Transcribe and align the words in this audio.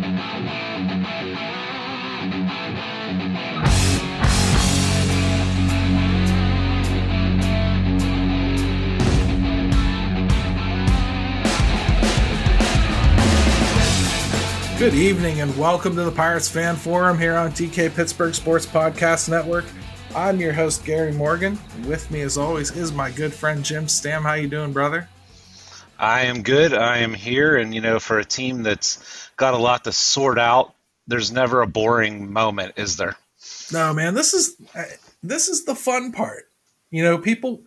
Good 0.00 0.08
evening 14.94 15.42
and 15.42 15.54
welcome 15.58 15.94
to 15.94 16.04
the 16.04 16.10
Pirates 16.10 16.48
Fan 16.48 16.76
Forum 16.76 17.18
here 17.18 17.36
on 17.36 17.50
DK 17.50 17.94
Pittsburgh 17.94 18.34
Sports 18.34 18.64
Podcast 18.64 19.28
Network. 19.28 19.66
I'm 20.16 20.40
your 20.40 20.54
host 20.54 20.86
Gary 20.86 21.12
Morgan. 21.12 21.58
And 21.76 21.84
with 21.84 22.10
me, 22.10 22.22
as 22.22 22.38
always, 22.38 22.70
is 22.70 22.90
my 22.90 23.10
good 23.10 23.34
friend 23.34 23.62
Jim 23.62 23.84
Stamm. 23.84 24.22
How 24.22 24.32
you 24.32 24.48
doing, 24.48 24.72
brother? 24.72 25.10
I 26.00 26.22
am 26.22 26.42
good. 26.42 26.72
I 26.72 26.98
am 26.98 27.12
here, 27.12 27.56
and 27.56 27.74
you 27.74 27.82
know, 27.82 28.00
for 28.00 28.18
a 28.18 28.24
team 28.24 28.62
that's 28.62 29.30
got 29.36 29.52
a 29.52 29.58
lot 29.58 29.84
to 29.84 29.92
sort 29.92 30.38
out, 30.38 30.74
there's 31.06 31.30
never 31.30 31.60
a 31.60 31.66
boring 31.66 32.32
moment, 32.32 32.74
is 32.76 32.96
there? 32.96 33.16
No, 33.70 33.92
man. 33.92 34.14
This 34.14 34.32
is 34.32 34.56
uh, 34.74 34.84
this 35.22 35.48
is 35.48 35.66
the 35.66 35.74
fun 35.74 36.12
part. 36.12 36.48
You 36.90 37.02
know, 37.02 37.18
people 37.18 37.62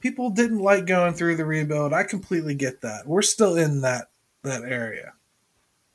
people 0.00 0.28
didn't 0.28 0.58
like 0.58 0.86
going 0.86 1.14
through 1.14 1.36
the 1.36 1.46
rebuild. 1.46 1.94
I 1.94 2.04
completely 2.04 2.54
get 2.54 2.82
that. 2.82 3.06
We're 3.06 3.22
still 3.22 3.56
in 3.56 3.80
that 3.80 4.10
that 4.42 4.64
area. 4.64 5.14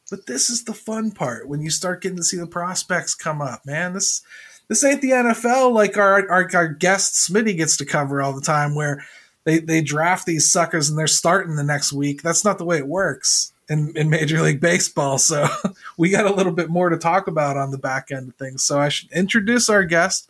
But 0.09 0.25
this 0.25 0.50
is 0.50 0.64
the 0.64 0.73
fun 0.73 1.12
part 1.12 1.48
when 1.48 1.62
you 1.62 1.70
start 1.70 2.02
getting 2.02 2.17
to 2.17 2.23
see 2.23 2.38
the 2.38 2.48
prospects 2.48 3.14
come 3.14 3.39
up, 3.39 3.67
man. 3.67 3.94
This 3.94 4.23
this 4.67 4.84
ain't 4.84 5.02
the 5.02 5.12
NFL 5.12 5.72
like 5.72 5.95
our 5.95 6.28
our, 6.28 6.50
our 6.53 6.67
guest 6.67 7.14
Smitty 7.14 7.55
gets 7.55 7.78
to 7.78 7.86
cover 7.86 8.22
all 8.22 8.34
the 8.34 8.41
time, 8.41 8.73
where 8.73 9.05
they 9.45 9.59
they 9.59 9.81
draft 9.81 10.25
these 10.25 10.52
suckers 10.52 10.89
and 10.89 10.97
they're 10.97 11.07
starting 11.07 11.55
the 11.55 11.63
next 11.63 11.93
week. 11.93 12.21
That's 12.21 12.45
not 12.45 12.57
the 12.57 12.65
way 12.65 12.77
it 12.77 12.88
works 12.88 13.53
in, 13.69 13.95
in 13.95 14.09
Major 14.09 14.41
League 14.41 14.61
Baseball. 14.61 15.17
So 15.17 15.47
we 15.97 16.09
got 16.09 16.25
a 16.25 16.33
little 16.33 16.52
bit 16.52 16.69
more 16.69 16.89
to 16.89 16.97
talk 16.97 17.27
about 17.27 17.57
on 17.57 17.71
the 17.71 17.77
back 17.77 18.11
end 18.11 18.29
of 18.29 18.35
things. 18.35 18.63
So 18.63 18.80
I 18.80 18.89
should 18.89 19.11
introduce 19.11 19.69
our 19.69 19.83
guest 19.83 20.30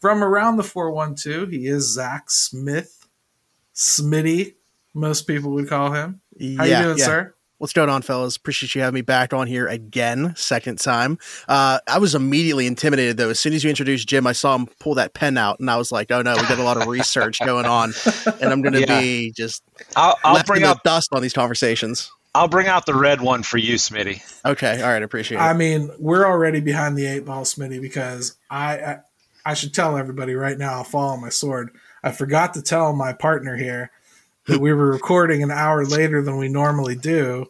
from 0.00 0.22
around 0.22 0.56
the 0.56 0.64
412. 0.64 1.50
He 1.50 1.66
is 1.66 1.92
Zach 1.92 2.30
Smith, 2.30 3.06
Smitty, 3.74 4.54
most 4.94 5.26
people 5.26 5.50
would 5.52 5.68
call 5.68 5.92
him. 5.92 6.20
How 6.56 6.64
yeah, 6.64 6.78
you 6.78 6.84
doing, 6.86 6.98
yeah. 6.98 7.04
sir? 7.04 7.34
What's 7.58 7.72
going 7.72 7.88
on, 7.88 8.02
fellas? 8.02 8.36
Appreciate 8.36 8.74
you 8.74 8.82
having 8.82 8.96
me 8.96 9.00
back 9.00 9.32
on 9.32 9.46
here 9.46 9.66
again, 9.66 10.34
second 10.36 10.78
time. 10.78 11.18
Uh, 11.48 11.78
I 11.88 11.98
was 11.98 12.14
immediately 12.14 12.66
intimidated 12.66 13.16
though. 13.16 13.30
As 13.30 13.38
soon 13.38 13.54
as 13.54 13.64
you 13.64 13.70
introduced 13.70 14.06
Jim, 14.06 14.26
I 14.26 14.32
saw 14.32 14.54
him 14.54 14.66
pull 14.78 14.94
that 14.96 15.14
pen 15.14 15.38
out, 15.38 15.58
and 15.58 15.70
I 15.70 15.76
was 15.76 15.90
like, 15.90 16.10
"Oh 16.12 16.20
no, 16.20 16.36
we 16.36 16.42
got 16.42 16.58
a 16.58 16.62
lot 16.62 16.76
of 16.76 16.86
research 16.86 17.38
going 17.40 17.64
on, 17.64 17.94
and 18.42 18.52
I'm 18.52 18.60
going 18.60 18.72
to 18.74 18.80
yeah. 18.80 19.00
be 19.00 19.32
just 19.34 19.62
I'll, 19.96 20.18
I'll 20.22 20.42
bring 20.44 20.64
up 20.64 20.82
dust 20.82 21.08
on 21.12 21.22
these 21.22 21.32
conversations." 21.32 22.10
I'll 22.34 22.48
bring 22.48 22.66
out 22.66 22.84
the 22.84 22.94
red 22.94 23.22
one 23.22 23.42
for 23.42 23.56
you, 23.56 23.76
Smitty. 23.76 24.20
Okay, 24.44 24.82
all 24.82 24.90
right, 24.90 25.02
appreciate 25.02 25.38
it. 25.38 25.40
I 25.40 25.54
mean, 25.54 25.90
we're 25.98 26.26
already 26.26 26.60
behind 26.60 26.98
the 26.98 27.06
eight 27.06 27.24
ball, 27.24 27.44
Smitty, 27.44 27.80
because 27.80 28.36
I, 28.50 28.76
I 28.76 28.98
I 29.46 29.54
should 29.54 29.72
tell 29.72 29.96
everybody 29.96 30.34
right 30.34 30.58
now. 30.58 30.74
I'll 30.74 30.84
fall 30.84 31.14
on 31.14 31.22
my 31.22 31.30
sword. 31.30 31.70
I 32.02 32.12
forgot 32.12 32.52
to 32.52 32.62
tell 32.62 32.92
my 32.92 33.14
partner 33.14 33.56
here 33.56 33.90
that 34.46 34.60
we 34.60 34.72
were 34.72 34.90
recording 34.90 35.42
an 35.42 35.50
hour 35.50 35.84
later 35.84 36.22
than 36.22 36.36
we 36.36 36.48
normally 36.48 36.94
do. 36.96 37.46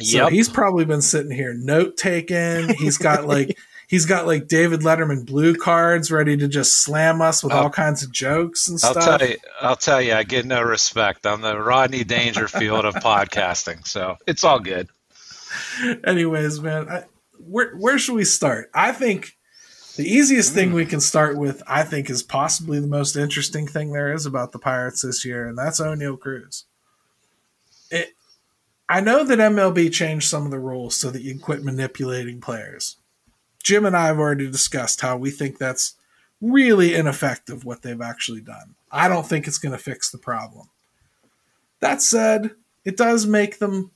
So 0.00 0.24
yep. 0.24 0.32
he's 0.32 0.48
probably 0.48 0.84
been 0.84 1.02
sitting 1.02 1.30
here 1.30 1.54
note 1.54 1.96
taking. 1.96 2.68
He's 2.74 2.98
got 2.98 3.24
like 3.26 3.58
he's 3.88 4.06
got 4.06 4.26
like 4.26 4.48
David 4.48 4.80
Letterman 4.80 5.24
blue 5.24 5.54
cards 5.54 6.10
ready 6.10 6.36
to 6.36 6.48
just 6.48 6.82
slam 6.82 7.22
us 7.22 7.42
with 7.42 7.52
I'll, 7.52 7.64
all 7.64 7.70
kinds 7.70 8.02
of 8.02 8.12
jokes 8.12 8.68
and 8.68 8.78
stuff. 8.78 8.96
I'll 8.96 9.18
tell 9.18 9.28
you, 9.28 9.36
I'll 9.60 9.76
tell 9.76 10.02
you, 10.02 10.14
I 10.14 10.22
get 10.22 10.44
no 10.44 10.62
respect. 10.62 11.26
I'm 11.26 11.40
the 11.40 11.58
Rodney 11.58 12.04
Dangerfield 12.04 12.84
of 12.84 12.94
podcasting, 12.96 13.86
so 13.86 14.16
it's 14.26 14.44
all 14.44 14.60
good. 14.60 14.88
Anyways, 16.04 16.60
man, 16.60 16.88
I, 16.88 17.04
where 17.38 17.74
where 17.76 17.98
should 17.98 18.14
we 18.14 18.24
start? 18.24 18.70
I 18.74 18.92
think 18.92 19.35
the 19.96 20.06
easiest 20.06 20.52
thing 20.52 20.70
mm. 20.70 20.74
we 20.74 20.86
can 20.86 21.00
start 21.00 21.36
with, 21.36 21.62
I 21.66 21.82
think, 21.82 22.10
is 22.10 22.22
possibly 22.22 22.78
the 22.80 22.86
most 22.86 23.16
interesting 23.16 23.66
thing 23.66 23.92
there 23.92 24.12
is 24.12 24.26
about 24.26 24.52
the 24.52 24.58
Pirates 24.58 25.02
this 25.02 25.24
year, 25.24 25.46
and 25.46 25.56
that's 25.56 25.80
Oneil 25.80 26.18
Cruz. 26.18 26.64
It, 27.90 28.14
I 28.88 29.00
know 29.00 29.24
that 29.24 29.38
MLB 29.38 29.92
changed 29.92 30.28
some 30.28 30.44
of 30.44 30.50
the 30.50 30.58
rules 30.58 30.96
so 30.96 31.10
that 31.10 31.22
you 31.22 31.32
can 31.32 31.40
quit 31.40 31.64
manipulating 31.64 32.40
players. 32.40 32.96
Jim 33.62 33.84
and 33.84 33.96
I 33.96 34.06
have 34.06 34.18
already 34.18 34.50
discussed 34.50 35.00
how 35.00 35.16
we 35.16 35.30
think 35.30 35.58
that's 35.58 35.94
really 36.40 36.94
ineffective 36.94 37.64
what 37.64 37.82
they've 37.82 38.00
actually 38.00 38.42
done. 38.42 38.74
I 38.92 39.08
don't 39.08 39.26
think 39.26 39.46
it's 39.46 39.58
going 39.58 39.72
to 39.72 39.82
fix 39.82 40.10
the 40.10 40.18
problem. 40.18 40.68
That 41.80 42.02
said, 42.02 42.52
it 42.84 42.96
does 42.96 43.26
make 43.26 43.58
them 43.58 43.90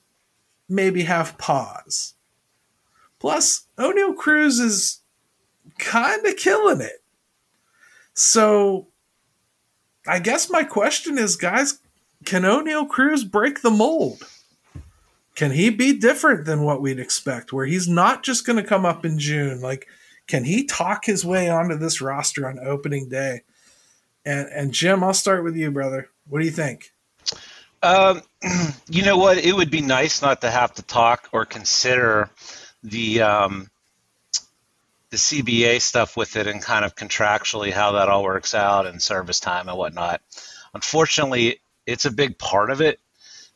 maybe 0.69 1.03
have 1.03 1.39
pause. 1.39 2.15
Plus, 3.19 3.67
Oneil 3.79 4.17
Cruz 4.17 4.59
is 4.59 5.00
kind 5.79 6.25
of 6.27 6.37
killing 6.37 6.81
it. 6.81 7.03
So 8.15 8.89
I 10.07 10.19
guess 10.19 10.51
my 10.51 10.65
question 10.65 11.19
is, 11.19 11.37
guys, 11.37 11.79
can 12.25 12.43
Oneil 12.43 12.89
Cruz 12.89 13.25
break 13.25 13.63
the 13.63 13.71
mold? 13.71 14.27
Can 15.35 15.53
he 15.53 15.71
be 15.71 15.99
different 15.99 16.45
than 16.45 16.63
what 16.63 16.83
we'd 16.83 16.99
expect, 16.99 17.53
where 17.53 17.65
he's 17.65 17.89
not 17.89 18.23
just 18.23 18.45
going 18.45 18.57
to 18.57 18.69
come 18.69 18.85
up 18.85 19.05
in 19.05 19.19
June? 19.19 19.61
Like, 19.61 19.87
can 20.27 20.45
he 20.45 20.65
talk 20.65 21.07
his 21.07 21.25
way 21.25 21.49
onto 21.49 21.77
this 21.77 22.01
roster 22.01 22.47
on 22.49 22.59
opening 22.59 23.09
day? 23.09 23.43
And 24.25 24.49
and 24.49 24.73
Jim, 24.73 25.03
I'll 25.03 25.15
start 25.15 25.45
with 25.45 25.57
you, 25.57 25.71
brother. 25.71 26.09
What 26.29 26.41
do 26.41 26.45
you 26.45 26.51
think? 26.51 26.93
Um, 27.83 28.21
you 28.89 29.03
know 29.03 29.17
what? 29.17 29.39
It 29.39 29.55
would 29.55 29.71
be 29.71 29.81
nice 29.81 30.21
not 30.21 30.43
to 30.43 30.51
have 30.51 30.75
to 30.75 30.83
talk 30.83 31.29
or 31.33 31.47
consider 31.47 32.29
the 32.83 33.23
um, 33.23 33.70
the 35.11 35.17
CBA 35.17 35.81
stuff 35.81 36.17
with 36.17 36.37
it 36.37 36.47
and 36.47 36.63
kind 36.63 36.85
of 36.85 36.95
contractually 36.95 37.73
how 37.73 37.93
that 37.93 38.09
all 38.09 38.23
works 38.23 38.55
out 38.55 38.87
and 38.87 39.03
service 39.03 39.41
time 39.41 39.69
and 39.69 39.77
whatnot. 39.77 40.21
Unfortunately, 40.73 41.61
it's 41.87 42.05
a 42.05 42.11
big 42.13 42.39
part 42.39 42.71
of 42.71 42.81
it. 42.81 43.01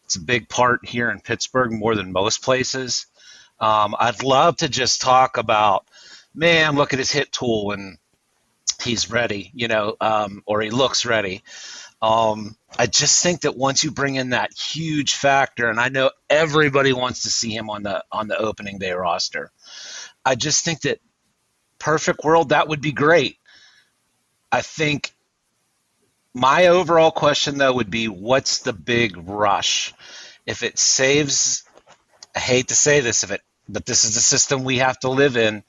It's 0.04 0.16
a 0.16 0.20
big 0.20 0.48
part 0.48 0.87
here 0.87 1.10
in 1.10 1.20
Pittsburgh 1.20 1.72
more 1.72 1.94
than 1.94 2.12
most 2.12 2.43
places. 2.43 3.06
Um, 3.60 3.94
I'd 3.98 4.22
love 4.22 4.56
to 4.59 4.69
just 4.69 5.00
talk 5.00 5.38
about, 5.38 5.87
man, 6.34 6.75
look 6.75 6.93
at 6.93 6.98
his 6.98 7.12
hit 7.12 7.31
tool 7.31 7.70
and 7.70 7.98
he's 8.82 9.10
ready, 9.10 9.50
you 9.54 9.69
know, 9.69 9.97
um, 10.00 10.43
or 10.47 10.60
he 10.60 10.70
looks 10.70 11.06
ready. 11.06 11.43
Um, 12.03 12.56
I 12.76 12.87
just 12.87 13.22
think 13.22 13.43
that 13.43 13.56
once 13.56 13.82
you 13.82 13.91
bring 13.91 14.16
in 14.16 14.31
that 14.31 14.53
huge 14.53 15.14
factor, 15.14 15.70
and 15.70 15.81
I 15.81 15.88
know 15.88 16.10
everybody 16.28 16.93
wants 16.93 17.22
to 17.22 17.31
see 17.31 17.50
him 17.54 17.70
on 17.70 17.82
the 17.82 18.04
on 18.12 18.28
the 18.28 18.37
opening 18.37 18.78
day 18.78 18.93
roster, 18.93 19.50
I 20.25 20.34
just 20.34 20.64
think 20.64 20.82
that 20.82 21.00
perfect 21.84 22.24
world, 22.24 22.48
that 22.48 22.68
would 22.68 22.80
be 22.80 22.92
great. 22.92 23.36
I 24.50 24.62
think 24.62 25.12
my 26.32 26.68
overall 26.68 27.10
question 27.10 27.58
though 27.58 27.74
would 27.74 27.90
be 27.90 28.08
what's 28.08 28.60
the 28.60 28.72
big 28.72 29.16
rush? 29.28 29.92
If 30.46 30.62
it 30.62 30.78
saves 30.78 31.62
I 32.34 32.40
hate 32.40 32.68
to 32.68 32.74
say 32.74 33.00
this 33.00 33.22
if 33.22 33.30
it 33.30 33.42
but 33.68 33.84
this 33.84 34.04
is 34.04 34.14
the 34.14 34.20
system 34.20 34.64
we 34.64 34.78
have 34.78 34.98
to 35.00 35.10
live 35.10 35.36
in. 35.36 35.62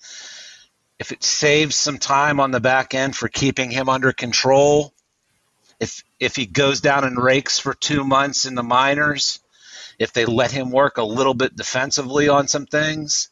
If 1.00 1.12
it 1.12 1.24
saves 1.24 1.76
some 1.76 1.98
time 1.98 2.40
on 2.40 2.52
the 2.52 2.62
back 2.62 2.94
end 2.94 3.16
for 3.16 3.28
keeping 3.28 3.70
him 3.70 3.90
under 3.90 4.14
control, 4.14 4.94
if 5.82 6.04
if 6.20 6.38
he 6.38 6.46
goes 6.46 6.80
down 6.80 7.04
and 7.04 7.22
rakes 7.22 7.60
for 7.60 7.74
2 7.74 8.06
months 8.06 8.46
in 8.46 8.56
the 8.56 8.64
minors, 8.64 9.42
if 10.00 10.14
they 10.14 10.26
let 10.26 10.52
him 10.52 10.72
work 10.72 10.98
a 10.98 11.04
little 11.04 11.34
bit 11.34 11.56
defensively 11.56 12.30
on 12.30 12.48
some 12.48 12.66
things, 12.66 13.30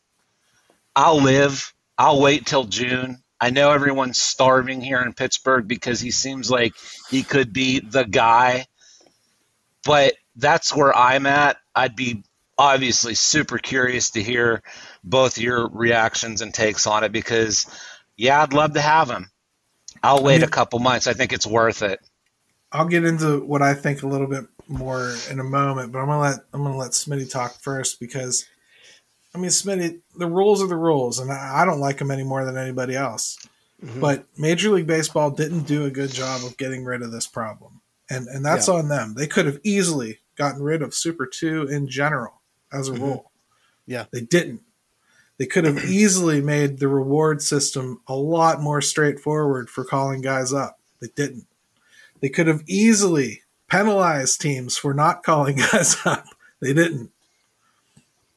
I'll 0.95 1.21
live. 1.21 1.73
I'll 1.98 2.22
wait 2.22 2.46
till 2.46 2.66
June. 2.66 3.24
I 3.40 3.50
know 3.50 3.72
everyone's 3.72 4.22
starving 4.22 4.81
here 4.81 5.02
in 5.02 5.14
Pittsburgh 5.14 5.68
because 5.68 6.00
he 6.00 6.12
seems 6.12 6.50
like 6.50 6.74
he 7.09 7.24
could 7.24 7.52
be 7.52 7.80
the 7.80 8.04
guy, 8.06 8.68
but 9.86 10.14
that's 10.36 10.76
where 10.76 10.96
I'm 10.96 11.26
at. 11.26 11.58
I'd 11.76 11.96
be 11.96 12.24
obviously 12.58 13.16
super 13.16 13.58
curious 13.58 14.12
to 14.12 14.24
hear 14.24 14.64
both 15.04 15.38
your 15.38 15.68
reactions 15.68 16.42
and 16.42 16.54
takes 16.54 16.88
on 16.88 17.04
it 17.04 17.12
because, 17.12 17.66
yeah, 18.16 18.42
I'd 18.42 18.54
love 18.54 18.74
to 18.74 18.81
have 18.81 19.10
him. 19.10 19.30
I'll 20.01 20.24
wait 20.24 20.36
I 20.36 20.38
mean, 20.39 20.44
a 20.46 20.50
couple 20.50 20.80
months. 20.80 21.07
I 21.07 21.13
think 21.13 21.34
it's 21.34 21.48
worth 21.48 21.81
it. 21.81 22.00
I'll 22.72 22.88
get 22.88 23.06
into 23.06 23.46
what 23.46 23.62
I 23.62 23.74
think 23.74 24.04
a 24.04 24.07
little 24.07 24.28
bit 24.28 24.46
more 24.68 25.16
in 25.30 25.39
a 25.39 25.44
moment, 25.44 25.92
but 25.92 26.00
I'm 26.00 26.07
gonna 26.07 26.22
let 26.22 26.39
I'm 26.54 26.63
gonna 26.63 26.78
let 26.78 26.92
Smitty 26.92 27.30
talk 27.30 27.62
first 27.62 28.00
because 28.00 28.46
I 29.35 29.39
mean, 29.39 29.50
Smitty, 29.50 30.01
the 30.15 30.27
rules 30.27 30.62
are 30.62 30.68
the 30.68 30.75
rules, 30.75 31.19
and 31.19 31.31
I 31.31 31.65
don't 31.65 31.80
like 31.80 31.97
them 31.97 32.12
any 32.12 32.24
more 32.24 32.45
than 32.45 32.57
anybody 32.57 32.95
else. 32.95 33.38
Mm-hmm. 33.83 34.00
But 34.00 34.25
Major 34.38 34.69
League 34.69 34.88
Baseball 34.88 35.31
didn't 35.31 35.63
do 35.63 35.85
a 35.85 35.91
good 35.91 36.12
job 36.12 36.44
of 36.45 36.57
getting 36.57 36.85
rid 36.85 37.01
of 37.01 37.12
this 37.12 37.27
problem, 37.27 37.81
and 38.09 38.27
and 38.27 38.45
that's 38.45 38.68
yeah. 38.68 38.75
on 38.75 38.88
them. 38.88 39.15
They 39.15 39.27
could 39.27 39.45
have 39.45 39.59
easily 39.63 40.19
gotten 40.35 40.62
rid 40.62 40.81
of 40.81 40.94
Super 40.94 41.25
Two 41.25 41.63
in 41.63 41.88
general 41.88 42.41
as 42.71 42.88
a 42.88 42.94
mm-hmm. 42.94 43.03
rule. 43.03 43.31
Yeah, 43.85 44.06
they 44.12 44.21
didn't. 44.21 44.62
They 45.38 45.45
could 45.47 45.65
have 45.65 45.83
easily 45.89 46.39
made 46.39 46.79
the 46.79 46.88
reward 46.88 47.41
system 47.41 48.01
a 48.07 48.15
lot 48.15 48.62
more 48.62 48.81
straightforward 48.81 49.69
for 49.69 49.83
calling 49.83 50.21
guys 50.21 50.53
up. 50.53 50.79
They 51.01 51.09
didn't. 51.15 51.47
They 52.21 52.29
could 52.29 52.47
have 52.47 52.63
easily 52.68 53.41
penalized 53.69 54.39
teams 54.39 54.77
for 54.77 54.94
not 54.94 55.24
calling 55.24 55.57
guys 55.71 55.97
up. 56.06 56.25
They 56.62 56.74
didn't. 56.74 57.12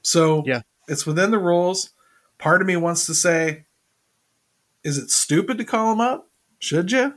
So 0.03 0.43
yeah, 0.45 0.63
it's 0.89 1.07
within 1.07 1.31
the 1.31 1.39
rules. 1.39 1.91
Part 2.39 2.61
of 2.61 2.67
me 2.67 2.77
wants 2.77 3.07
to 3.07 3.15
say, 3.15 3.65
is 4.85 4.99
it 4.99 5.11
stupid 5.11 5.59
to 5.59 5.65
call 5.65 5.93
him 5.93 6.01
up? 6.01 6.31
Should 6.59 6.93
you? 6.93 7.15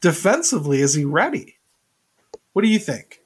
Defensively, 0.00 0.80
is 0.80 0.94
he 0.94 1.04
ready? 1.04 1.58
What 2.52 2.62
do 2.62 2.68
you 2.68 2.78
think? 2.78 3.20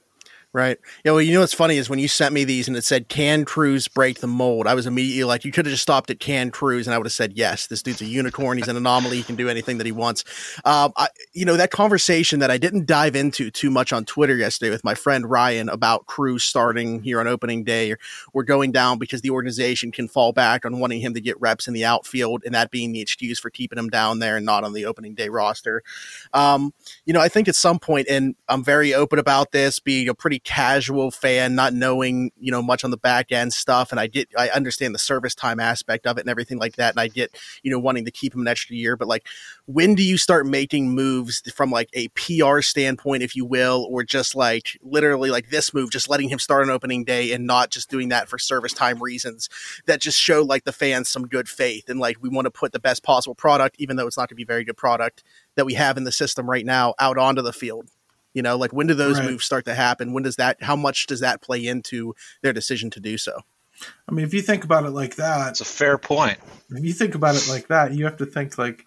Right. 0.59 0.77
Yeah. 1.05 1.13
Well, 1.13 1.23
you 1.23 1.33
know 1.35 1.39
what's 1.39 1.55
funny 1.55 1.77
is 1.77 1.89
when 1.89 2.01
you 2.01 2.09
sent 2.09 2.35
me 2.35 2.43
these 2.43 2.67
and 2.67 2.77
it 2.77 2.83
said 2.83 3.09
"Can 3.09 3.45
Cruz 3.45 3.87
break 3.87 4.19
the 4.19 4.27
mold?" 4.27 4.67
I 4.67 4.75
was 4.75 4.89
immediately 4.89 5.23
like, 5.23 5.45
you 5.45 5.53
could 5.53 5.67
have 5.67 5.71
just 5.71 5.85
stopped 5.85 6.11
at 6.11 6.19
"Can 6.19 6.51
Cruz?" 6.51 6.89
and 6.89 6.95
I 6.95 6.99
would 6.99 7.07
have 7.07 7.13
said, 7.13 7.35
"Yes, 7.37 7.69
this 7.69 7.81
dude's 7.81 8.03
a 8.03 8.07
unicorn. 8.07 8.59
He's 8.59 8.67
an 8.67 8.77
anomaly. 8.77 9.19
He 9.19 9.23
can 9.23 9.37
do 9.37 9.49
anything 9.49 9.79
that 9.79 9.87
he 9.87 9.93
wants." 9.93 10.25
Um, 10.65 10.93
I, 10.97 11.11
you 11.33 11.45
know, 11.45 11.57
that 11.57 11.71
conversation 11.71 12.41
that 12.41 12.51
I 12.51 12.59
didn't 12.59 12.87
dive 12.87 13.15
into 13.15 13.53
too 13.53 13.71
much 13.71 13.93
on 13.93 14.05
Twitter 14.05 14.35
yesterday 14.35 14.71
with 14.71 14.83
my 14.83 14.95
friend 14.95 15.31
Ryan 15.31 15.69
about 15.69 16.07
Cruz 16.07 16.43
starting 16.43 17.05
here 17.05 17.21
on 17.21 17.29
opening 17.29 17.63
day 17.63 17.93
or, 17.93 17.99
or 18.33 18.43
going 18.43 18.73
down 18.73 18.99
because 18.99 19.21
the 19.21 19.31
organization 19.31 19.93
can 19.93 20.09
fall 20.09 20.33
back 20.33 20.67
on 20.67 20.81
wanting 20.81 21.01
him 21.01 21.15
to 21.15 21.21
get 21.21 21.41
reps 21.41 21.69
in 21.69 21.73
the 21.73 21.85
outfield 21.85 22.43
and 22.45 22.53
that 22.57 22.73
being 22.73 22.91
the 22.91 23.01
excuse 23.01 23.39
for 23.39 23.49
keeping 23.49 23.79
him 23.79 23.91
down 23.91 24.19
there 24.19 24.37
and 24.37 24.45
not 24.45 24.65
on 24.65 24.73
the 24.73 24.87
opening 24.87 25.15
day 25.15 25.29
roster. 25.29 25.85
Um, 26.33 26.75
you 27.05 27.13
know, 27.13 27.21
I 27.21 27.29
think 27.29 27.47
at 27.47 27.55
some 27.55 27.79
point, 27.79 28.09
and 28.11 28.35
I'm 28.49 28.65
very 28.65 28.93
open 28.93 29.21
about 29.21 29.53
this, 29.53 29.79
being 29.79 30.09
a 30.09 30.15
pretty 30.15 30.41
casual 30.49 31.11
fan, 31.11 31.55
not 31.55 31.75
knowing 31.75 32.31
you 32.41 32.51
know 32.51 32.63
much 32.63 32.83
on 32.83 32.91
the 32.91 32.97
back 32.97 33.31
end 33.31 33.53
stuff, 33.53 33.91
and 33.91 34.01
I 34.01 34.07
get 34.07 34.31
I 34.37 34.49
understand 34.49 34.95
the 34.95 34.99
service 34.99 35.35
time 35.35 35.61
aspect 35.61 36.07
of 36.07 36.17
it 36.17 36.23
and 36.23 36.31
everything 36.31 36.59
like 36.59 36.77
that, 36.77 36.95
and 36.95 37.01
I 37.01 37.09
get 37.09 37.37
you 37.63 37.71
know 37.71 37.79
wanting 37.79 38.07
to 38.07 38.11
keep 38.11 38.35
him 38.35 38.41
an 38.41 38.49
extra 38.49 38.75
year, 38.75 38.97
but 38.97 39.09
like 39.09 39.27
when 39.67 39.95
do 39.95 40.03
you 40.03 40.17
start 40.17 40.47
making 40.47 40.95
moves 40.95 41.43
from 41.55 41.71
like 41.71 41.91
a 41.93 42.09
PR 42.09 42.63
standpoint, 42.63 43.23
if 43.23 43.37
you 43.37 43.45
will, 43.45 43.87
or 43.91 44.03
just 44.03 44.35
like 44.35 44.79
literally 44.83 45.31
like 45.31 45.51
this 45.51 45.75
move, 45.75 45.91
just 45.91 46.09
letting 46.09 46.31
him 46.31 46.39
start 46.39 46.63
on 46.63 46.71
opening 46.71 47.05
day 47.05 47.33
and 47.33 47.47
not 47.47 47.69
just 47.69 47.91
doing 47.91 48.09
that 48.09 48.31
for 48.31 48.39
service 48.39 48.73
time 48.73 49.03
reasons 49.03 49.51
that 49.85 50.01
just 50.01 50.19
show 50.19 50.43
like 50.43 50.65
the 50.65 50.73
fans 50.73 51.11
some 51.11 51.27
good 51.27 51.47
faith 51.47 51.91
and 51.91 52.01
like 52.01 52.17
we 52.23 52.31
want 52.31 52.47
to 52.47 52.51
put 52.51 52.73
the 52.73 52.81
best 52.81 53.03
possible 53.03 53.35
product, 53.35 53.77
even 53.79 53.97
though 53.97 54.07
it's 54.07 54.17
not 54.17 54.23
going 54.23 54.29
to 54.29 54.35
be 54.37 54.45
very 54.45 54.65
good 54.65 54.79
product 54.79 55.23
that 55.57 55.67
we 55.67 55.75
have 55.75 55.99
in 55.99 56.05
the 56.05 56.13
system 56.13 56.49
right 56.49 56.65
now 56.65 56.95
out 56.99 57.19
onto 57.19 57.43
the 57.43 57.53
field. 57.53 57.91
You 58.35 58.43
know, 58.43 58.57
like 58.57 58.73
when 58.73 58.87
do 58.87 58.95
those 58.95 59.19
right. 59.19 59.31
moves 59.31 59.45
start 59.45 59.65
to 59.65 59.75
happen? 59.75 60.13
When 60.13 60.23
does 60.23 60.37
that? 60.37 60.63
How 60.63 60.77
much 60.77 61.07
does 61.07 61.21
that 61.21 61.43
play 61.43 61.67
into 61.67 62.15
their 62.43 62.53
decision 62.53 62.91
to 62.91 63.01
do 63.01 63.19
so? 63.19 63.41
I 64.09 64.13
mean, 64.13 64.25
if 64.25 64.35
you 64.35 64.43
think 64.43 64.65
about 64.65 64.85
it 64.85 64.91
like 64.91 65.17
that, 65.17 65.51
it's 65.51 65.61
a 65.61 65.65
fair 65.65 65.99
point. 65.99 66.39
If 66.71 66.85
you 66.85 66.93
think 66.93 67.15
about 67.15 67.37
it 67.37 67.49
like 67.49 67.69
that, 67.69 67.93
you 67.93 68.05
have 68.05 68.17
to 68.19 68.27
think 68.27 68.59
like. 68.59 68.85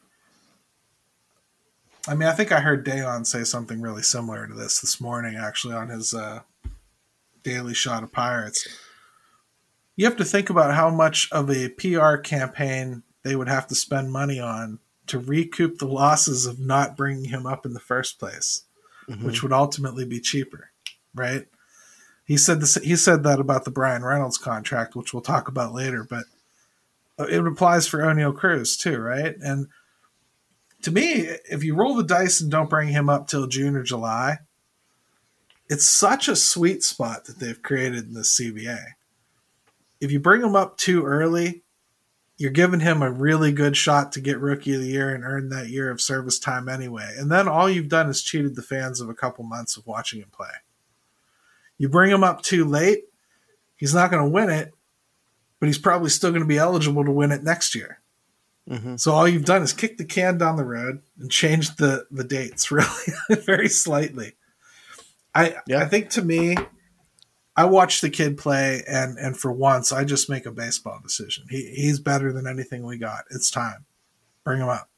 I 2.07 2.15
mean, 2.15 2.27
I 2.27 2.33
think 2.33 2.51
I 2.51 2.61
heard 2.61 2.85
Dejan 2.85 3.27
say 3.27 3.43
something 3.43 3.79
really 3.79 4.01
similar 4.01 4.47
to 4.47 4.53
this 4.53 4.81
this 4.81 4.99
morning, 4.99 5.35
actually, 5.35 5.75
on 5.75 5.89
his 5.89 6.15
uh, 6.15 6.39
daily 7.43 7.75
shot 7.75 8.01
of 8.01 8.11
Pirates. 8.11 8.67
You 9.95 10.05
have 10.05 10.17
to 10.17 10.25
think 10.25 10.49
about 10.49 10.73
how 10.73 10.89
much 10.89 11.31
of 11.31 11.51
a 11.51 11.69
PR 11.69 12.15
campaign 12.15 13.03
they 13.23 13.35
would 13.35 13.49
have 13.49 13.67
to 13.67 13.75
spend 13.75 14.11
money 14.11 14.39
on 14.39 14.79
to 15.07 15.19
recoup 15.19 15.77
the 15.77 15.87
losses 15.87 16.47
of 16.47 16.59
not 16.59 16.97
bringing 16.97 17.25
him 17.25 17.45
up 17.45 17.65
in 17.65 17.73
the 17.73 17.79
first 17.79 18.17
place 18.17 18.63
mm-hmm. 19.09 19.25
which 19.25 19.43
would 19.43 19.53
ultimately 19.53 20.05
be 20.05 20.19
cheaper, 20.19 20.71
right? 21.13 21.47
He 22.25 22.37
said 22.37 22.61
this. 22.61 22.75
He 22.75 22.95
said 22.95 23.23
that 23.23 23.39
about 23.39 23.65
the 23.65 23.71
Bryan 23.71 24.03
Reynolds 24.03 24.37
contract, 24.37 24.95
which 24.95 25.13
we'll 25.13 25.21
talk 25.21 25.47
about 25.47 25.73
later, 25.73 26.05
but 26.09 26.25
it 27.19 27.45
applies 27.45 27.87
for 27.87 27.99
Oneil 27.99 28.35
Cruz 28.35 28.77
too, 28.77 28.97
right? 28.99 29.35
And 29.41 29.67
to 30.83 30.91
me, 30.91 31.27
if 31.49 31.63
you 31.63 31.75
roll 31.75 31.95
the 31.95 32.03
dice 32.03 32.41
and 32.41 32.49
don't 32.49 32.69
bring 32.69 32.89
him 32.89 33.09
up 33.09 33.27
till 33.27 33.47
June 33.47 33.75
or 33.75 33.83
July, 33.83 34.37
it's 35.69 35.85
such 35.85 36.27
a 36.27 36.35
sweet 36.35 36.83
spot 36.83 37.25
that 37.25 37.39
they've 37.39 37.61
created 37.61 38.05
in 38.05 38.13
the 38.13 38.21
CBA. 38.21 38.79
If 39.99 40.11
you 40.11 40.19
bring 40.19 40.41
him 40.41 40.55
up 40.55 40.77
too 40.77 41.05
early, 41.05 41.63
you're 42.41 42.49
giving 42.49 42.79
him 42.79 43.03
a 43.03 43.11
really 43.11 43.51
good 43.51 43.77
shot 43.77 44.11
to 44.11 44.19
get 44.19 44.39
rookie 44.39 44.73
of 44.73 44.81
the 44.81 44.87
year 44.87 45.13
and 45.13 45.23
earn 45.23 45.49
that 45.49 45.69
year 45.69 45.91
of 45.91 46.01
service 46.01 46.39
time 46.39 46.67
anyway. 46.67 47.13
And 47.15 47.31
then 47.31 47.47
all 47.47 47.69
you've 47.69 47.87
done 47.87 48.09
is 48.09 48.23
cheated 48.23 48.55
the 48.55 48.63
fans 48.63 48.99
of 48.99 49.09
a 49.09 49.13
couple 49.13 49.43
months 49.43 49.77
of 49.77 49.85
watching 49.85 50.21
him 50.21 50.29
play. 50.31 50.49
You 51.77 51.87
bring 51.87 52.09
him 52.09 52.23
up 52.23 52.41
too 52.41 52.65
late, 52.65 53.03
he's 53.75 53.93
not 53.93 54.09
going 54.09 54.23
to 54.23 54.29
win 54.29 54.49
it, 54.49 54.73
but 55.59 55.67
he's 55.67 55.77
probably 55.77 56.09
still 56.09 56.31
going 56.31 56.41
to 56.41 56.47
be 56.47 56.57
eligible 56.57 57.05
to 57.05 57.11
win 57.11 57.31
it 57.31 57.43
next 57.43 57.75
year. 57.75 58.01
Mm-hmm. 58.67 58.95
So 58.95 59.11
all 59.11 59.27
you've 59.27 59.45
done 59.45 59.61
is 59.61 59.71
kick 59.71 59.99
the 59.99 60.05
can 60.05 60.39
down 60.39 60.55
the 60.55 60.65
road 60.65 61.03
and 61.19 61.29
change 61.29 61.75
the 61.75 62.07
the 62.09 62.23
dates 62.23 62.71
really 62.71 62.87
very 63.29 63.69
slightly. 63.69 64.33
I 65.35 65.57
yeah. 65.67 65.81
I 65.81 65.85
think 65.85 66.09
to 66.11 66.23
me 66.23 66.57
I 67.61 67.65
watch 67.65 68.01
the 68.01 68.09
kid 68.09 68.39
play, 68.39 68.81
and 68.87 69.19
and 69.19 69.37
for 69.37 69.51
once, 69.51 69.91
I 69.91 70.03
just 70.03 70.31
make 70.31 70.47
a 70.47 70.51
baseball 70.51 70.99
decision. 71.03 71.45
He 71.47 71.71
he's 71.75 71.99
better 71.99 72.33
than 72.33 72.47
anything 72.47 72.83
we 72.83 72.97
got. 72.97 73.25
It's 73.29 73.51
time. 73.51 73.85
Bring 74.43 74.61
him 74.61 74.67
up. 74.67 74.89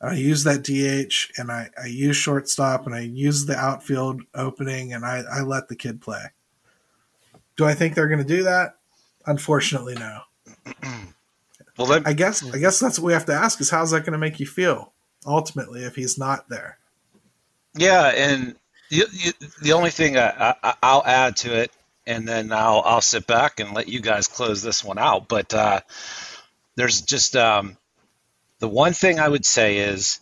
I 0.00 0.14
use 0.14 0.42
that 0.42 0.64
DH, 0.64 1.38
and 1.38 1.52
I, 1.52 1.70
I 1.80 1.86
use 1.86 2.16
shortstop, 2.16 2.86
and 2.86 2.94
I 2.94 3.02
use 3.02 3.46
the 3.46 3.54
outfield 3.54 4.22
opening, 4.34 4.94
and 4.94 5.06
I, 5.06 5.22
I 5.30 5.42
let 5.42 5.68
the 5.68 5.76
kid 5.76 6.00
play. 6.00 6.24
Do 7.56 7.66
I 7.66 7.74
think 7.74 7.94
they're 7.94 8.08
going 8.08 8.18
to 8.18 8.24
do 8.24 8.42
that? 8.42 8.74
Unfortunately, 9.24 9.94
no. 9.94 10.22
well, 11.78 11.86
then, 11.86 12.02
I 12.04 12.14
guess 12.14 12.44
I 12.52 12.58
guess 12.58 12.80
that's 12.80 12.98
what 12.98 13.06
we 13.06 13.12
have 13.12 13.26
to 13.26 13.32
ask: 13.32 13.60
is 13.60 13.70
how's 13.70 13.92
that 13.92 14.00
going 14.00 14.12
to 14.12 14.18
make 14.18 14.40
you 14.40 14.46
feel 14.46 14.92
ultimately 15.24 15.84
if 15.84 15.94
he's 15.94 16.18
not 16.18 16.48
there? 16.48 16.78
Yeah, 17.76 18.08
and 18.08 18.56
the, 18.94 19.34
the 19.62 19.72
only 19.72 19.90
thing 19.90 20.16
I, 20.16 20.54
I, 20.62 20.94
will 20.94 21.04
add 21.04 21.36
to 21.38 21.60
it, 21.60 21.70
and 22.06 22.26
then 22.26 22.52
I'll 22.52 22.82
I'll 22.84 23.00
sit 23.00 23.26
back 23.26 23.60
and 23.60 23.74
let 23.74 23.88
you 23.88 24.00
guys 24.00 24.28
close 24.28 24.62
this 24.62 24.84
one 24.84 24.98
out. 24.98 25.28
But 25.28 25.52
uh, 25.54 25.80
there's 26.76 27.00
just 27.02 27.36
um, 27.36 27.76
the 28.58 28.68
one 28.68 28.92
thing 28.92 29.18
I 29.18 29.28
would 29.28 29.44
say 29.44 29.78
is 29.78 30.20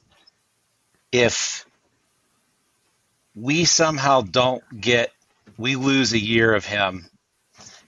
if 1.11 1.67
we 3.35 3.65
somehow 3.65 4.23
don't 4.23 4.63
get 4.81 5.13
we 5.59 5.77
lose 5.77 6.13
a 6.13 6.19
year 6.19 6.55
of 6.55 6.65
him, 6.65 7.09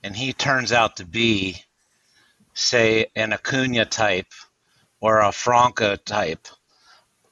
and 0.03 0.15
he 0.15 0.33
turns 0.33 0.73
out 0.73 0.97
to 0.97 1.07
be, 1.07 1.63
say, 2.53 3.07
an 3.17 3.33
Acuna 3.33 3.85
type 3.85 4.33
or 5.01 5.21
a 5.21 5.33
Franco 5.33 5.97
type 5.97 6.47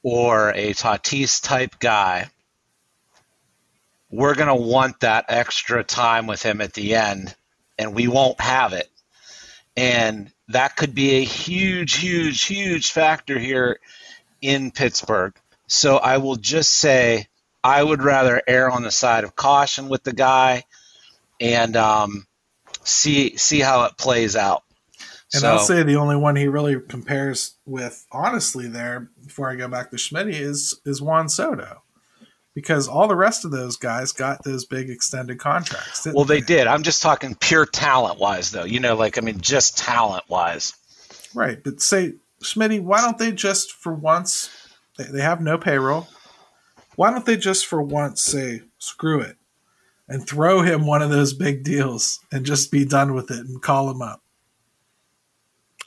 or 0.01 0.49
a 0.49 0.73
Tatis 0.73 1.41
type 1.41 1.79
guy 1.79 2.29
we're 4.13 4.35
going 4.35 4.47
to 4.47 4.55
want 4.55 4.99
that 4.99 5.25
extra 5.27 5.83
time 5.83 6.27
with 6.27 6.43
him 6.43 6.61
at 6.61 6.73
the 6.73 6.93
end, 6.93 7.35
and 7.79 7.95
we 7.95 8.07
won't 8.07 8.39
have 8.39 8.73
it. 8.73 8.87
And 9.75 10.31
that 10.49 10.75
could 10.75 10.93
be 10.93 11.15
a 11.15 11.23
huge, 11.23 11.95
huge, 11.95 12.43
huge 12.43 12.91
factor 12.91 13.39
here 13.39 13.79
in 14.39 14.69
Pittsburgh. 14.69 15.33
So 15.65 15.97
I 15.97 16.17
will 16.17 16.35
just 16.35 16.75
say 16.75 17.27
I 17.63 17.81
would 17.81 18.03
rather 18.03 18.39
err 18.45 18.69
on 18.69 18.83
the 18.83 18.91
side 18.91 19.23
of 19.23 19.35
caution 19.35 19.89
with 19.89 20.03
the 20.03 20.13
guy 20.13 20.65
and 21.41 21.75
um, 21.75 22.27
see 22.83 23.35
see 23.37 23.61
how 23.61 23.85
it 23.85 23.97
plays 23.97 24.35
out. 24.35 24.61
And 25.33 25.41
so, 25.41 25.49
I'll 25.49 25.59
say 25.59 25.81
the 25.81 25.95
only 25.95 26.17
one 26.17 26.35
he 26.35 26.47
really 26.47 26.79
compares 26.79 27.55
with, 27.65 28.05
honestly, 28.11 28.67
there 28.67 29.09
before 29.25 29.49
I 29.49 29.55
go 29.55 29.67
back 29.67 29.89
to 29.89 29.97
Schmidt 29.97 30.27
is 30.27 30.79
is 30.85 31.01
Juan 31.01 31.29
Soto 31.29 31.82
because 32.53 32.87
all 32.87 33.07
the 33.07 33.15
rest 33.15 33.45
of 33.45 33.51
those 33.51 33.77
guys 33.77 34.11
got 34.11 34.43
those 34.43 34.65
big 34.65 34.89
extended 34.89 35.39
contracts. 35.39 36.07
Well, 36.13 36.25
they, 36.25 36.39
they, 36.39 36.45
did. 36.45 36.67
I'm 36.67 36.83
just 36.83 37.01
talking 37.01 37.35
pure 37.35 37.65
talent 37.65 38.19
wise, 38.19 38.51
though. 38.51 38.63
You 38.63 38.79
know, 38.79 38.95
like 38.95 39.17
I 39.17 39.21
mean, 39.21 39.41
just 39.41 39.77
talent 39.77 40.23
wise. 40.29 40.73
Right, 41.33 41.63
but 41.63 41.81
say, 41.81 42.13
Schmitty, 42.41 42.81
why 42.81 43.01
don't 43.01 43.17
they 43.17 43.31
just 43.31 43.71
for 43.71 43.93
once? 43.93 44.49
They, 44.97 45.05
they 45.05 45.21
have 45.21 45.41
no 45.41 45.57
payroll. 45.57 46.07
Why 46.95 47.09
don't 47.09 47.25
they 47.25 47.37
just 47.37 47.65
for 47.65 47.81
once 47.81 48.21
say 48.21 48.61
screw 48.77 49.19
it 49.21 49.37
and 50.07 50.27
throw 50.27 50.61
him 50.61 50.85
one 50.85 51.01
of 51.01 51.09
those 51.09 51.33
big 51.33 51.63
deals 51.63 52.19
and 52.31 52.45
just 52.45 52.71
be 52.71 52.85
done 52.85 53.15
with 53.15 53.31
it 53.31 53.39
and 53.39 53.61
call 53.61 53.89
him 53.89 54.01
up? 54.01 54.21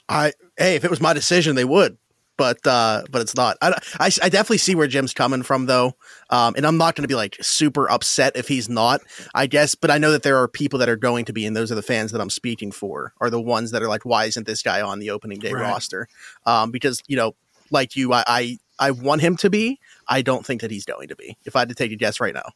I 0.09 0.33
hey, 0.57 0.75
if 0.75 0.83
it 0.83 0.89
was 0.89 0.99
my 0.99 1.13
decision, 1.13 1.55
they 1.55 1.65
would 1.65 1.97
but 2.37 2.65
uh, 2.65 3.03
but 3.09 3.21
it's 3.21 3.35
not. 3.35 3.57
I, 3.61 3.73
I, 3.99 4.05
I, 4.05 4.29
definitely 4.29 4.59
see 4.59 4.75
where 4.75 4.87
Jim's 4.87 5.13
coming 5.13 5.41
from 5.43 5.65
though, 5.65 5.95
um, 6.29 6.53
and 6.55 6.65
I'm 6.65 6.77
not 6.77 6.95
going 6.95 7.03
to 7.03 7.07
be 7.07 7.15
like 7.15 7.35
super 7.41 7.89
upset 7.89 8.35
if 8.35 8.47
he's 8.47 8.69
not. 8.69 9.01
I 9.33 9.47
guess, 9.47 9.75
but 9.75 9.91
I 9.91 9.97
know 9.97 10.11
that 10.11 10.23
there 10.23 10.37
are 10.37 10.47
people 10.47 10.79
that 10.79 10.89
are 10.89 10.95
going 10.95 11.25
to 11.25 11.33
be, 11.33 11.45
and 11.45 11.55
those 11.55 11.71
are 11.71 11.75
the 11.75 11.81
fans 11.81 12.11
that 12.11 12.21
I'm 12.21 12.29
speaking 12.29 12.71
for, 12.71 13.13
are 13.19 13.29
the 13.29 13.41
ones 13.41 13.71
that 13.71 13.81
are 13.81 13.87
like, 13.87 14.05
why 14.05 14.25
isn't 14.25 14.45
this 14.45 14.61
guy 14.61 14.81
on 14.81 14.99
the 14.99 15.09
opening 15.09 15.39
day 15.39 15.51
right. 15.51 15.61
roster? 15.61 16.07
Um, 16.45 16.71
because 16.71 17.01
you 17.07 17.17
know, 17.17 17.35
like 17.71 17.95
you, 17.95 18.13
I, 18.13 18.23
I 18.27 18.57
I 18.79 18.91
want 18.91 19.21
him 19.21 19.35
to 19.37 19.49
be. 19.49 19.79
I 20.07 20.21
don't 20.21 20.45
think 20.45 20.61
that 20.61 20.71
he's 20.71 20.85
going 20.85 21.07
to 21.09 21.15
be. 21.15 21.37
If 21.45 21.55
I 21.55 21.59
had 21.59 21.69
to 21.69 21.75
take 21.75 21.91
a 21.91 21.95
guess 21.95 22.19
right 22.19 22.33
now, 22.33 22.49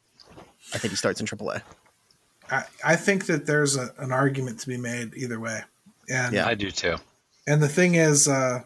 I 0.73 0.77
think 0.77 0.91
he 0.91 0.95
starts 0.95 1.19
in 1.19 1.25
AAA. 1.25 1.61
I, 2.49 2.63
I 2.83 2.95
think 2.95 3.25
that 3.25 3.45
there's 3.45 3.77
a, 3.77 3.93
an 3.97 4.11
argument 4.11 4.59
to 4.59 4.67
be 4.67 4.77
made 4.77 5.15
either 5.15 5.39
way, 5.39 5.61
and 6.09 6.33
yeah, 6.33 6.45
I 6.45 6.53
do 6.53 6.69
too. 6.69 6.97
And 7.47 7.63
the 7.63 7.69
thing 7.69 7.95
is, 7.95 8.27
uh, 8.27 8.61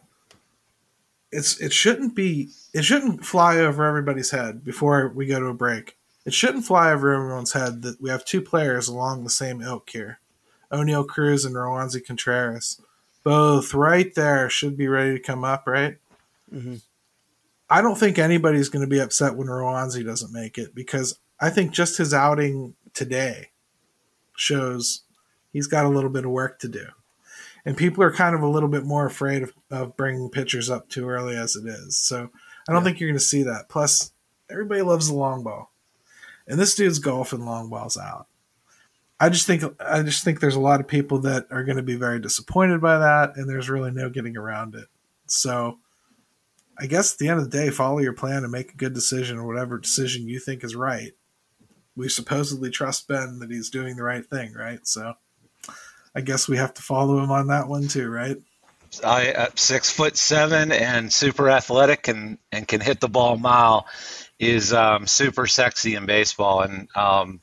it's 1.36 1.60
it 1.60 1.74
shouldn't 1.74 2.16
be 2.16 2.50
it 2.74 2.84
shouldn't 2.84 3.26
fly 3.26 3.58
over 3.58 3.84
everybody's 3.86 4.32
head 4.32 4.64
before 4.64 5.10
we 5.10 5.26
go 5.26 5.40
to 5.40 5.48
a 5.48 5.54
break. 5.54 5.98
It 6.26 6.34
shouldn't 6.34 6.66
fly 6.66 6.92
over 6.92 7.14
everyone's 7.14 7.54
head 7.54 7.84
that 7.84 8.02
we 8.02 8.10
have 8.10 8.26
two 8.26 8.42
players 8.42 8.88
along 8.88 9.24
the 9.24 9.30
same 9.30 9.62
ilk 9.62 9.90
here, 9.90 10.20
Oneil 10.72 11.08
Cruz 11.08 11.46
and 11.46 11.56
Roansy 11.56 12.04
Contreras, 12.04 12.82
both 13.24 13.74
right 13.74 14.14
there 14.16 14.50
should 14.50 14.76
be 14.76 14.88
ready 14.88 15.14
to 15.14 15.20
come 15.20 15.44
up, 15.44 15.68
right? 15.68 15.98
Mhm. 16.52 16.82
I 17.70 17.82
don't 17.82 17.98
think 17.98 18.18
anybody's 18.18 18.70
going 18.70 18.82
to 18.86 18.90
be 18.90 19.00
upset 19.00 19.36
when 19.36 19.48
Rowanzi 19.48 20.06
doesn't 20.06 20.32
make 20.32 20.58
it 20.58 20.76
because 20.76 21.18
I 21.40 21.50
think 21.50 21.72
just 21.72 21.98
his 21.98 22.14
outing 22.14 22.76
today 22.94 23.50
shows 24.36 25.02
he's 25.52 25.68
got 25.68 25.86
a 25.86 25.90
little 25.90 26.10
bit 26.12 26.26
of 26.26 26.32
work 26.32 26.60
to 26.60 26.68
do. 26.68 26.88
And 27.66 27.76
people 27.76 28.04
are 28.04 28.12
kind 28.12 28.36
of 28.36 28.42
a 28.42 28.48
little 28.48 28.70
bit 28.70 28.84
more 28.86 29.06
afraid 29.06 29.42
of, 29.44 29.54
of 29.72 29.98
bringing 29.98 30.30
pitchers 30.30 30.70
up 30.70 30.88
too 30.90 31.10
early 31.10 31.36
as 31.36 31.56
it 31.56 31.66
is. 31.68 31.98
So 31.98 32.30
I 32.68 32.72
don't 32.72 32.82
Yeah. 32.82 32.86
think 32.86 33.00
you're 33.00 33.10
going 33.10 33.18
to 33.20 33.24
see 33.26 33.44
that. 33.44 33.70
Plus, 33.70 34.12
everybody 34.50 34.82
loves 34.84 35.08
the 35.08 35.16
long 35.16 35.44
ball. 35.44 35.72
And 36.48 36.60
this 36.60 36.76
dude's 36.76 37.00
golfing 37.00 37.46
long 37.46 37.70
balls 37.70 37.98
out. 37.98 38.28
I 39.20 39.30
just 39.30 39.48
think 39.48 39.64
I 39.80 40.04
just 40.04 40.24
think 40.24 40.40
there's 40.40 40.58
a 40.58 40.60
lot 40.60 40.80
of 40.82 40.88
people 40.88 41.20
that 41.20 41.48
are 41.50 41.64
going 41.64 41.78
to 41.78 41.84
be 41.84 41.96
very 41.96 42.20
disappointed 42.20 42.82
by 42.82 42.98
that, 42.98 43.38
and 43.38 43.50
there's 43.50 43.70
really 43.70 43.90
no 43.92 44.10
getting 44.10 44.36
around 44.38 44.76
it. 44.76 44.88
So, 45.28 45.80
I 46.78 46.86
guess 46.86 47.14
at 47.14 47.20
the 47.20 47.30
end 47.30 47.40
of 47.40 47.50
the 47.50 47.58
day, 47.58 47.70
follow 47.70 48.00
your 48.00 48.14
plan 48.14 48.44
and 48.44 48.52
make 48.52 48.74
a 48.74 48.78
good 48.78 48.94
decision 48.94 49.38
or 49.38 49.48
whatever 49.48 49.78
decision 49.80 50.28
you 50.28 50.38
think 50.40 50.64
is 50.66 50.76
right. 50.76 51.14
We 51.96 52.10
supposedly 52.10 52.70
trust 52.70 53.08
Ben 53.08 53.40
that 53.40 53.50
he's 53.50 53.70
doing 53.70 53.96
the 53.96 54.04
right 54.04 54.26
thing, 54.26 54.54
right? 54.54 54.86
So, 54.86 55.14
I 56.16 56.22
guess 56.22 56.48
we 56.48 56.58
have 56.58 56.74
to 56.76 56.82
follow 56.82 57.22
him 57.22 57.32
on 57.32 57.48
that 57.48 57.68
one 57.68 57.88
too, 57.88 58.10
right? 58.10 58.38
I 59.04 59.32
uh, 59.34 59.48
six 59.56 59.90
foot 59.90 60.16
seven 60.16 60.72
and 60.72 61.12
super 61.12 61.50
athletic 61.50 62.08
and 62.08 62.38
and 62.52 62.68
can 62.68 62.80
hit 62.80 63.02
the 63.02 63.10
ball 63.10 63.34
a 63.34 63.38
mile 63.38 63.88
is 64.40 64.74
um, 64.74 65.08
super 65.08 65.48
sexy 65.48 65.96
in 65.96 66.06
baseball 66.06 66.62
and 66.62 66.88
um, 66.96 67.42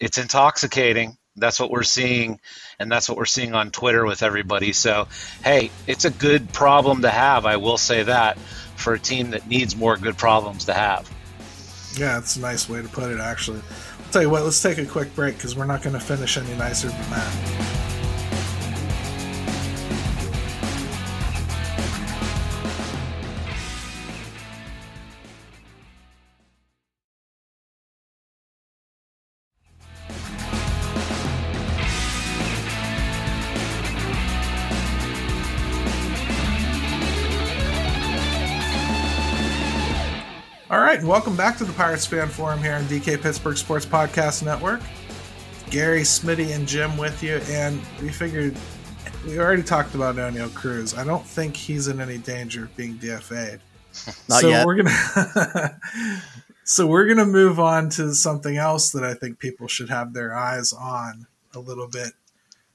it's 0.00 0.18
intoxicating. 0.18 1.16
That's 1.36 1.60
what 1.60 1.70
we're 1.70 1.84
seeing, 1.84 2.40
and 2.80 2.90
that's 2.90 3.08
what 3.08 3.16
we're 3.16 3.24
seeing 3.24 3.54
on 3.54 3.70
Twitter 3.70 4.04
with 4.04 4.24
everybody. 4.24 4.72
So, 4.72 5.06
hey, 5.44 5.70
it's 5.86 6.04
a 6.04 6.10
good 6.10 6.52
problem 6.52 7.02
to 7.02 7.10
have. 7.10 7.46
I 7.46 7.56
will 7.56 7.78
say 7.78 8.02
that 8.02 8.38
for 8.38 8.94
a 8.94 8.98
team 8.98 9.30
that 9.30 9.46
needs 9.46 9.76
more 9.76 9.96
good 9.96 10.16
problems 10.16 10.64
to 10.64 10.74
have. 10.74 11.08
Yeah, 11.94 12.18
it's 12.18 12.36
a 12.36 12.40
nice 12.40 12.68
way 12.68 12.82
to 12.82 12.88
put 12.88 13.12
it, 13.12 13.20
actually. 13.20 13.60
I'll 13.60 14.12
tell 14.12 14.22
you 14.22 14.30
what, 14.30 14.42
let's 14.42 14.60
take 14.60 14.78
a 14.78 14.86
quick 14.86 15.14
break 15.14 15.36
because 15.36 15.54
we're 15.54 15.66
not 15.66 15.82
going 15.82 15.94
to 15.94 16.00
finish 16.00 16.36
any 16.36 16.54
nicer 16.56 16.88
than 16.88 17.10
that. 17.10 17.77
Welcome 41.08 41.36
back 41.36 41.56
to 41.56 41.64
the 41.64 41.72
Pirates 41.72 42.04
Fan 42.04 42.28
Forum 42.28 42.58
here 42.58 42.74
on 42.74 42.84
DK 42.84 43.22
Pittsburgh 43.22 43.56
Sports 43.56 43.86
Podcast 43.86 44.42
Network. 44.44 44.82
Gary, 45.70 46.02
Smitty, 46.02 46.54
and 46.54 46.68
Jim 46.68 46.98
with 46.98 47.22
you, 47.22 47.40
and 47.48 47.80
we 48.02 48.10
figured 48.10 48.54
we 49.26 49.38
already 49.38 49.62
talked 49.62 49.94
about 49.94 50.16
Oneil 50.16 50.52
Cruz. 50.52 50.92
I 50.98 51.04
don't 51.04 51.24
think 51.24 51.56
he's 51.56 51.88
in 51.88 51.98
any 51.98 52.18
danger 52.18 52.64
of 52.64 52.76
being 52.76 52.98
DFA'd. 52.98 53.62
Not 54.28 54.42
so 54.42 54.48
yet. 54.50 54.66
we're 54.66 54.74
gonna 54.74 55.80
so 56.64 56.86
we're 56.86 57.08
gonna 57.08 57.24
move 57.24 57.58
on 57.58 57.88
to 57.88 58.14
something 58.14 58.58
else 58.58 58.90
that 58.90 59.02
I 59.02 59.14
think 59.14 59.38
people 59.38 59.66
should 59.66 59.88
have 59.88 60.12
their 60.12 60.36
eyes 60.36 60.74
on 60.74 61.26
a 61.54 61.58
little 61.58 61.88
bit. 61.88 62.12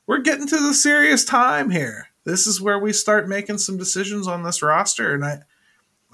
We're 0.08 0.22
getting 0.22 0.48
to 0.48 0.58
the 0.58 0.74
serious 0.74 1.24
time 1.24 1.70
here. 1.70 2.08
This 2.24 2.48
is 2.48 2.60
where 2.60 2.80
we 2.80 2.94
start 2.94 3.30
making 3.30 3.60
some 3.60 3.78
decisions 3.78 4.28
on 4.28 4.42
this 4.42 4.64
roster, 4.64 5.14
and 5.14 5.24
I 5.24 5.44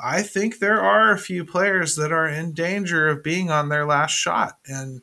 I 0.01 0.21
think 0.21 0.59
there 0.59 0.81
are 0.81 1.11
a 1.11 1.17
few 1.17 1.45
players 1.45 1.95
that 1.95 2.11
are 2.11 2.27
in 2.27 2.53
danger 2.53 3.07
of 3.07 3.23
being 3.23 3.51
on 3.51 3.69
their 3.69 3.85
last 3.85 4.11
shot. 4.11 4.57
And 4.65 5.01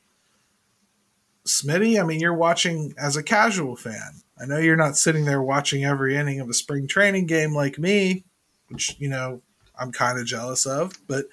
Smitty, 1.46 2.00
I 2.00 2.04
mean, 2.04 2.20
you're 2.20 2.34
watching 2.34 2.94
as 2.98 3.16
a 3.16 3.22
casual 3.22 3.76
fan. 3.76 4.22
I 4.40 4.46
know 4.46 4.58
you're 4.58 4.76
not 4.76 4.96
sitting 4.96 5.24
there 5.24 5.42
watching 5.42 5.84
every 5.84 6.16
inning 6.16 6.40
of 6.40 6.48
a 6.48 6.54
spring 6.54 6.88
training 6.88 7.26
game 7.26 7.54
like 7.54 7.78
me, 7.78 8.24
which, 8.68 8.96
you 8.98 9.08
know, 9.08 9.42
I'm 9.78 9.92
kind 9.92 10.18
of 10.18 10.26
jealous 10.26 10.66
of, 10.66 10.92
but 11.06 11.26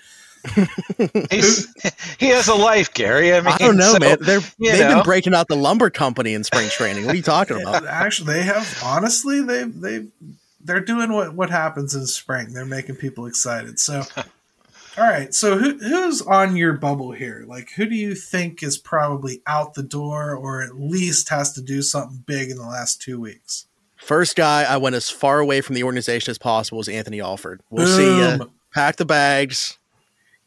he 2.20 2.28
has 2.28 2.48
a 2.50 2.56
life, 2.56 2.94
Gary. 2.94 3.34
I 3.34 3.40
mean, 3.40 3.54
I 3.54 3.58
don't 3.58 3.78
know, 3.78 3.94
so, 3.94 4.00
man. 4.00 4.18
They're, 4.20 4.42
they've 4.60 4.80
know. 4.80 4.96
been 4.96 5.04
breaking 5.04 5.34
out 5.34 5.48
the 5.48 5.56
lumber 5.56 5.90
company 5.90 6.34
in 6.34 6.44
spring 6.44 6.70
training. 6.70 7.06
What 7.06 7.14
are 7.14 7.18
you 7.18 7.24
talking 7.24 7.62
about? 7.62 7.86
actually 7.86 8.34
they 8.34 8.44
have 8.44 8.82
honestly 8.84 9.42
they 9.42 9.64
they 9.64 10.08
they're 10.64 10.80
doing 10.80 11.12
what 11.14 11.34
what 11.36 11.50
happens 11.50 11.96
in 11.96 12.06
spring. 12.08 12.54
They're 12.54 12.66
making 12.66 12.96
people 12.96 13.26
excited. 13.26 13.80
So 13.80 14.04
all 14.98 15.04
right, 15.04 15.34
so 15.34 15.58
who 15.58 15.78
who's 15.78 16.22
on 16.22 16.56
your 16.56 16.74
bubble 16.74 17.12
here? 17.12 17.44
Like 17.48 17.72
who 17.72 17.86
do 17.86 17.96
you 17.96 18.16
think 18.16 18.64
is 18.64 18.78
probably 18.78 19.42
out 19.48 19.74
the 19.74 19.84
door 19.84 20.36
or 20.36 20.62
at 20.62 20.76
least 20.76 21.30
has 21.30 21.54
to 21.54 21.62
do 21.62 21.82
something 21.82 22.24
big 22.26 22.50
in 22.50 22.58
the 22.58 22.66
last 22.68 23.02
2 23.02 23.20
weeks? 23.20 23.68
First 23.98 24.36
guy, 24.36 24.64
I 24.64 24.78
went 24.78 24.96
as 24.96 25.10
far 25.10 25.40
away 25.40 25.62
from 25.62 25.76
the 25.76 25.84
organization 25.84 26.32
as 26.32 26.38
possible 26.38 26.82
is 26.82 26.90
Anthony 26.90 27.22
Alford. 27.22 27.62
We'll 27.70 27.88
see 27.88 28.18
you. 28.18 28.52
Pack 28.74 28.98
the 28.98 29.06
bags, 29.06 29.78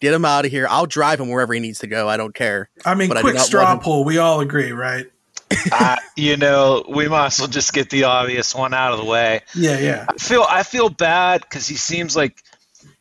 get 0.00 0.12
him 0.12 0.24
out 0.24 0.44
of 0.44 0.50
here. 0.50 0.66
I'll 0.68 0.86
drive 0.86 1.20
him 1.20 1.30
wherever 1.30 1.54
he 1.54 1.60
needs 1.60 1.78
to 1.78 1.86
go. 1.86 2.08
I 2.08 2.16
don't 2.16 2.34
care. 2.34 2.68
I 2.84 2.94
mean, 2.94 3.08
But 3.08 3.18
I 3.18 3.20
quick 3.22 3.36
not 3.36 3.46
straw 3.46 3.78
poll. 3.78 4.04
We 4.04 4.18
all 4.18 4.40
agree, 4.40 4.72
right? 4.72 5.06
uh, 5.72 5.96
you 6.16 6.36
know, 6.36 6.84
we 6.88 7.08
might 7.08 7.26
as 7.26 7.38
well 7.38 7.48
just 7.48 7.72
get 7.72 7.90
the 7.90 8.04
obvious 8.04 8.54
one 8.54 8.74
out 8.74 8.92
of 8.92 8.98
the 8.98 9.04
way. 9.04 9.42
Yeah, 9.54 9.78
yeah. 9.78 10.06
I 10.08 10.14
feel 10.14 10.44
I 10.48 10.62
feel 10.62 10.88
bad 10.88 11.42
because 11.42 11.66
he 11.68 11.76
seems 11.76 12.16
like 12.16 12.42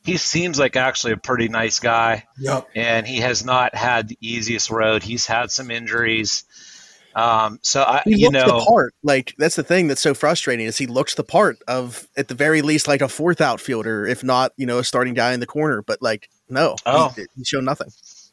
he 0.03 0.17
seems 0.17 0.59
like 0.59 0.75
actually 0.75 1.13
a 1.13 1.17
pretty 1.17 1.47
nice 1.49 1.79
guy, 1.79 2.25
Yep. 2.37 2.67
and 2.75 3.07
he 3.07 3.17
has 3.21 3.43
not 3.43 3.73
had 3.73 4.07
the 4.09 4.17
easiest 4.21 4.69
road. 4.69 5.01
He's 5.01 5.25
had 5.25 5.49
some 5.49 5.71
injuries, 5.71 6.43
um, 7.15 7.57
so 7.63 7.81
I, 7.81 8.01
He 8.05 8.17
you 8.17 8.29
know, 8.29 8.59
the 8.59 8.65
part. 8.65 8.93
Like 9.01 9.33
that's 9.39 9.55
the 9.55 9.63
thing 9.63 9.87
that's 9.87 10.01
so 10.01 10.13
frustrating 10.13 10.65
is 10.67 10.77
he 10.77 10.85
looks 10.85 11.15
the 11.15 11.23
part 11.23 11.57
of 11.67 12.07
at 12.15 12.27
the 12.27 12.35
very 12.35 12.61
least 12.61 12.87
like 12.87 13.01
a 13.01 13.09
fourth 13.09 13.41
outfielder, 13.41 14.05
if 14.05 14.23
not 14.23 14.51
you 14.57 14.65
know 14.67 14.77
a 14.79 14.83
starting 14.83 15.15
guy 15.15 15.33
in 15.33 15.39
the 15.39 15.47
corner. 15.47 15.81
But 15.81 16.01
like 16.03 16.29
no, 16.49 16.75
Oh. 16.85 17.09
he, 17.15 17.25
he 17.35 17.43
showed 17.43 17.63
nothing. 17.63 17.87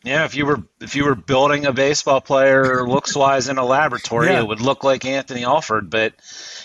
Yeah. 0.04 0.24
If 0.24 0.34
you 0.34 0.46
were 0.46 0.62
if 0.80 0.94
you 0.96 1.04
were 1.04 1.14
building 1.14 1.66
a 1.66 1.72
baseball 1.72 2.20
player 2.20 2.86
looks 2.86 3.14
wise 3.14 3.48
in 3.48 3.58
a 3.58 3.64
laboratory, 3.64 4.28
Yeah. 4.28 4.40
it 4.40 4.46
would 4.46 4.60
look 4.60 4.84
like 4.84 5.04
Anthony 5.04 5.44
Alford. 5.44 5.90
But 5.90 6.14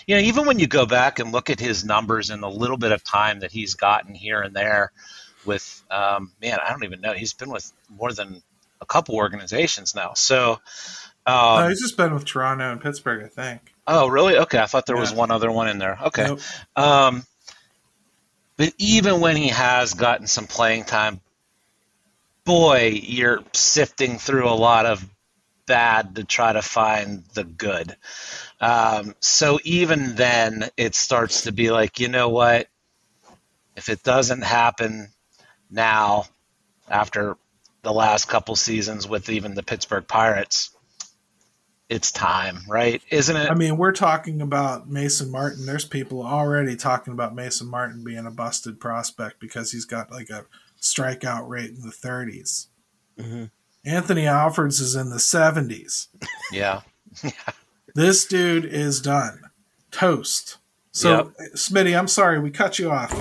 you 0.05 0.15
know, 0.15 0.21
even 0.21 0.45
when 0.45 0.59
you 0.59 0.67
go 0.67 0.85
back 0.85 1.19
and 1.19 1.31
look 1.31 1.49
at 1.49 1.59
his 1.59 1.83
numbers 1.83 2.29
and 2.29 2.41
the 2.41 2.49
little 2.49 2.77
bit 2.77 2.91
of 2.91 3.03
time 3.03 3.41
that 3.41 3.51
he's 3.51 3.75
gotten 3.75 4.13
here 4.15 4.41
and 4.41 4.55
there, 4.55 4.91
with 5.45 5.83
um, 5.91 6.31
man, 6.41 6.59
I 6.65 6.69
don't 6.71 6.83
even 6.83 7.01
know. 7.01 7.13
He's 7.13 7.33
been 7.33 7.49
with 7.49 7.71
more 7.89 8.11
than 8.11 8.41
a 8.81 8.85
couple 8.85 9.15
organizations 9.15 9.95
now. 9.95 10.13
So. 10.13 10.59
Um, 11.25 11.59
no, 11.59 11.67
he's 11.67 11.81
just 11.81 11.97
been 11.97 12.13
with 12.13 12.23
Toronto 12.23 12.71
and 12.71 12.79
Pittsburgh, 12.79 13.21
I 13.25 13.27
think. 13.27 13.73
Oh, 13.85 14.07
really? 14.07 14.37
Okay, 14.37 14.59
I 14.59 14.65
thought 14.65 14.85
there 14.85 14.95
was 14.95 15.11
one 15.11 15.29
other 15.29 15.51
one 15.51 15.67
in 15.67 15.77
there. 15.77 15.99
Okay. 16.05 16.25
Nope. 16.25 16.39
Um, 16.77 17.25
but 18.55 18.73
even 18.77 19.19
when 19.19 19.35
he 19.35 19.49
has 19.49 19.93
gotten 19.93 20.27
some 20.27 20.47
playing 20.47 20.85
time, 20.85 21.19
boy, 22.47 23.01
you're 23.03 23.43
sifting 23.53 24.17
through 24.17 24.47
a 24.49 24.55
lot 24.55 24.85
of 24.85 25.05
bad 25.67 26.15
to 26.15 26.23
try 26.23 26.53
to 26.53 26.61
find 26.61 27.25
the 27.33 27.43
good. 27.43 27.95
Um, 28.61 29.13
so 29.19 29.59
even 29.65 30.15
then, 30.15 30.69
it 30.77 30.95
starts 30.95 31.41
to 31.41 31.51
be 31.51 31.69
like, 31.71 31.99
you 31.99 32.07
know 32.07 32.29
what? 32.29 32.67
If 33.75 33.89
it 33.89 34.01
doesn't 34.01 34.41
happen 34.41 35.09
now, 35.69 36.23
after 36.89 37.35
the 37.83 37.91
last 37.91 38.29
couple 38.29 38.55
seasons 38.55 39.07
with 39.07 39.29
even 39.29 39.53
the 39.53 39.61
Pittsburgh 39.61 40.07
Pirates, 40.07 40.71
it's 41.89 42.11
time, 42.13 42.59
right? 42.67 43.01
Isn't 43.11 43.35
it? 43.35 43.51
I 43.51 43.55
mean, 43.55 43.77
we're 43.77 43.91
talking 43.91 44.41
about 44.41 44.89
Mason 44.89 45.29
Martin. 45.31 45.65
There's 45.65 45.85
people 45.85 46.25
already 46.25 46.77
talking 46.77 47.13
about 47.13 47.35
Mason 47.35 47.67
Martin 47.67 48.03
being 48.05 48.25
a 48.25 48.31
busted 48.31 48.79
prospect 48.79 49.39
because 49.39 49.73
he's 49.73 49.85
got 49.85 50.11
like 50.11 50.29
a 50.29 50.45
strikeout 50.93 51.47
rate 51.47 51.69
in 51.71 51.81
the 51.81 51.91
30s. 51.91 52.67
Mhm. 53.19 53.49
Anthony 53.85 54.23
Alfords 54.23 54.81
is 54.81 54.95
in 54.95 55.09
the 55.09 55.17
70s. 55.19 56.07
yeah. 56.51 56.81
This 57.95 58.25
dude 58.25 58.65
is 58.65 59.01
done. 59.01 59.41
Toast. 59.89 60.57
So, 60.91 61.31
Smitty, 61.55 61.97
I'm 61.97 62.07
sorry 62.07 62.39
we 62.39 62.51
cut 62.51 62.77
you 62.77 62.91
off. 62.91 63.11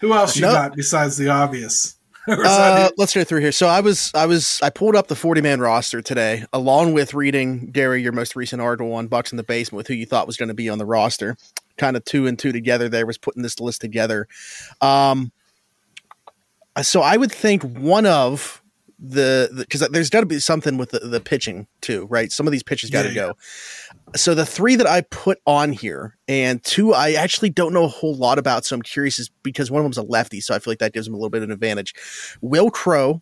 Who 0.00 0.12
else 0.12 0.34
you 0.34 0.42
No. 0.42 0.52
got 0.52 0.74
besides 0.74 1.16
the 1.16 1.28
obvious? 1.28 1.94
Or 2.26 2.36
is 2.38 2.42
that 2.42 2.86
Uh, 2.86 2.90
let's 2.96 3.12
go 3.14 3.22
through 3.22 3.40
here. 3.40 3.52
So 3.52 3.66
I 3.68 3.80
was, 3.80 4.10
I 4.14 4.24
was, 4.24 4.58
I 4.62 4.70
pulled 4.70 4.96
up 4.96 5.08
the 5.08 5.14
forty 5.14 5.42
man 5.42 5.60
roster 5.60 6.00
today, 6.00 6.46
along 6.54 6.94
with 6.94 7.12
reading 7.12 7.70
Gary 7.70 8.02
your 8.02 8.12
most 8.12 8.34
recent 8.34 8.62
article 8.62 8.94
on 8.94 9.08
Bucs 9.10 9.30
in 9.30 9.36
the 9.36 9.42
Basement 9.42 9.76
with 9.76 9.88
who 9.88 9.94
you 9.94 10.06
thought 10.06 10.26
was 10.26 10.38
going 10.38 10.48
to 10.48 10.54
be 10.54 10.70
on 10.70 10.78
the 10.78 10.86
roster. 10.86 11.36
Kind 11.76 11.96
of 11.98 12.04
two 12.06 12.26
and 12.26 12.38
two 12.38 12.50
together. 12.50 12.88
There 12.88 13.04
was 13.06 13.18
putting 13.18 13.42
this 13.42 13.60
list 13.60 13.82
together. 13.82 14.26
Um, 14.80 15.32
Uh, 16.76 16.82
so 16.82 17.02
I 17.02 17.16
would 17.16 17.32
think 17.32 17.62
one 17.62 18.06
of 18.06 18.62
the 18.98 19.50
because 19.56 19.80
there's 19.88 20.10
got 20.10 20.20
to 20.20 20.26
be 20.26 20.38
something 20.38 20.78
with 20.78 20.90
the, 20.90 21.00
the 21.00 21.20
pitching 21.20 21.66
too, 21.80 22.06
right? 22.06 22.32
Some 22.32 22.46
of 22.46 22.52
these 22.52 22.62
pitches 22.62 22.90
got 22.90 23.02
to 23.02 23.08
Yeah, 23.08 23.14
go. 23.14 23.36
So 24.16 24.34
the 24.34 24.46
three 24.46 24.76
that 24.76 24.86
I 24.86 25.02
put 25.02 25.40
on 25.46 25.72
here, 25.72 26.16
and 26.28 26.62
two 26.62 26.94
I 26.94 27.12
actually 27.12 27.50
don't 27.50 27.72
know 27.72 27.84
a 27.84 27.88
whole 27.88 28.14
lot 28.14 28.38
about, 28.38 28.64
so 28.64 28.74
I'm 28.74 28.82
curious 28.82 29.18
is 29.18 29.30
because 29.42 29.70
one 29.70 29.80
of 29.80 29.84
them's 29.84 29.98
a 29.98 30.02
lefty, 30.02 30.40
so 30.40 30.54
I 30.54 30.58
feel 30.58 30.70
like 30.70 30.78
that 30.78 30.92
gives 30.92 31.06
him 31.06 31.14
a 31.14 31.16
little 31.16 31.30
bit 31.30 31.38
of 31.38 31.44
an 31.44 31.52
advantage. 31.52 31.94
Wil 32.40 32.70
Crowe, 32.70 33.20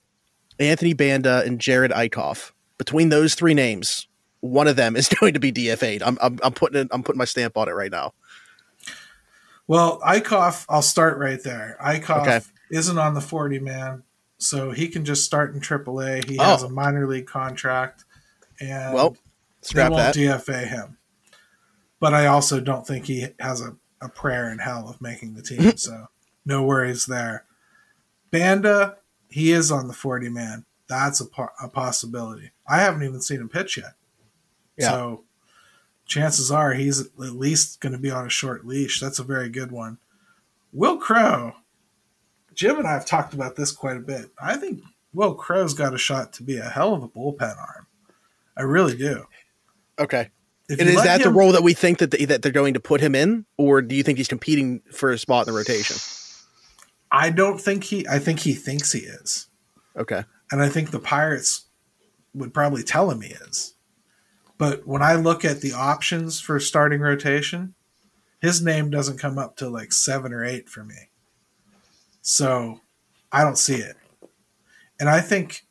Anthony 0.58 0.92
Banda, 0.92 1.42
and 1.44 1.58
Jerad 1.58 1.92
Eickhoff. 1.92 2.52
Between 2.78 3.08
those 3.10 3.34
three 3.34 3.54
names, 3.54 4.08
one 4.40 4.66
of 4.68 4.76
them 4.76 4.96
is 4.96 5.08
going 5.20 5.34
to 5.34 5.40
be 5.40 5.52
DFA'd. 5.52 6.02
I'm 6.02 6.18
I'm, 6.20 6.38
I'm 6.42 6.52
putting 6.52 6.80
it, 6.80 6.88
I'm 6.90 7.02
putting 7.02 7.18
my 7.18 7.24
stamp 7.24 7.56
on 7.56 7.68
it 7.68 7.72
right 7.72 7.90
now. 7.90 8.12
Well, 9.68 10.00
Eickhoff, 10.00 10.66
I'll 10.68 10.82
start 10.82 11.18
right 11.18 11.42
there. 11.42 11.78
Eichhoff 11.82 12.22
Okay. 12.22 12.40
Isn't 12.72 12.98
on 12.98 13.14
the 13.14 13.20
40 13.20 13.60
man, 13.60 14.02
so 14.38 14.72
he 14.72 14.88
can 14.88 15.04
just 15.04 15.24
start 15.24 15.54
in 15.54 15.60
AAA. 15.60 16.28
He 16.28 16.38
oh. 16.38 16.42
has 16.42 16.64
Oh. 16.64 16.66
a 16.66 16.70
minor 16.70 17.06
league 17.06 17.26
contract, 17.26 18.04
and 18.58 18.94
Well, 18.94 19.16
they 19.72 19.82
won't 19.82 19.96
that. 19.96 20.14
DFA 20.14 20.66
him. 20.66 20.96
But 22.00 22.14
I 22.14 22.26
also 22.26 22.58
don't 22.60 22.84
think 22.86 23.06
he 23.06 23.28
has 23.38 23.60
a, 23.60 23.76
a 24.00 24.08
prayer 24.08 24.50
in 24.50 24.58
hell 24.58 24.88
of 24.88 25.00
making 25.00 25.34
the 25.34 25.42
team, 25.42 25.76
so 25.76 26.08
no 26.44 26.64
worries 26.64 27.06
there. 27.06 27.44
Banda, 28.30 28.96
he 29.28 29.52
is 29.52 29.70
on 29.70 29.86
the 29.86 29.92
40 29.94 30.28
man. 30.30 30.64
That's 30.88 31.20
a, 31.20 31.26
po- 31.26 31.50
a 31.62 31.68
possibility. 31.68 32.50
I 32.66 32.78
haven't 32.80 33.02
even 33.04 33.20
seen 33.20 33.40
him 33.40 33.48
pitch 33.48 33.76
yet. 33.76 33.94
Yeah. 34.76 34.88
So 34.90 35.24
chances 36.06 36.50
are 36.50 36.72
he's 36.72 37.00
at 37.00 37.18
least 37.18 37.80
going 37.80 37.92
to 37.92 37.98
be 37.98 38.10
on 38.10 38.26
a 38.26 38.30
short 38.30 38.66
leash. 38.66 38.98
That's 39.00 39.18
a 39.18 39.24
very 39.24 39.48
good 39.48 39.70
one. 39.70 39.98
Wil 40.72 40.96
Crowe, 40.96 41.54
Jim 42.54 42.78
and 42.78 42.86
I 42.86 42.92
have 42.92 43.06
talked 43.06 43.34
about 43.34 43.56
this 43.56 43.72
quite 43.72 43.96
a 43.96 44.00
bit. 44.00 44.30
I 44.42 44.56
think 44.56 44.82
Wil 45.12 45.34
Crowe's 45.34 45.74
got 45.74 45.94
a 45.94 45.98
shot 45.98 46.32
to 46.34 46.42
be 46.42 46.56
a 46.58 46.68
hell 46.68 46.94
of 46.94 47.02
a 47.02 47.08
bullpen 47.08 47.56
arm. 47.56 47.86
I 48.56 48.62
really 48.62 48.96
do. 48.96 49.24
Okay. 49.98 50.30
If 50.68 50.80
And 50.80 50.88
is 50.88 51.02
that 51.02 51.22
the 51.22 51.30
role 51.30 51.52
that 51.52 51.62
we 51.62 51.74
think 51.74 51.98
that 51.98 52.10
they, 52.10 52.24
that 52.24 52.42
they're 52.42 52.52
going 52.52 52.74
to 52.74 52.80
put 52.80 53.00
him 53.00 53.14
in, 53.14 53.44
or 53.56 53.82
do 53.82 53.94
you 53.94 54.02
think 54.02 54.18
he's 54.18 54.28
competing 54.28 54.80
for 54.92 55.10
a 55.10 55.18
spot 55.18 55.46
in 55.46 55.52
the 55.52 55.58
rotation? 55.58 55.96
I 57.10 57.30
don't 57.30 57.60
think 57.60 57.84
he. 57.84 58.06
I 58.08 58.18
think 58.18 58.40
he 58.40 58.54
thinks 58.54 58.92
he 58.92 59.00
is, 59.00 59.48
Okay. 59.96 60.24
and 60.50 60.62
I 60.62 60.70
think 60.70 60.90
the 60.90 60.98
Pirates 60.98 61.66
would 62.32 62.54
probably 62.54 62.82
tell 62.82 63.10
him 63.10 63.20
he 63.20 63.34
is. 63.34 63.74
But 64.56 64.86
when 64.86 65.02
I 65.02 65.16
look 65.16 65.44
at 65.44 65.60
the 65.60 65.72
options 65.72 66.40
for 66.40 66.58
starting 66.58 67.00
rotation, 67.00 67.74
his 68.40 68.62
name 68.62 68.88
doesn't 68.88 69.18
come 69.18 69.36
up 69.38 69.56
to 69.56 69.68
like 69.68 69.92
seven 69.92 70.32
or 70.32 70.42
eight 70.42 70.70
for 70.70 70.84
me. 70.84 71.10
So 72.22 72.80
I 73.30 73.42
don't 73.42 73.58
see 73.58 73.76
it. 73.76 73.96
And 74.98 75.08
I 75.08 75.20
think, 75.20 75.66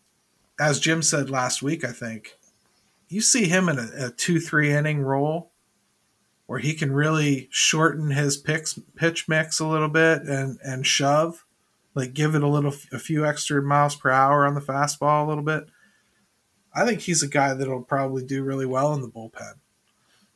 as 0.59 0.79
Jim 0.79 1.01
said 1.01 1.29
last 1.29 1.63
week, 1.63 1.83
I 1.85 1.91
think 1.91 2.37
you 3.07 3.21
see 3.21 3.45
him 3.45 3.69
in 3.69 3.79
a, 3.79 3.89
a 4.07 4.09
two, 4.11 4.39
three 4.39 4.71
inning 4.71 5.01
role 5.01 5.51
where 6.45 6.59
he 6.59 6.73
can 6.73 6.91
really 6.91 7.47
shorten 7.49 8.11
his 8.11 8.35
picks, 8.35 8.77
pitch 8.95 9.29
mix 9.29 9.59
a 9.59 9.65
little 9.65 9.87
bit 9.87 10.23
and, 10.23 10.59
and 10.63 10.85
shove, 10.85 11.45
like 11.95 12.13
give 12.13 12.35
it 12.35 12.43
a 12.43 12.47
little, 12.47 12.73
a 12.91 12.99
few 12.99 13.25
extra 13.25 13.61
miles 13.61 13.95
per 13.95 14.09
hour 14.11 14.45
on 14.45 14.53
the 14.53 14.61
fastball 14.61 15.25
a 15.25 15.27
little 15.29 15.43
bit. 15.43 15.63
I 16.75 16.85
think 16.85 17.01
he's 17.01 17.23
a 17.23 17.27
guy 17.27 17.53
that'll 17.53 17.83
probably 17.83 18.25
do 18.25 18.43
really 18.43 18.65
well 18.65 18.93
in 18.93 19.01
the 19.01 19.09
bullpen. 19.09 19.53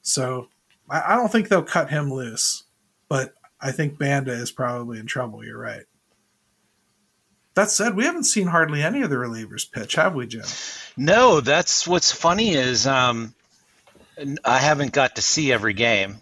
So 0.02 0.48
I, 0.90 1.14
I 1.14 1.16
don't 1.18 1.32
think 1.32 1.50
they'll 1.50 1.64
cut 1.64 1.90
him 1.90 2.14
loose, 2.14 2.64
but 3.10 3.34
I 3.60 3.72
think 3.72 3.98
Banda 3.98 4.32
is 4.32 4.52
probably 4.52 5.00
in 5.00 5.08
trouble. 5.08 5.44
You're 5.44 5.60
right. 5.60 5.84
That 7.56 7.72
said, 7.72 7.96
we 7.96 8.04
haven't 8.06 8.26
seen 8.26 8.48
hardly 8.48 8.84
any 8.84 9.02
of 9.02 9.10
the 9.10 9.16
relievers 9.16 9.70
pitch, 9.70 9.96
have 9.96 10.14
we, 10.14 10.28
Jim? 10.28 10.44
No, 10.98 11.40
that's 11.42 11.88
what's 11.88 12.12
funny 12.12 12.54
is 12.54 12.86
um, 12.86 13.34
I 14.44 14.58
haven't 14.60 14.92
got 14.92 15.16
to 15.16 15.22
see 15.22 15.52
every 15.54 15.74
game. 15.74 16.18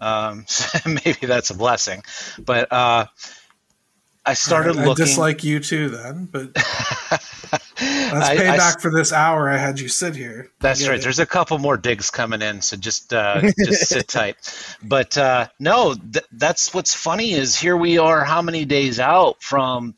Um, 0.00 0.44
so 0.48 0.78
maybe 1.04 1.26
that's 1.26 1.50
a 1.50 1.54
blessing, 1.54 2.02
but 2.38 2.72
uh, 2.72 3.06
I 4.26 4.34
started 4.34 4.76
I 4.78 4.84
looking. 4.86 5.04
dislike 5.04 5.44
you 5.44 5.60
too, 5.60 5.90
then, 5.90 6.26
but 6.30 6.54
that's 6.54 7.22
I- 7.80 8.32
I 8.32 8.36
payback 8.36 8.80
for 8.80 8.90
this 8.90 9.12
hour 9.12 9.48
I 9.50 9.56
had 9.58 9.78
you 9.78 9.88
sit 9.88 10.16
here. 10.16 10.50
That's 10.60 10.86
right. 10.88 10.98
it. 10.98 11.02
There's 11.02 11.18
a 11.18 11.26
couple 11.26 11.58
more 11.58 11.76
digs 11.76 12.10
coming 12.10 12.40
in, 12.42 12.62
so 12.62 12.76
just 12.76 13.12
uh, 13.12 13.40
just 13.64 13.86
sit 13.88 14.08
tight. 14.08 14.36
But 14.82 15.16
uh, 15.18 15.48
no, 15.58 15.94
th- 15.94 16.24
that's 16.32 16.72
what's 16.74 16.94
funny 16.94 17.32
is 17.32 17.58
here 17.58 17.76
we 17.76 17.98
are, 17.98 18.24
how 18.24 18.40
many 18.42 18.64
days 18.64 18.98
out 18.98 19.42
from 19.42 19.94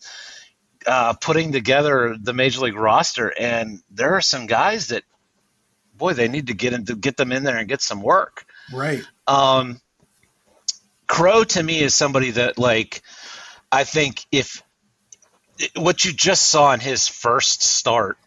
uh, 0.86 1.14
putting 1.14 1.52
together 1.52 2.16
the 2.20 2.32
major 2.32 2.60
league 2.60 2.76
roster, 2.76 3.32
and 3.38 3.80
there 3.90 4.14
are 4.14 4.20
some 4.20 4.46
guys 4.46 4.88
that, 4.88 5.02
boy, 5.96 6.12
they 6.12 6.28
need 6.28 6.48
to 6.48 6.54
get 6.54 6.72
into 6.72 6.94
get 6.94 7.16
them 7.16 7.32
in 7.32 7.44
there 7.44 7.56
and 7.56 7.68
get 7.68 7.82
some 7.82 8.02
work. 8.02 8.46
right. 8.72 9.02
Um, 9.26 9.80
Crowe 11.06 11.44
to 11.44 11.62
me 11.62 11.80
is 11.80 11.94
somebody 11.94 12.32
that 12.32 12.58
like 12.58 13.02
I 13.70 13.84
think 13.84 14.24
if 14.32 14.62
what 15.74 16.04
you 16.04 16.12
just 16.12 16.48
saw 16.48 16.72
in 16.72 16.80
his 16.80 17.08
first 17.08 17.62
start 17.62 18.18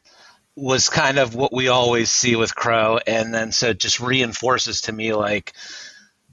was 0.55 0.89
kind 0.89 1.19
of 1.19 1.35
what 1.35 1.53
we 1.53 1.67
always 1.67 2.11
see 2.11 2.35
with 2.35 2.55
Crowe, 2.55 2.99
and 3.05 3.33
then 3.33 3.51
so 3.51 3.69
it 3.69 3.79
just 3.79 3.99
reinforces 3.99 4.81
to 4.81 4.91
me 4.91 5.13
like 5.13 5.53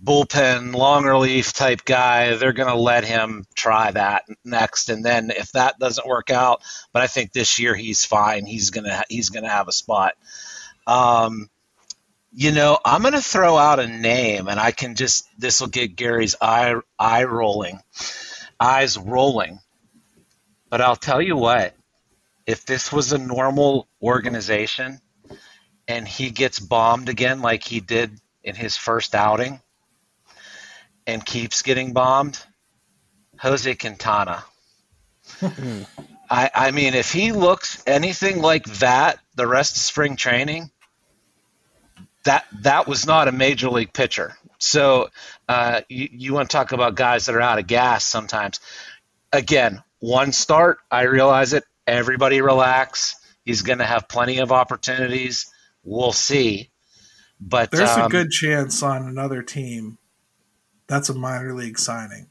bullpen 0.02 0.74
long 0.74 1.04
relief 1.04 1.52
type 1.52 1.84
guy. 1.84 2.34
They're 2.36 2.52
going 2.52 2.68
to 2.68 2.80
let 2.80 3.04
him 3.04 3.44
try 3.54 3.90
that 3.90 4.24
next, 4.44 4.90
and 4.90 5.04
then 5.04 5.30
if 5.30 5.52
that 5.52 5.78
doesn't 5.78 6.06
work 6.06 6.30
out, 6.30 6.62
but 6.92 7.02
I 7.02 7.06
think 7.06 7.32
this 7.32 7.58
year 7.58 7.74
he's 7.74 8.04
fine. 8.04 8.46
He's 8.46 8.70
gonna 8.70 9.02
he's 9.08 9.30
gonna 9.30 9.48
have 9.48 9.68
a 9.68 9.72
spot. 9.72 10.14
Um, 10.86 11.48
you 12.32 12.52
know, 12.52 12.78
I'm 12.84 13.00
going 13.00 13.14
to 13.14 13.22
throw 13.22 13.56
out 13.56 13.80
a 13.80 13.86
name, 13.86 14.48
and 14.48 14.60
I 14.60 14.70
can 14.70 14.94
just 14.94 15.26
this 15.38 15.60
will 15.60 15.68
get 15.68 15.96
Gary's 15.96 16.36
eye 16.40 16.74
eye 16.98 17.24
rolling, 17.24 17.80
eyes 18.60 18.98
rolling. 18.98 19.58
But 20.68 20.80
I'll 20.80 20.96
tell 20.96 21.22
you 21.22 21.36
what, 21.36 21.74
if 22.44 22.66
this 22.66 22.92
was 22.92 23.12
a 23.12 23.18
normal 23.18 23.88
organization, 24.02 25.00
and 25.88 26.06
he 26.06 26.30
gets 26.30 26.58
bombed 26.60 27.08
again 27.08 27.40
like 27.40 27.64
he 27.64 27.80
did 27.80 28.20
in 28.42 28.54
his 28.54 28.76
first 28.76 29.14
outing, 29.14 29.60
and 31.06 31.24
keeps 31.24 31.62
getting 31.62 31.92
bombed, 31.92 32.42
Jose 33.38 33.74
Quintana. 33.74 34.44
I, 36.30 36.50
I 36.54 36.70
mean, 36.70 36.94
if 36.94 37.12
he 37.12 37.32
looks 37.32 37.82
anything 37.86 38.40
like 38.40 38.64
that 38.78 39.18
the 39.34 39.46
rest 39.46 39.76
of 39.76 39.82
spring 39.82 40.16
training, 40.16 40.70
that 42.24 42.44
that 42.62 42.88
was 42.88 43.06
not 43.06 43.28
a 43.28 43.32
major 43.32 43.68
league 43.70 43.92
pitcher. 43.92 44.36
So 44.58 45.10
uh, 45.48 45.82
you, 45.88 46.08
you 46.10 46.34
want 46.34 46.50
to 46.50 46.56
talk 46.56 46.72
about 46.72 46.96
guys 46.96 47.26
that 47.26 47.34
are 47.34 47.40
out 47.40 47.58
of 47.58 47.66
gas 47.66 48.04
sometimes. 48.04 48.60
Again, 49.32 49.82
one 50.00 50.32
start, 50.32 50.78
I 50.90 51.02
realize 51.02 51.52
it. 51.52 51.64
Everybody 51.86 52.40
relax. 52.40 53.14
He's 53.44 53.62
going 53.62 53.78
to 53.78 53.84
have 53.84 54.08
plenty 54.08 54.38
of 54.38 54.50
opportunities. 54.50 55.46
We'll 55.84 56.12
see. 56.12 56.70
But 57.40 57.70
There's 57.70 57.90
a 57.90 58.04
um, 58.04 58.10
good 58.10 58.30
chance 58.30 58.82
on 58.82 59.06
another 59.06 59.42
team 59.42 59.98
that's 60.88 61.08
a 61.08 61.14
minor 61.14 61.54
league 61.54 61.78
signing 61.78 62.28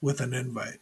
with 0.00 0.20
an 0.20 0.34
invite. 0.34 0.80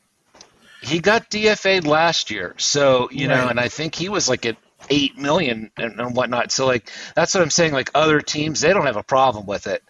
he 0.83 1.01
got 1.01 1.31
DFA'd 1.31 1.87
last 1.87 2.31
year, 2.31 2.55
so 2.59 3.09
you 3.11 3.29
know, 3.29 3.49
and 3.49 3.61
I 3.61 3.69
think 3.69 3.95
he 3.95 4.09
was 4.09 4.29
like 4.29 4.47
at 4.47 4.57
eight 4.91 5.19
million 5.19 5.71
and, 5.77 6.01
and 6.01 6.17
whatnot. 6.17 6.53
So 6.53 6.67
like 6.67 6.91
that's 7.15 7.35
what 7.35 7.43
I'm 7.43 7.51
saying. 7.51 7.73
Like 7.73 7.91
other 7.95 8.21
teams, 8.21 8.61
they 8.61 8.73
don't 8.73 8.87
have 8.87 8.97
a 8.97 9.03
problem 9.03 9.47
with 9.47 9.67
it. 9.67 9.83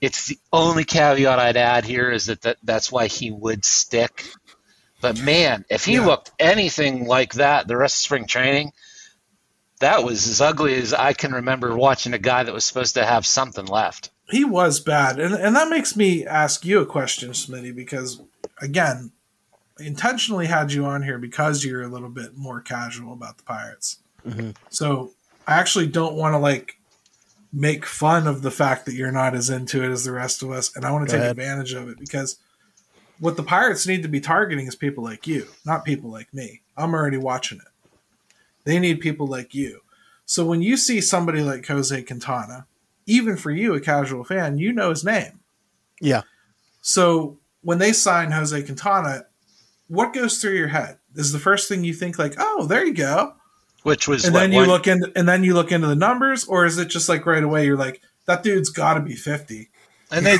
It's 0.00 0.26
the 0.28 0.38
only 0.52 0.84
caveat 0.84 1.38
I'd 1.38 1.56
add 1.56 1.84
here 1.84 2.10
is 2.10 2.26
that, 2.26 2.42
that 2.42 2.58
that's 2.62 2.92
why 2.92 3.06
he 3.06 3.30
would 3.30 3.64
stick. 3.64 4.24
But 5.00 5.16
man, 5.16 5.64
if 5.70 5.84
he 5.84 5.94
Yeah. 5.94 6.06
looked 6.06 6.32
anything 6.38 7.06
like 7.06 7.34
that 7.34 7.68
the 7.68 7.76
rest 7.76 7.96
of 7.98 8.02
spring 8.02 8.26
training, 8.26 8.72
that 9.80 10.04
was 10.04 10.26
as 10.28 10.40
ugly 10.40 10.74
as 10.76 10.94
I 10.94 11.12
can 11.14 11.32
remember 11.34 11.76
watching 11.76 12.14
a 12.14 12.18
guy 12.18 12.42
that 12.44 12.54
was 12.54 12.64
supposed 12.64 12.94
to 12.94 13.04
have 13.04 13.26
something 13.26 13.66
left. 13.66 14.10
He 14.30 14.44
was 14.44 14.80
bad, 14.80 15.18
and 15.20 15.34
and 15.34 15.54
that 15.54 15.68
makes 15.68 15.96
me 15.96 16.24
ask 16.26 16.64
you 16.64 16.80
a 16.80 16.86
question, 16.86 17.30
Smitty, 17.30 17.74
because 17.74 18.20
again, 18.60 19.12
intentionally 19.78 20.46
had 20.46 20.72
you 20.72 20.84
on 20.86 21.02
here 21.02 21.18
because 21.18 21.64
you're 21.64 21.82
a 21.82 21.88
little 21.88 22.08
bit 22.08 22.36
more 22.36 22.60
casual 22.60 23.12
about 23.12 23.36
the 23.38 23.42
Pirates. 23.44 23.98
Mhm. 24.26 24.54
So 24.70 25.12
I 25.46 25.54
actually 25.58 25.88
don't 25.88 26.14
want 26.14 26.32
to 26.34 26.38
like 26.38 26.78
make 27.52 27.84
fun 27.84 28.26
of 28.26 28.42
the 28.42 28.50
fact 28.50 28.86
that 28.86 28.94
you're 28.94 29.12
not 29.12 29.34
as 29.34 29.50
into 29.50 29.82
it 29.84 29.90
as 29.90 30.04
the 30.04 30.12
rest 30.12 30.42
of 30.42 30.50
us, 30.50 30.74
and 30.74 30.84
I 30.84 30.90
want 30.90 31.06
to 31.08 31.12
Go 31.12 31.18
take 31.18 31.20
ahead. 31.22 31.30
advantage 31.38 31.72
of 31.74 31.88
it 31.88 31.98
because 31.98 32.36
what 33.20 33.36
the 33.36 33.42
Pirates 33.42 33.86
need 33.86 34.02
to 34.02 34.08
be 34.08 34.20
targeting 34.20 34.66
is 34.66 34.74
people 34.74 35.04
like 35.04 35.26
you, 35.26 35.46
not 35.64 35.84
people 35.84 36.10
like 36.10 36.32
me. 36.32 36.62
I'm 36.76 36.94
already 36.94 37.16
watching 37.18 37.58
it. 37.58 37.92
They 38.64 38.78
need 38.78 39.00
people 39.00 39.26
like 39.26 39.54
you. 39.54 39.82
So 40.26 40.44
when 40.46 40.62
you 40.62 40.76
see 40.76 41.00
somebody 41.02 41.42
like 41.42 41.66
Jose 41.66 42.02
Quintana, 42.02 42.66
even 43.06 43.36
for 43.36 43.50
you, 43.50 43.74
a 43.74 43.80
casual 43.80 44.24
fan, 44.24 44.58
you 44.58 44.72
know 44.72 44.90
his 44.90 45.04
name. 45.04 45.40
Yeah. 46.00 46.22
So 46.80 47.38
when 47.62 47.78
they 47.78 47.92
sign 47.92 48.30
Jose 48.32 48.62
Quintana, 48.62 49.26
what 49.88 50.12
goes 50.12 50.38
through 50.40 50.54
your 50.56 50.68
head? 50.68 50.98
Is 51.14 51.32
the 51.32 51.38
first 51.38 51.68
thing 51.68 51.84
you 51.84 51.94
think 51.94 52.18
like, 52.18 52.34
oh, 52.38 52.66
there 52.66 52.84
you 52.84 52.94
go? 52.94 53.34
which 53.82 54.08
was 54.08 54.24
and 54.24 54.32
what, 54.32 54.40
then 54.40 54.52
you 54.52 54.60
one- 54.60 54.68
look 54.68 54.86
into 54.86 55.12
and 55.14 55.28
then 55.28 55.44
you 55.44 55.52
look 55.52 55.70
into 55.70 55.86
the 55.86 55.94
numbers, 55.94 56.44
or 56.44 56.64
is 56.64 56.78
it 56.78 56.88
just 56.88 57.06
like 57.08 57.26
right 57.26 57.42
away 57.44 57.66
you're 57.66 57.76
like 57.76 58.00
that 58.26 58.42
dude's 58.42 58.70
got 58.70 58.94
to 58.94 59.00
be 59.00 59.14
fifty? 59.14 59.68
and 60.10 60.24
they 60.24 60.38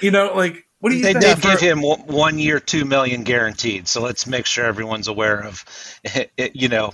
you 0.00 0.12
know, 0.12 0.32
like 0.36 0.66
what 0.78 0.90
do 0.90 0.96
you 0.96 1.02
they 1.02 1.12
think? 1.14 1.24
did 1.24 1.40
give 1.42 1.60
him 1.60 1.82
one 1.82 2.00
one 2.06 2.38
year, 2.38 2.60
two 2.60 2.84
million 2.84 3.24
guaranteed. 3.24 3.88
So 3.88 4.00
let's 4.00 4.28
make 4.28 4.46
sure 4.46 4.64
everyone's 4.64 5.08
aware 5.08 5.40
of, 5.44 5.64
it, 6.04 6.30
you 6.54 6.68
know, 6.68 6.92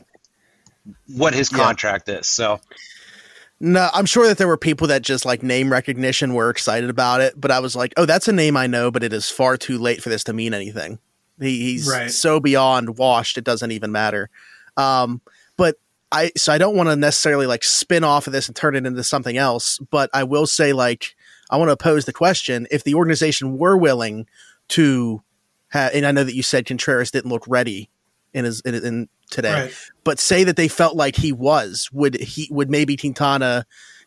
what 1.15 1.35
his 1.35 1.53
Yeah. 1.53 1.59
contract 1.59 2.09
is. 2.09 2.27
So 2.27 2.61
No, 3.63 3.91
I'm 3.93 4.07
sure 4.07 4.27
that 4.27 4.39
there 4.39 4.49
were 4.49 4.57
people 4.57 4.87
that 4.87 5.03
just 5.03 5.27
like 5.27 5.43
name 5.43 5.71
recognition 5.71 6.33
were 6.33 6.49
excited 6.49 6.89
about 6.89 7.21
it, 7.21 7.39
but 7.39 7.51
I 7.51 7.61
was 7.61 7.77
like, 7.77 7.93
oh, 7.99 8.07
that's 8.07 8.27
a 8.27 8.33
name 8.33 8.57
I 8.57 8.67
know, 8.67 8.91
but 8.91 9.03
it 9.05 9.13
is 9.13 9.29
far 9.29 9.59
too 9.59 9.77
late 9.77 10.03
for 10.03 10.09
this 10.09 10.25
to 10.25 10.33
mean 10.33 10.55
anything. 10.55 10.99
He, 11.39 11.61
he's 11.61 11.87
Right. 11.87 12.11
so 12.11 12.41
beyond 12.41 12.97
washed, 12.97 13.37
it 13.37 13.45
doesn't 13.45 13.71
even 13.71 13.93
matter. 13.93 14.31
Um, 14.79 15.21
but 15.59 15.77
I, 16.11 16.33
so 16.37 16.53
I 16.53 16.59
don't 16.59 16.75
want 16.75 16.89
to 16.89 16.97
necessarily 16.97 17.47
like 17.47 17.63
spin 17.63 18.03
off 18.03 18.27
of 18.27 18.33
this 18.33 18.49
and 18.49 18.57
turn 18.57 18.77
it 18.77 18.87
into 18.87 19.05
something 19.05 19.37
else, 19.37 19.79
but 19.91 20.09
I 20.15 20.25
will 20.25 20.47
say, 20.47 20.73
like, 20.73 21.15
I 21.51 21.57
want 21.59 21.69
to 21.71 21.77
pose 21.77 22.07
the 22.07 22.13
question 22.15 22.67
if 22.71 22.85
the 22.85 22.95
organization 22.95 23.59
were 23.59 23.77
willing 23.77 24.27
to 24.69 25.23
have, 25.69 25.93
and 25.95 26.07
I 26.07 26.13
know 26.13 26.25
that 26.25 26.35
you 26.35 26.43
said 26.43 26.65
Contreras 26.65 27.11
didn't 27.11 27.31
look 27.31 27.45
ready 27.47 27.91
in 28.33 28.45
his, 28.45 28.61
in, 28.63 28.75
in 28.75 29.09
today 29.31 29.63
Right. 29.65 29.75
but 30.05 30.19
say 30.19 30.45
that 30.45 30.57
they 30.57 30.69
felt 30.69 30.97
like 30.97 31.17
he 31.17 31.33
was 31.33 31.89
would 31.93 32.17
he 32.21 32.49
would 32.51 32.71
maybe 32.71 32.97
Quintana 32.97 33.65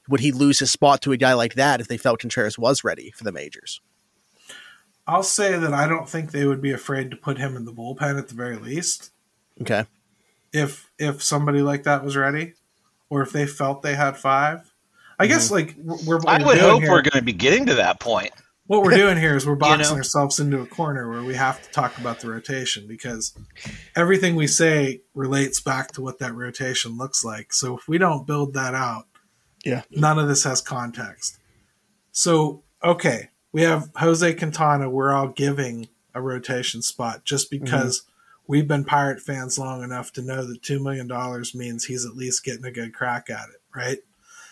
would 0.09 0.19
he 0.19 0.31
lose 0.31 0.59
his 0.59 0.71
spot 0.71 1.01
to 1.03 1.11
a 1.11 1.17
guy 1.17 1.33
like 1.33 1.55
that 1.55 1.81
if 1.81 1.87
they 1.87 1.97
felt 1.97 2.19
Contreras 2.19 2.57
was 2.59 2.83
ready 2.83 3.11
for 3.11 3.23
the 3.23 3.31
majors 3.31 3.81
I'll 5.07 5.23
say 5.23 5.57
that 5.57 5.73
I 5.73 5.87
don't 5.87 6.07
think 6.07 6.31
they 6.31 6.45
would 6.45 6.61
be 6.61 6.71
afraid 6.71 7.11
to 7.11 7.17
put 7.17 7.37
him 7.37 7.55
in 7.55 7.65
the 7.65 7.73
bullpen 7.73 8.17
at 8.17 8.27
the 8.27 8.35
very 8.35 8.57
least 8.57 9.11
okay 9.61 9.85
if 10.53 10.89
if 10.99 11.21
somebody 11.21 11.61
like 11.61 11.83
that 11.83 12.03
was 12.03 12.15
ready, 12.15 12.53
or 13.09 13.23
if 13.23 13.31
they 13.31 13.47
felt 13.47 13.81
they 13.81 13.95
had 13.95 14.15
five. 14.15 14.71
I 15.19 15.27
guess 15.27 15.49
mm-hmm. 15.51 15.55
like 15.55 15.75
we're, 16.05 16.19
I 16.27 16.39
we're 16.39 16.45
would 16.45 16.57
hope 16.59 16.81
here- 16.81 16.91
we're 16.91 17.01
going 17.01 17.19
to 17.19 17.23
be 17.23 17.33
getting 17.33 17.65
to 17.65 17.75
that 17.75 17.99
point. 17.99 18.31
What 18.67 18.81
we're 18.81 18.95
doing 18.95 19.17
here 19.17 19.35
is 19.35 19.45
we're 19.45 19.55
boxing 19.55 19.95
know? 19.95 19.97
ourselves 19.97 20.39
into 20.39 20.61
a 20.61 20.65
corner 20.65 21.09
where 21.09 21.23
we 21.23 21.35
have 21.35 21.61
to 21.61 21.69
talk 21.71 21.97
about 21.97 22.19
the 22.19 22.29
rotation 22.29 22.87
because 22.87 23.37
everything 23.95 24.35
we 24.35 24.47
say 24.47 25.01
relates 25.13 25.59
back 25.59 25.91
to 25.91 26.01
what 26.01 26.19
that 26.19 26.33
rotation 26.33 26.97
looks 26.97 27.23
like. 27.23 27.53
So 27.53 27.77
if 27.77 27.87
we 27.87 27.97
don't 27.97 28.27
build 28.27 28.53
that 28.53 28.73
out, 28.73 29.07
Yeah. 29.65 29.83
none 29.91 30.19
of 30.19 30.27
this 30.27 30.43
has 30.43 30.61
context. 30.61 31.39
So 32.11 32.63
okay, 32.83 33.29
we 33.51 33.61
have 33.63 33.89
Jose 33.97 34.33
Quintana. 34.35 34.89
We're 34.89 35.13
all 35.13 35.29
giving 35.29 35.87
a 36.13 36.21
rotation 36.21 36.81
spot 36.81 37.25
just 37.25 37.51
mm-hmm. 37.51 37.63
because 37.63 38.03
we've 38.47 38.67
been 38.67 38.85
Pirate 38.85 39.21
fans 39.21 39.57
long 39.57 39.83
enough 39.83 40.11
to 40.13 40.21
know 40.21 40.45
that 40.45 40.61
two 40.61 40.81
million 40.81 41.07
dollars 41.07 41.55
means 41.55 41.85
he's 41.85 42.05
at 42.05 42.15
least 42.15 42.43
getting 42.43 42.65
a 42.65 42.71
good 42.71 42.93
crack 42.93 43.29
at 43.29 43.49
it, 43.49 43.61
right? 43.75 43.99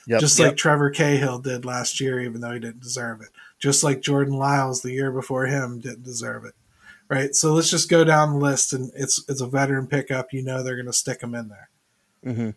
Yep. 0.08 0.19
Just 0.19 0.39
like 0.39 0.58
Trevor 0.58 0.89
Cahill 0.89 1.39
did 1.39 1.65
last 1.65 2.00
year, 2.00 2.19
even 2.19 2.41
though 2.41 2.52
he 2.52 2.60
didn't 2.60 2.82
deserve 2.82 3.21
it. 3.21 3.30
Just 3.62 3.84
like 3.84 4.02
Jordan 4.02 4.34
Lyles 4.34 4.82
the 4.82 4.91
year 4.91 5.12
before 5.12 5.45
him 5.45 5.80
didn't 5.80 6.04
deserve 6.04 6.43
it. 6.45 6.56
Right. 7.08 7.36
So 7.36 7.54
let's 7.54 7.69
just 7.69 7.89
go 7.89 8.04
down 8.04 8.34
the 8.34 8.39
list 8.39 8.74
and 8.74 8.91
it's 8.95 9.24
it's 9.30 9.41
a 9.41 9.47
veteran 9.47 9.88
pickup. 9.88 10.34
You 10.34 10.43
know 10.43 10.63
they're 10.63 10.78
gonna 10.78 10.93
stick 10.93 11.21
him 11.21 11.36
in 11.36 11.50
there. 11.50 11.69
Mhm. 12.26 12.56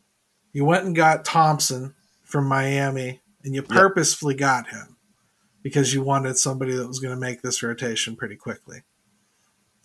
You 0.52 0.64
went 0.64 0.84
and 0.86 0.96
got 0.96 1.24
Thompson 1.24 1.94
from 2.22 2.46
Miami 2.46 3.20
and 3.42 3.54
you 3.54 3.62
purposefully 3.62 4.34
got 4.34 4.68
him 4.68 4.96
because 5.62 5.92
you 5.92 6.02
wanted 6.02 6.38
somebody 6.38 6.72
that 6.76 6.86
was 6.86 7.00
gonna 7.00 7.16
make 7.16 7.42
this 7.42 7.62
rotation 7.62 8.16
pretty 8.16 8.36
quickly. 8.36 8.82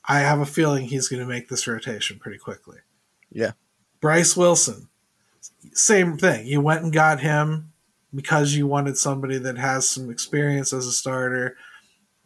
I 0.07 0.19
have 0.19 0.39
a 0.39 0.45
feeling 0.45 0.85
he's 0.85 1.07
gonna 1.07 1.25
make 1.25 1.49
this 1.49 1.67
rotation 1.67 2.19
pretty 2.19 2.37
quickly. 2.37 2.77
Yeah. 3.31 3.53
Bryce 3.99 4.37
Wilson, 4.37 4.87
same 5.73 6.17
thing. 6.17 6.45
You 6.45 6.61
went 6.61 6.83
and 6.83 6.93
got 6.93 7.19
him 7.21 7.68
because 8.13 8.55
you 8.55 8.67
wanted 8.67 8.97
somebody 8.97 9.37
that 9.37 9.57
has 9.57 9.87
some 9.87 10.09
experience 10.09 10.73
as 10.73 10.85
a 10.87 10.91
starter, 10.91 11.55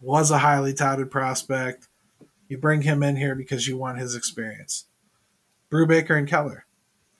was 0.01 0.31
a 0.31 0.37
highly 0.39 0.73
touted 0.73 1.11
prospect. 1.11 1.87
You 2.47 2.57
bring 2.57 2.81
him 2.81 3.03
in 3.03 3.15
here 3.15 3.35
because 3.35 3.67
you 3.67 3.77
want 3.77 3.99
his 3.99 4.15
experience. 4.15 4.85
Brubaker 5.71 6.17
and 6.17 6.27
Keller. 6.27 6.65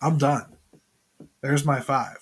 I'm 0.02 0.18
done. 0.18 0.58
There's 1.42 1.66
my 1.66 1.80
five. 1.80 2.18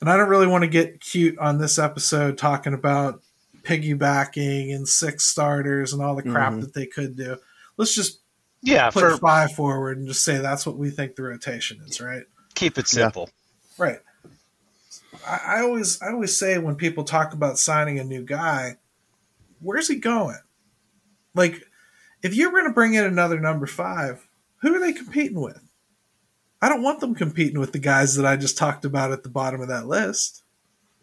And 0.00 0.10
I 0.10 0.16
don't 0.16 0.28
really 0.28 0.46
want 0.46 0.62
to 0.62 0.68
get 0.68 1.00
cute 1.00 1.38
on 1.38 1.58
this 1.58 1.78
episode 1.78 2.38
talking 2.38 2.74
about 2.74 3.22
piggybacking 3.62 4.74
and 4.74 4.88
six 4.88 5.24
starters 5.24 5.92
and 5.92 6.02
all 6.02 6.16
the 6.16 6.22
crap 6.22 6.54
Mhm. 6.54 6.60
that 6.62 6.74
they 6.74 6.86
could 6.86 7.16
do. 7.16 7.36
Let's 7.76 7.94
just 7.94 8.20
Yeah, 8.62 8.90
put 8.90 9.00
for 9.02 9.16
five 9.18 9.52
forward 9.52 9.98
and 9.98 10.06
just 10.06 10.24
say 10.24 10.38
that's 10.38 10.66
what 10.66 10.76
we 10.78 10.90
think 10.90 11.16
the 11.16 11.22
rotation 11.22 11.80
is, 11.86 12.00
right? 12.00 12.24
keep 12.54 12.76
it 12.76 12.88
simple. 12.88 13.30
Right. 13.78 14.00
I, 15.26 15.40
I 15.46 15.60
always 15.62 16.00
I 16.02 16.08
always 16.12 16.36
say 16.36 16.58
when 16.58 16.76
people 16.76 17.04
talk 17.04 17.32
about 17.32 17.58
signing 17.58 17.98
a 17.98 18.04
new 18.04 18.22
guy, 18.24 18.76
where's 19.60 19.88
he 19.88 19.96
going? 19.96 20.38
Like, 21.34 21.62
if 22.22 22.34
you're 22.34 22.50
going 22.50 22.64
to 22.66 22.72
bring 22.72 22.94
in 22.94 23.04
another 23.04 23.38
number 23.40 23.66
five, 23.66 24.26
who 24.62 24.74
are 24.74 24.80
they 24.80 24.92
competing 24.92 25.40
with? 25.40 25.60
I 26.62 26.68
don't 26.68 26.82
want 26.82 27.00
them 27.00 27.14
competing 27.14 27.58
with 27.58 27.72
the 27.72 27.78
guys 27.78 28.16
that 28.16 28.26
I 28.26 28.36
just 28.36 28.58
talked 28.58 28.84
about 28.84 29.12
at 29.12 29.22
the 29.22 29.28
bottom 29.30 29.60
of 29.60 29.68
that 29.68 29.86
list. 29.86 30.42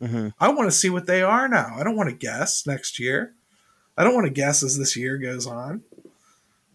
Mhm. 0.01 0.33
I 0.39 0.49
want 0.49 0.69
to 0.69 0.77
see 0.77 0.89
what 0.91 1.07
they 1.07 1.23
are 1.23 1.47
now. 1.47 1.75
I 1.75 1.83
don't 1.83 1.95
want 1.95 2.09
to 2.09 2.15
guess 2.15 2.67
next 2.67 2.99
year. 2.99 3.33
I 3.97 4.03
don't 4.03 4.13
want 4.13 4.27
to 4.27 4.33
guess 4.33 4.61
as 4.61 4.77
this 4.77 4.95
year 4.95 5.17
goes 5.17 5.47
on. 5.47 5.81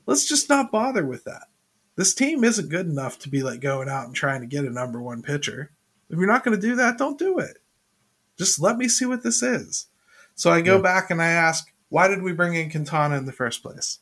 Let's 0.07 0.27
just 0.27 0.49
not 0.49 0.73
bother 0.73 1.07
with 1.07 1.23
that. 1.25 1.45
This 1.95 2.15
team 2.15 2.43
isn't 2.43 2.69
good 2.71 2.87
enough 2.87 3.21
to 3.21 3.29
be 3.29 3.43
like 3.45 3.61
going 3.61 3.89
out 3.89 4.07
and 4.07 4.15
trying 4.17 4.41
to 4.41 4.47
get 4.49 4.65
a 4.65 4.71
number 4.71 5.01
one 5.01 5.23
pitcher. 5.23 5.71
If 6.12 6.18
you're 6.18 6.27
not 6.29 6.44
going 6.44 6.55
to 6.61 6.66
do 6.66 6.77
that, 6.77 6.98
don't 6.98 7.18
do 7.18 7.38
it. 7.38 7.59
Just 8.38 8.61
let 8.61 8.77
me 8.77 8.87
see 8.88 9.07
what 9.07 9.22
this 9.22 9.42
is. 9.42 9.87
So 10.35 10.51
I 10.53 10.61
go 10.61 10.77
Yeah. 10.77 10.83
back 10.83 11.11
and 11.11 11.20
I 11.20 11.29
ask, 11.31 11.66
why 11.88 12.07
did 12.09 12.22
we 12.22 12.33
bring 12.33 12.55
in 12.55 12.70
Quintana 12.70 13.16
in 13.16 13.27
the 13.27 13.33
first 13.33 13.62
place? 13.62 13.98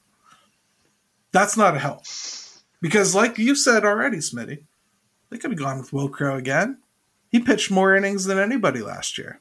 That's 1.33 1.57
not 1.57 1.77
a 1.77 1.79
help. 1.79 2.05
Because, 2.81 3.15
like 3.15 3.39
you 3.39 3.55
said 3.55 3.85
already, 3.85 4.19
Smitty, 4.19 4.65
they 5.31 5.39
could 5.39 5.51
have 5.53 5.59
gone 5.59 5.79
with 5.79 5.93
Wil 5.93 6.09
Crowe 6.09 6.37
again. 6.37 6.79
He 7.31 7.39
pitched 7.39 7.71
more 7.71 7.95
innings 7.95 8.25
than 8.25 8.39
anybody 8.39 8.81
last 8.81 9.17
year. 9.19 9.41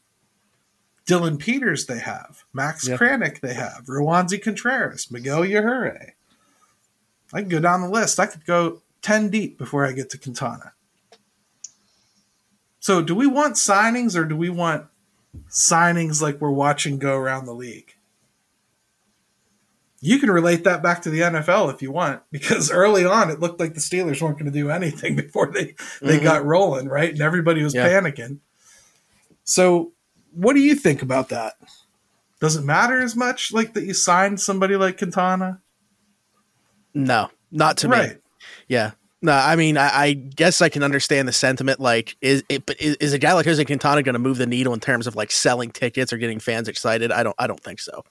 Dillon 1.06 1.38
Peters, 1.38 1.88
they 1.88 1.98
have. 2.00 2.44
Max 2.54 2.88
Yeah. 2.88 2.98
Kranick, 2.98 3.40
they 3.42 3.56
have. 3.56 3.86
Roansy 3.88 4.40
Contreras, 4.42 5.10
Miguel 5.10 5.42
Yajure. 5.42 6.12
I 7.34 7.40
can 7.42 7.50
go 7.50 7.60
down 7.60 7.82
the 7.82 7.90
list. 7.90 8.20
I 8.20 8.28
could 8.28 8.46
go 8.46 8.84
10 9.02 9.30
deep 9.30 9.58
before 9.58 9.86
I 9.88 9.92
get 9.94 10.10
to 10.12 10.18
Quintana. 10.20 10.74
So, 12.80 13.02
do 13.02 13.14
we 13.16 13.28
want 13.28 13.56
signings 13.56 14.16
or 14.16 14.24
do 14.26 14.36
we 14.36 14.50
want 14.50 14.86
signings 15.50 16.22
like 16.22 16.40
we're 16.40 16.50
watching 16.52 16.98
go 16.98 17.16
around 17.16 17.46
the 17.46 17.54
league? 17.54 17.96
You 20.02 20.18
can 20.20 20.32
relate 20.32 20.64
that 20.64 20.82
back 20.82 21.02
to 21.02 21.10
the 21.10 21.20
NFL 21.20 21.74
if 21.74 21.82
you 21.82 21.92
want, 21.92 22.22
because 22.32 22.72
early 22.84 23.04
on 23.06 23.30
it 23.30 23.40
looked 23.42 23.60
like 23.60 23.74
the 23.74 23.82
Steelers 23.82 24.22
weren't 24.22 24.40
going 24.40 24.52
to 24.52 24.58
do 24.58 24.70
anything 24.70 25.16
before 25.18 25.52
they, 25.52 25.76
they 26.02 26.20
Mhm. 26.20 26.24
got 26.24 26.46
rolling, 26.46 26.88
right? 26.88 27.12
And 27.12 27.22
everybody 27.22 27.62
was 27.64 27.74
Yeah. 27.76 27.88
panicking. 27.90 28.38
So, 29.44 29.92
what 30.32 30.54
do 30.54 30.62
you 30.62 30.76
think 30.76 31.02
about 31.02 31.30
that? 31.30 31.56
Does 32.40 32.56
it 32.56 32.64
matter 32.64 33.02
as 33.02 33.18
much 33.18 33.52
like 33.52 33.74
that 33.74 33.84
you 33.84 33.94
signed 33.94 34.40
somebody 34.40 34.76
like 34.78 34.98
Quintana? 34.98 35.60
no 36.92 37.30
not 37.52 37.78
to 37.78 37.88
me 37.88 38.14
yeah 38.68 38.92
no 39.22 39.32
I 39.34 39.56
mean 39.56 39.78
I, 39.78 39.90
I 39.94 40.14
guess 40.14 40.62
I 40.62 40.70
can 40.70 40.84
understand 40.84 41.28
the 41.28 41.32
sentiment 41.34 41.80
like 41.80 42.16
is 42.22 42.44
it 42.50 42.66
but 42.66 42.80
is, 42.82 42.96
is 42.98 43.14
a 43.14 43.20
guy 43.20 43.34
like 43.34 43.46
Jose 43.46 43.64
Quintana 43.66 44.02
going 44.04 44.14
to 44.14 44.20
move 44.20 44.38
the 44.38 44.46
needle 44.48 44.74
in 44.74 44.80
terms 44.80 45.08
of 45.08 45.16
like 45.16 45.32
selling 45.32 45.72
tickets 45.72 46.12
or 46.14 46.18
getting 46.18 46.40
fans 46.40 46.68
excited 46.68 47.12
I 47.12 47.24
don't 47.24 47.36
I 47.40 47.48
don't 47.48 47.60
think 47.60 47.80
so 47.80 48.04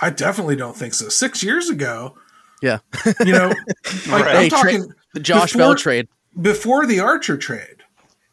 I 0.00 0.10
definitely 0.10 0.56
don't 0.56 0.76
think 0.76 0.94
so. 0.94 1.08
Six 1.08 1.42
years 1.44 1.68
ago, 1.68 2.16
yeah 2.62 2.78
you 3.24 3.32
know, 3.32 3.48
like 4.08 4.24
Right. 4.24 4.26
I'm 4.28 4.36
Hey, 4.36 4.48
tra- 4.48 4.58
talking 4.58 4.92
the 5.14 5.20
Josh 5.20 5.52
Before- 5.52 5.58
Bell 5.68 5.74
trade 5.74 6.08
before 6.40 6.86
the 6.86 7.00
Archer 7.00 7.36
trade. 7.36 7.76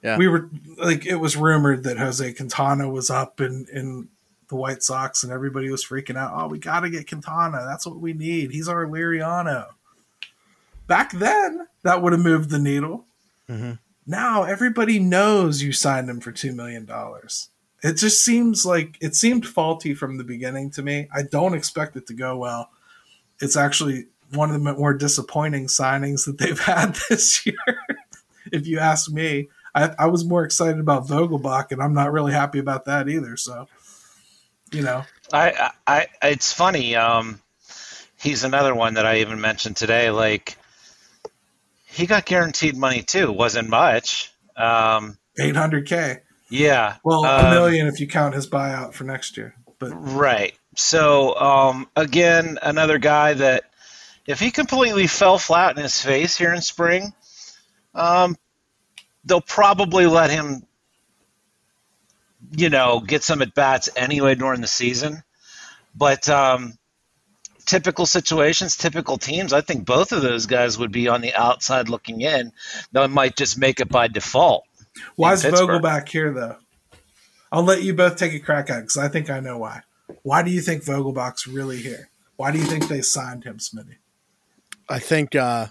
Yeah. 0.02 0.18
We 0.18 0.30
were 0.30 0.50
like 0.78 1.06
it 1.06 1.18
was 1.18 1.36
rumored 1.36 1.84
that 1.84 1.98
Jose 1.98 2.34
Quintana 2.34 2.90
was 2.90 3.10
up 3.10 3.42
in 3.42 3.68
in 3.74 4.08
the 4.48 4.56
White 4.56 4.82
Sox 4.82 5.24
and 5.24 5.32
everybody 5.34 5.70
was 5.70 5.86
freaking 5.86 6.16
out. 6.18 6.32
Oh, 6.34 6.48
we 6.48 6.58
got 6.58 6.80
to 6.80 6.90
get 6.90 7.08
Quintana. 7.08 7.66
That's 7.68 7.86
what 7.86 8.00
we 8.00 8.14
need. 8.14 8.52
He's 8.52 8.68
our 8.70 8.86
Liriano. 8.88 9.66
Back 10.90 11.12
then, 11.14 11.68
that 11.84 12.02
would 12.02 12.14
have 12.14 12.22
moved 12.22 12.50
the 12.50 12.60
needle. 12.60 13.06
Mhm. 13.48 13.78
Now 14.08 14.44
everybody 14.44 14.98
knows 15.00 15.62
you 15.62 15.72
signed 15.72 16.10
him 16.10 16.20
for 16.20 16.32
two 16.32 16.52
million 16.52 16.86
dollars. 16.86 17.50
It 17.84 17.94
just 17.94 18.26
seems 18.26 18.66
like 18.66 18.98
it 19.00 19.16
seemed 19.16 19.46
faulty 19.48 19.94
from 19.94 20.18
the 20.18 20.24
beginning 20.24 20.72
to 20.72 20.82
me. 20.82 21.08
I 21.16 21.22
don't 21.22 21.54
expect 21.54 21.96
it 21.96 22.08
to 22.08 22.14
go 22.14 22.36
well. 22.38 22.72
It's 23.40 23.56
actually 23.56 24.08
one 24.34 24.50
of 24.52 24.62
the 24.62 24.74
more 24.74 24.94
disappointing 24.96 25.68
signings 25.68 26.26
that 26.26 26.40
they've 26.40 26.60
had 26.76 26.98
this 27.08 27.46
year. 27.46 27.56
if 28.52 28.66
you 28.68 28.80
ask 28.80 29.12
me, 29.12 29.50
I, 29.76 29.94
I 30.00 30.06
was 30.08 30.26
more 30.26 30.44
excited 30.44 30.80
about 30.80 31.08
Vogelbach, 31.08 31.72
and 31.72 31.82
I'm 31.82 31.94
not 31.94 32.12
really 32.12 32.34
happy 32.34 32.58
about 32.60 32.86
that 32.86 33.08
either. 33.08 33.38
So, 33.38 33.68
you 34.72 34.82
know, 34.82 35.04
I, 35.32 35.72
I, 35.88 36.08
I 36.22 36.30
it's 36.30 36.52
funny. 36.52 36.96
Um, 36.96 37.40
he's 38.20 38.44
another 38.44 38.74
one 38.74 38.96
that 38.96 39.06
I 39.06 39.20
even 39.20 39.40
mentioned 39.40 39.78
today. 39.78 40.10
Like 40.10 40.58
he 41.92 42.06
got 42.06 42.26
guaranteed 42.26 42.78
money 42.78 43.02
too. 43.02 43.32
wasn't 43.32 43.70
much. 43.70 44.32
Um, 44.56 45.18
800k. 45.40 46.22
Yeah. 46.50 46.98
Well, 47.04 47.26
um, 47.26 47.46
a 47.46 47.50
million 47.50 47.88
if 47.88 48.00
you 48.00 48.08
count 48.08 48.36
his 48.36 48.50
buyout 48.50 48.94
for 48.94 49.04
next 49.04 49.38
year. 49.38 49.56
But 49.80 49.92
right. 49.92 50.54
So 50.76 51.36
um, 51.36 51.88
again, 51.96 52.58
another 52.62 52.98
guy 52.98 53.34
that 53.34 53.64
if 54.26 54.40
he 54.40 54.52
completely 54.52 55.08
fell 55.08 55.38
flat 55.38 55.78
in 55.78 55.84
his 55.84 56.02
face 56.02 56.38
here 56.38 56.54
in 56.54 56.62
spring, 56.62 57.14
um, 57.96 58.36
they'll 59.26 59.42
probably 59.42 60.06
let 60.06 60.30
him, 60.30 60.64
you 62.52 62.70
know, 62.70 63.00
get 63.00 63.24
some 63.24 63.42
at 63.42 63.54
bats 63.54 63.90
anyway 63.96 64.36
during 64.36 64.62
the 64.62 64.68
season. 64.68 65.24
But 65.96 66.30
um, 66.30 66.79
typical 67.70 68.08
situations, 68.08 68.76
typical 68.76 69.18
teams, 69.20 69.54
I 69.54 69.62
think 69.62 69.86
both 69.86 70.12
of 70.12 70.24
those 70.24 70.48
guys 70.48 70.80
would 70.80 70.92
be 70.92 71.08
on 71.08 71.22
the 71.22 71.36
outside 71.36 71.88
looking 71.88 72.22
in. 72.22 72.52
They 72.92 73.08
might 73.08 73.38
just 73.38 73.60
make 73.60 73.80
it 73.80 73.90
by 73.90 74.08
default. 74.08 74.66
why 75.16 75.34
is 75.34 75.46
Vogel 75.46 75.80
back 75.80 76.10
here 76.10 76.34
though? 76.34 76.58
I'll 77.52 77.64
let 77.64 77.84
you 77.84 77.94
both 77.94 78.16
take 78.16 78.34
a 78.34 78.40
crack 78.40 78.72
at 78.72 78.80
it 78.80 78.82
because 78.82 78.98
I 78.98 79.08
think 79.08 79.30
I 79.30 79.40
know 79.40 79.60
why. 79.60 79.82
Why 80.24 80.42
do 80.42 80.50
you 80.50 80.62
think 80.62 80.84
Vogelbach's 80.84 81.46
really 81.46 81.78
here? 81.78 82.10
Why 82.38 82.52
do 82.52 82.58
you 82.58 82.66
think 82.66 82.88
they 82.88 83.02
signed 83.02 83.44
him, 83.44 83.58
Smitty? 83.58 83.98
I 84.88 84.98
think 84.98 85.36
uh, 85.36 85.68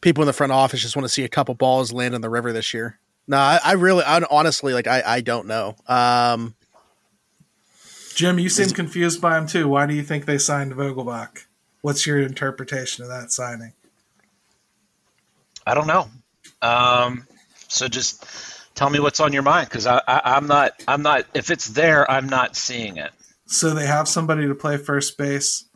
people 0.00 0.22
in 0.22 0.26
the 0.26 0.32
front 0.32 0.52
office 0.52 0.82
just 0.82 0.96
want 0.96 1.04
to 1.04 1.12
see 1.12 1.22
a 1.22 1.28
couple 1.28 1.54
balls 1.54 1.92
land 1.92 2.14
in 2.14 2.20
the 2.20 2.30
river 2.30 2.52
this 2.52 2.74
year. 2.74 2.98
No, 3.28 3.36
I, 3.36 3.60
I 3.64 3.72
really, 3.72 4.02
I, 4.04 4.22
honestly, 4.30 4.72
like, 4.72 4.88
I, 4.88 5.02
I 5.04 5.20
don't 5.20 5.46
know. 5.46 5.76
Um, 5.86 6.56
Jim, 8.16 8.38
you 8.38 8.48
seem 8.48 8.70
confused 8.70 9.20
by 9.20 9.36
him 9.36 9.46
too. 9.46 9.68
Why 9.68 9.84
do 9.84 9.92
you 9.92 10.02
think 10.02 10.24
they 10.24 10.38
signed 10.38 10.72
Vogelbach? 10.72 11.44
What's 11.82 12.06
your 12.06 12.18
interpretation 12.18 13.04
of 13.04 13.10
that 13.10 13.30
signing? 13.30 13.74
I 15.66 15.74
don't 15.74 15.86
know. 15.86 16.08
Um, 16.62 17.26
so 17.68 17.88
just 17.88 18.24
tell 18.74 18.88
me 18.88 19.00
what's 19.00 19.20
on 19.20 19.34
your 19.34 19.42
mind 19.42 19.68
because 19.68 19.86
I, 19.86 20.00
I, 20.08 20.22
I'm 20.36 20.46
not, 20.46 20.82
I'm 20.88 21.02
not. 21.02 21.26
If 21.34 21.50
it's 21.50 21.66
there, 21.66 22.10
I'm 22.10 22.26
not 22.26 22.56
seeing 22.56 22.96
it. 22.96 23.10
So 23.44 23.74
they 23.74 23.86
have 23.86 24.08
somebody 24.08 24.48
to 24.48 24.54
play 24.54 24.78
first 24.78 25.18
base 25.18 25.66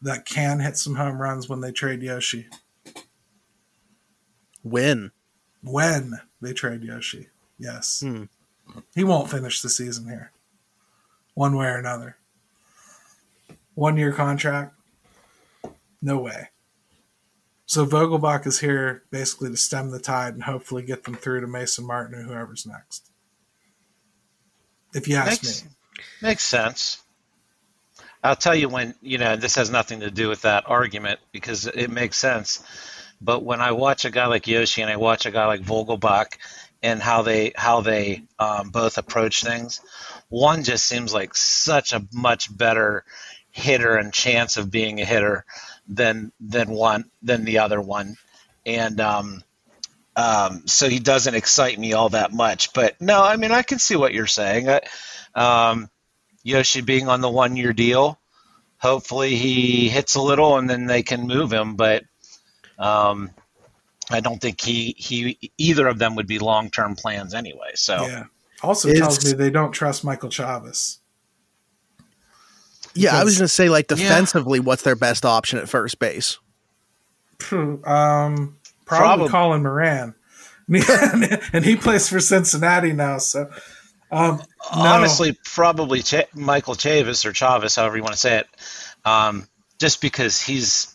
that 0.00 0.24
can 0.24 0.60
hit 0.60 0.78
some 0.78 0.94
home 0.94 1.20
runs 1.20 1.50
when 1.50 1.60
they 1.60 1.70
trade 1.70 2.02
Yoshi. 2.02 2.46
When? 4.62 5.12
When 5.62 6.14
they 6.40 6.54
trade 6.54 6.82
Yoshi. 6.82 7.28
Yes. 7.58 8.00
Hmm. 8.00 8.24
He 8.94 9.04
won't 9.04 9.30
finish 9.30 9.60
the 9.60 9.68
season 9.68 10.08
here. 10.08 10.30
One 11.34 11.56
way 11.56 11.66
or 11.66 11.76
another. 11.76 12.16
One 13.74 13.96
year 13.96 14.12
contract. 14.12 14.74
No 16.00 16.18
way. 16.18 16.50
So 17.66 17.86
Vogelbach 17.86 18.46
is 18.46 18.60
here 18.60 19.02
basically 19.10 19.50
to 19.50 19.56
stem 19.56 19.90
the 19.90 19.98
tide 19.98 20.34
and 20.34 20.44
hopefully 20.44 20.82
get 20.82 21.04
them 21.04 21.14
through 21.14 21.40
to 21.40 21.46
Mason 21.46 21.86
Martin 21.86 22.14
or 22.14 22.22
whoever's 22.22 22.66
next. 22.66 23.10
If 24.94 25.08
you 25.08 25.16
ask 25.16 25.42
Makes, 25.42 25.64
me. 25.64 25.70
makes 26.22 26.44
sense. 26.44 27.02
I'll 28.22 28.36
tell 28.36 28.54
you 28.54 28.68
when, 28.68 28.94
you 29.02 29.18
know, 29.18 29.36
this 29.36 29.56
has 29.56 29.70
nothing 29.70 30.00
to 30.00 30.10
do 30.10 30.28
with 30.28 30.42
that 30.42 30.64
argument 30.66 31.20
because 31.32 31.66
it 31.66 31.90
makes 31.90 32.16
sense. 32.16 32.62
But 33.20 33.42
when 33.42 33.60
I 33.60 33.72
watch 33.72 34.04
a 34.04 34.10
guy 34.10 34.26
like 34.26 34.46
Yoshi 34.46 34.82
and 34.82 34.90
I 34.90 34.96
watch 34.96 35.26
a 35.26 35.30
guy 35.30 35.46
like 35.46 35.62
Vogelbach 35.62 36.36
and 36.82 37.02
how 37.02 37.22
they 37.22 37.52
how 37.56 37.80
they 37.80 38.24
um, 38.38 38.70
both 38.70 38.98
approach 38.98 39.42
things, 39.42 39.80
one 40.34 40.64
just 40.64 40.84
seems 40.86 41.14
like 41.14 41.36
such 41.36 41.92
a 41.92 42.04
much 42.12 42.54
better 42.54 43.04
hitter 43.52 43.96
and 43.96 44.12
chance 44.12 44.56
of 44.56 44.68
being 44.68 45.00
a 45.00 45.04
hitter 45.04 45.44
than 45.86 46.32
than 46.40 46.70
one 46.70 47.04
than 47.22 47.44
the 47.44 47.58
other 47.60 47.80
one, 47.80 48.16
and 48.66 49.00
um, 49.00 49.44
um, 50.16 50.66
so 50.66 50.88
he 50.88 50.98
doesn't 50.98 51.36
excite 51.36 51.78
me 51.78 51.92
all 51.92 52.08
that 52.08 52.32
much. 52.32 52.72
But 52.72 53.00
no, 53.00 53.22
I 53.22 53.36
mean 53.36 53.52
I 53.52 53.62
can 53.62 53.78
see 53.78 53.94
what 53.94 54.12
you're 54.12 54.26
saying. 54.26 54.68
I, 54.68 54.80
um, 55.36 55.88
Yoshi 56.42 56.80
being 56.80 57.08
on 57.08 57.20
the 57.20 57.30
one 57.30 57.56
year 57.56 57.72
deal, 57.72 58.18
hopefully 58.78 59.36
he 59.36 59.88
hits 59.88 60.16
a 60.16 60.22
little 60.22 60.56
and 60.56 60.68
then 60.68 60.86
they 60.86 61.04
can 61.04 61.28
move 61.28 61.52
him. 61.52 61.76
But 61.76 62.02
um, 62.76 63.30
I 64.10 64.18
don't 64.18 64.40
think 64.40 64.60
he 64.60 64.96
he 64.98 65.52
either 65.58 65.86
of 65.86 65.98
them 65.98 66.16
would 66.16 66.26
be 66.26 66.40
long 66.40 66.70
term 66.70 66.96
plans 66.96 67.34
anyway. 67.34 67.72
So 67.76 68.08
Yeah. 68.08 68.24
Also 68.64 68.88
It's- 68.88 69.00
tells 69.00 69.24
me 69.24 69.32
they 69.32 69.50
don't 69.50 69.72
trust 69.72 70.04
Michael 70.04 70.30
Chavez. 70.30 70.98
Yeah, 72.94 73.16
I 73.18 73.24
was 73.24 73.36
going 73.38 73.44
to 73.44 73.48
say, 73.48 73.68
like, 73.68 73.86
Yeah. 73.90 73.96
defensively, 73.96 74.60
what's 74.60 74.82
their 74.82 74.94
best 74.96 75.24
option 75.26 75.58
at 75.58 75.68
first 75.68 75.98
base? 75.98 76.38
Um, 77.50 78.56
probably 78.86 79.26
Probab- 79.26 79.30
Colin 79.30 79.62
Moran, 79.62 80.14
and 81.52 81.64
he 81.64 81.76
plays 81.76 82.08
for 82.08 82.20
Cincinnati 82.20 82.92
now. 82.92 83.18
So, 83.18 83.50
um, 84.12 84.36
no. 84.38 84.44
honestly, 84.80 85.36
probably 85.44 86.02
Ch- 86.02 86.24
Michael 86.34 86.74
Chavis 86.74 87.26
or 87.26 87.32
Chavez, 87.34 87.74
however 87.74 87.96
you 87.96 88.02
want 88.02 88.14
to 88.14 88.20
say 88.20 88.38
it, 88.38 88.46
um, 89.04 89.48
just 89.80 90.00
because 90.00 90.40
he's 90.40 90.94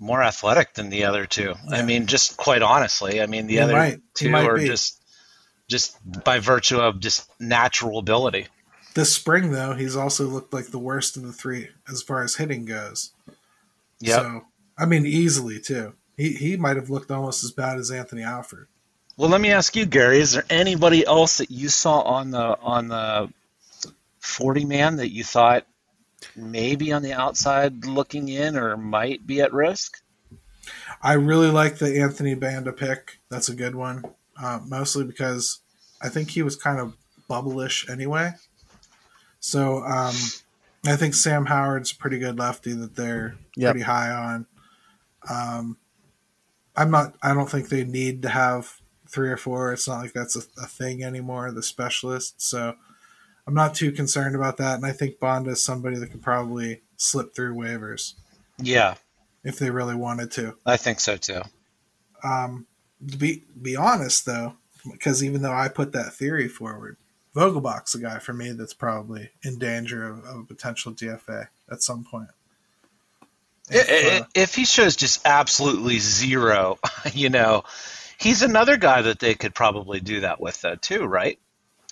more 0.00 0.22
athletic 0.22 0.74
than 0.74 0.90
the 0.90 1.04
other 1.04 1.24
two. 1.26 1.54
I 1.70 1.82
mean, 1.82 2.06
just 2.08 2.36
quite 2.36 2.62
honestly, 2.62 3.22
I 3.22 3.26
mean 3.26 3.46
the 3.46 3.54
He 3.54 3.60
other 3.60 3.72
might. 3.74 4.00
Two 4.14 4.34
are 4.34 4.58
be. 4.58 4.66
just 4.66 5.00
just 5.72 5.98
by 6.22 6.38
virtue 6.38 6.78
of 6.78 7.00
just 7.00 7.28
natural 7.40 7.98
ability. 7.98 8.46
this 8.94 9.12
spring 9.12 9.50
though, 9.50 9.74
he's 9.74 9.96
also 9.96 10.26
looked 10.26 10.52
like 10.52 10.66
the 10.66 10.78
worst 10.78 11.16
of 11.16 11.24
the 11.24 11.32
three 11.32 11.70
as 11.90 12.02
far 12.02 12.22
as 12.22 12.36
hitting 12.36 12.64
goes. 12.64 13.12
Yeah. 13.98 14.16
So, 14.16 14.46
I 14.78 14.86
mean, 14.86 15.06
easily 15.06 15.58
too. 15.58 15.94
He 16.16 16.34
he 16.34 16.56
might 16.56 16.76
have 16.76 16.90
looked 16.90 17.10
almost 17.10 17.42
as 17.42 17.50
bad 17.50 17.78
as 17.78 17.90
Anthony 17.90 18.22
Alford. 18.22 18.68
Well, 19.16 19.30
let 19.30 19.40
me 19.40 19.50
ask 19.50 19.74
you, 19.74 19.86
Gary. 19.86 20.20
Is 20.20 20.32
there 20.32 20.44
anybody 20.50 21.04
else 21.06 21.38
that 21.38 21.50
you 21.50 21.68
saw 21.68 22.02
on 22.02 22.30
the 22.30 22.58
on 22.60 22.88
the 22.88 23.32
forty 24.20 24.64
man 24.64 24.96
that 24.96 25.10
you 25.10 25.24
thought 25.24 25.66
maybe 26.36 26.92
on 26.92 27.02
the 27.02 27.14
outside 27.14 27.86
looking 27.86 28.28
in 28.28 28.56
or 28.56 28.76
might 28.76 29.26
be 29.26 29.40
at 29.40 29.52
risk? 29.52 30.02
I 31.02 31.14
really 31.14 31.50
like 31.50 31.78
the 31.78 32.00
Anthony 32.00 32.34
Banda 32.34 32.72
pick. 32.72 33.18
That's 33.28 33.48
a 33.48 33.54
good 33.54 33.74
one. 33.74 34.04
Uh, 34.40 34.60
mostly 34.64 35.04
because 35.04 35.61
I 36.02 36.08
think 36.08 36.30
he 36.30 36.42
was 36.42 36.56
kind 36.56 36.78
of 36.80 36.96
bubblish 37.30 37.88
anyway. 37.90 38.32
So 39.40 39.78
um, 39.84 40.14
I 40.86 40.96
think 40.96 41.14
Sam 41.14 41.46
Howard's 41.46 41.92
a 41.92 41.96
pretty 41.96 42.18
good 42.18 42.38
lefty 42.38 42.72
that 42.74 42.96
they're 42.96 43.36
Yep. 43.56 43.72
pretty 43.72 43.84
high 43.84 44.10
on. 44.10 44.46
Um, 45.28 45.76
I'm 46.74 46.90
not. 46.90 47.14
I 47.22 47.34
don't 47.34 47.50
think 47.50 47.68
they 47.68 47.84
need 47.84 48.22
to 48.22 48.30
have 48.30 48.80
three 49.08 49.28
or 49.28 49.36
four. 49.36 49.72
It's 49.74 49.86
not 49.86 50.00
like 50.00 50.14
that's 50.14 50.36
a, 50.36 50.42
a 50.62 50.66
thing 50.66 51.04
anymore. 51.04 51.50
The 51.52 51.62
specialists. 51.62 52.48
So 52.48 52.74
I'm 53.46 53.52
not 53.54 53.74
too 53.74 53.92
concerned 53.92 54.34
about 54.34 54.56
that. 54.56 54.76
And 54.76 54.86
I 54.86 54.92
think 54.92 55.20
Bond 55.20 55.46
is 55.48 55.62
somebody 55.62 55.96
that 55.98 56.10
could 56.10 56.22
probably 56.22 56.80
slip 56.96 57.34
through 57.34 57.54
waivers 57.56 58.14
Yeah, 58.58 58.94
if 59.44 59.58
they 59.58 59.68
really 59.70 59.96
wanted 59.96 60.30
to. 60.32 60.56
I 60.64 60.78
think 60.78 60.98
so 61.00 61.16
too. 61.18 61.42
Um, 62.24 62.66
to 63.06 63.18
be 63.18 63.44
be 63.60 63.76
honest 63.76 64.24
though, 64.24 64.54
because 64.90 65.22
even 65.22 65.42
though 65.42 65.52
I 65.52 65.68
put 65.68 65.92
that 65.92 66.12
theory 66.12 66.48
forward, 66.48 66.96
Vogelbach's 67.34 67.94
a 67.94 68.00
guy 68.00 68.18
for 68.18 68.32
me 68.32 68.52
that's 68.52 68.74
probably 68.74 69.30
in 69.42 69.58
danger 69.58 70.06
of, 70.06 70.24
of 70.24 70.36
a 70.40 70.44
potential 70.44 70.92
DFA 70.92 71.48
at 71.70 71.82
some 71.82 72.04
point. 72.04 72.28
If, 73.70 74.22
uh, 74.22 74.26
if 74.34 74.54
he 74.54 74.64
shows 74.64 74.96
just 74.96 75.24
absolutely 75.24 75.98
zero, 75.98 76.78
you 77.12 77.30
know, 77.30 77.62
he's 78.18 78.42
another 78.42 78.76
guy 78.76 79.02
that 79.02 79.18
they 79.18 79.34
could 79.34 79.54
probably 79.54 80.00
do 80.00 80.20
that 80.20 80.40
with, 80.40 80.60
though, 80.60 80.74
too, 80.74 81.04
right? 81.04 81.38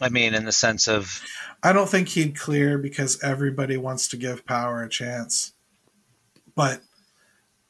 I 0.01 0.09
mean, 0.09 0.35
in 0.35 0.45
the 0.45 0.53
sense 0.53 0.89
of, 0.89 1.23
I 1.63 1.73
don't 1.73 1.89
think 1.89 2.09
he'd 2.09 2.39
clear 2.39 2.79
because 2.79 3.23
everybody 3.23 3.77
wants 3.77 4.09
to 4.09 4.17
give 4.17 4.47
Power 4.47 4.83
a 4.83 4.89
chance. 4.89 5.53
But 6.55 6.81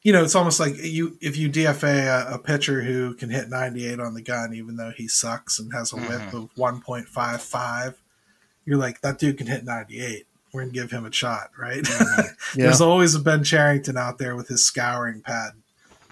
you 0.03 0.11
know, 0.11 0.23
it's 0.23 0.35
almost 0.35 0.59
like 0.59 0.75
you 0.77 1.17
if 1.21 1.37
you 1.37 1.49
DFA 1.49 2.31
a, 2.31 2.35
a 2.35 2.39
pitcher 2.39 2.81
who 2.81 3.13
can 3.13 3.29
hit 3.29 3.49
98 3.49 3.99
on 3.99 4.13
the 4.13 4.21
gun, 4.21 4.53
even 4.53 4.75
though 4.75 4.91
he 4.95 5.07
sucks 5.07 5.59
and 5.59 5.71
has 5.73 5.93
a 5.93 5.95
mm-hmm. 5.95 6.07
whip 6.07 6.33
of 6.33 6.55
1.55, 6.55 7.95
you're 8.65 8.77
like 8.77 9.01
that 9.01 9.19
dude 9.19 9.37
can 9.37 9.47
hit 9.47 9.63
98. 9.63 10.25
We're 10.53 10.61
gonna 10.61 10.73
give 10.73 10.91
him 10.91 11.05
a 11.05 11.11
shot, 11.11 11.51
right? 11.57 11.83
Mm-hmm. 11.83 12.21
Yeah. 12.53 12.65
There's 12.65 12.81
always 12.81 13.15
a 13.15 13.19
Ben 13.19 13.45
Cherington 13.45 13.95
out 13.95 14.17
there 14.17 14.35
with 14.35 14.49
his 14.49 14.65
scouring 14.65 15.21
pad, 15.21 15.51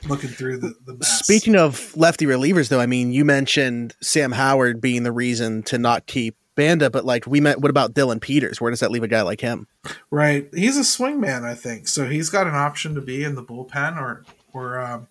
looking 0.07 0.29
through 0.29 0.59
the, 0.59 0.73
the 0.85 0.93
mess. 0.93 1.19
Speaking 1.19 1.57
of 1.57 1.93
lefty 1.97 2.25
relievers, 2.25 2.69
though, 2.69 2.79
I 2.79 2.85
mean, 2.85 3.11
you 3.11 3.25
mentioned 3.25 3.93
Sam 3.99 4.31
Howard 4.31 4.79
being 4.79 5.03
the 5.03 5.11
reason 5.11 5.63
to 5.63 5.77
not 5.77 6.05
keep 6.05 6.37
Banda, 6.55 6.89
but 6.89 7.05
like 7.05 7.25
we 7.25 7.39
met, 7.39 7.61
what 7.61 7.69
about 7.69 7.93
Dillon 7.93 8.19
Peters? 8.19 8.59
Where 8.59 8.71
does 8.71 8.81
that 8.81 8.91
leave 8.91 9.03
a 9.03 9.07
guy 9.07 9.21
like 9.21 9.41
him? 9.41 9.67
Right. 10.11 10.49
He's 10.53 10.77
a 10.77 10.81
swingman, 10.81 11.43
I 11.43 11.55
think. 11.55 11.87
So 11.87 12.05
he's 12.07 12.29
got 12.29 12.47
an 12.47 12.55
option 12.55 12.95
to 12.95 13.01
be 13.01 13.23
in 13.23 13.35
the 13.35 13.43
bullpen 13.43 13.97
or 13.97 14.25
or 14.53 14.79
um, 14.79 15.07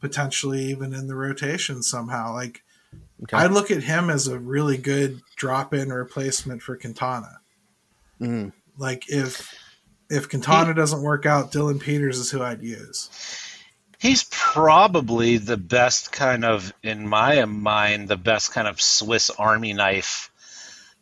potentially 0.00 0.64
even 0.70 0.94
in 0.94 1.06
the 1.06 1.14
rotation 1.16 1.82
somehow. 1.82 2.32
Like 2.32 2.62
Okay. 3.22 3.36
I 3.36 3.46
look 3.46 3.70
at 3.70 3.82
him 3.82 4.10
as 4.10 4.26
a 4.26 4.38
really 4.38 4.76
good 4.76 5.20
drop 5.36 5.72
in 5.72 5.88
replacement 5.90 6.62
for 6.62 6.76
Quintana. 6.76 7.40
Mhm. 8.20 8.52
Like 8.78 9.04
if 9.08 9.54
if 10.10 10.28
Quintana 10.28 10.74
doesn't 10.74 11.02
work 11.02 11.26
out, 11.26 11.50
Dillon 11.50 11.78
Peters 11.78 12.18
is 12.18 12.30
who 12.30 12.42
I'd 12.42 12.62
use. 12.62 13.10
He's 13.98 14.24
probably 14.30 15.38
the 15.38 15.56
best 15.56 16.12
kind 16.12 16.44
of, 16.44 16.72
in 16.82 17.08
my 17.08 17.44
mind, 17.46 18.08
the 18.08 18.16
best 18.16 18.52
kind 18.52 18.68
of 18.68 18.80
Swiss 18.80 19.30
Army 19.30 19.72
knife 19.72 20.30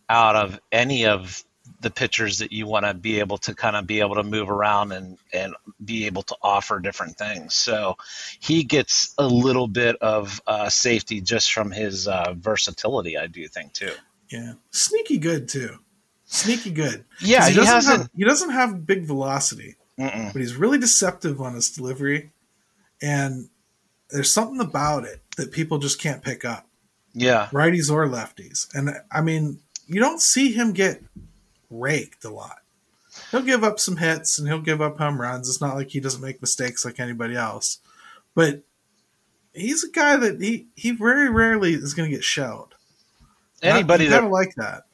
out 0.09 0.37
of 0.37 0.61
any 0.71 1.07
of 1.07 1.45
the 1.81 1.91
pitchers 1.91 2.39
that 2.39 2.53
you 2.53 2.67
want 2.67 2.85
to 2.85 2.95
be 2.95 3.21
able 3.21 3.39
to 3.39 3.55
kind 3.55 3.77
of 3.77 3.87
be 3.87 4.01
able 4.01 4.17
to 4.17 4.23
move 4.23 4.51
around 4.51 4.93
and 4.93 5.19
and 5.33 5.55
be 5.85 6.07
able 6.07 6.23
to 6.23 6.37
offer 6.43 6.79
different 6.81 7.17
things. 7.17 7.55
So 7.55 7.97
he 8.41 8.65
gets 8.65 9.15
a 9.19 9.27
little 9.27 9.69
bit 9.69 9.97
of 9.97 10.41
uh, 10.47 10.69
safety 10.69 11.21
just 11.21 11.53
from 11.53 11.71
his 11.71 12.09
uh, 12.09 12.35
versatility. 12.37 13.17
I 13.17 13.27
do 13.27 13.47
think 13.49 13.73
too. 13.73 13.93
Yeah, 14.31 14.55
sneaky 14.71 15.19
good 15.19 15.49
too. 15.49 15.79
Sneaky 16.25 16.71
good. 16.71 17.05
Yeah, 17.21 17.47
he, 17.47 17.53
he, 17.53 17.57
doesn't 17.57 17.99
have 17.99 18.11
he 18.17 18.25
doesn't 18.25 18.51
have 18.51 18.87
big 18.87 19.05
velocity, 19.05 19.77
mm-mm. 19.99 20.33
but 20.33 20.41
he's 20.41 20.57
really 20.57 20.79
deceptive 20.79 21.41
on 21.41 21.55
his 21.55 21.71
delivery, 21.71 22.33
and 23.01 23.49
there's 24.11 24.33
something 24.33 24.61
about 24.61 25.05
it 25.05 25.21
that 25.37 25.53
people 25.53 25.79
just 25.79 26.01
can't 26.01 26.23
pick 26.23 26.45
up, 26.45 26.67
Yeah, 27.13 27.49
righties 27.53 27.91
or 27.91 28.07
lefties. 28.09 28.67
And 28.75 28.91
I 29.13 29.21
mean, 29.21 29.61
you 29.87 30.01
don't 30.01 30.21
see 30.21 30.53
him 30.53 30.73
get 30.73 31.03
raked 31.71 32.25
a 32.25 32.31
lot. 32.31 32.59
He'll 33.31 33.43
give 33.43 33.65
up 33.65 33.81
some 33.81 33.97
hits 33.97 34.39
and 34.39 34.47
he'll 34.49 34.61
give 34.61 34.81
up 34.81 34.99
home 34.99 35.21
runs. 35.21 35.49
It's 35.49 35.61
not 35.61 35.77
like 35.77 35.91
he 35.91 36.01
doesn't 36.01 36.23
make 36.23 36.41
mistakes 36.41 36.85
like 36.85 37.01
anybody 37.01 37.37
else, 37.37 37.79
but 38.35 38.63
he's 39.53 39.85
a 39.85 39.91
guy 39.91 40.17
that 40.17 40.41
he 40.41 40.67
he 40.75 40.91
very 40.91 41.31
rarely 41.31 41.75
is 41.75 41.95
going 41.95 42.11
to 42.11 42.15
get 42.15 42.25
shelled. 42.25 42.75
anybody 43.63 44.07
that 44.07 44.31
like 44.31 44.55
that. 44.57 44.85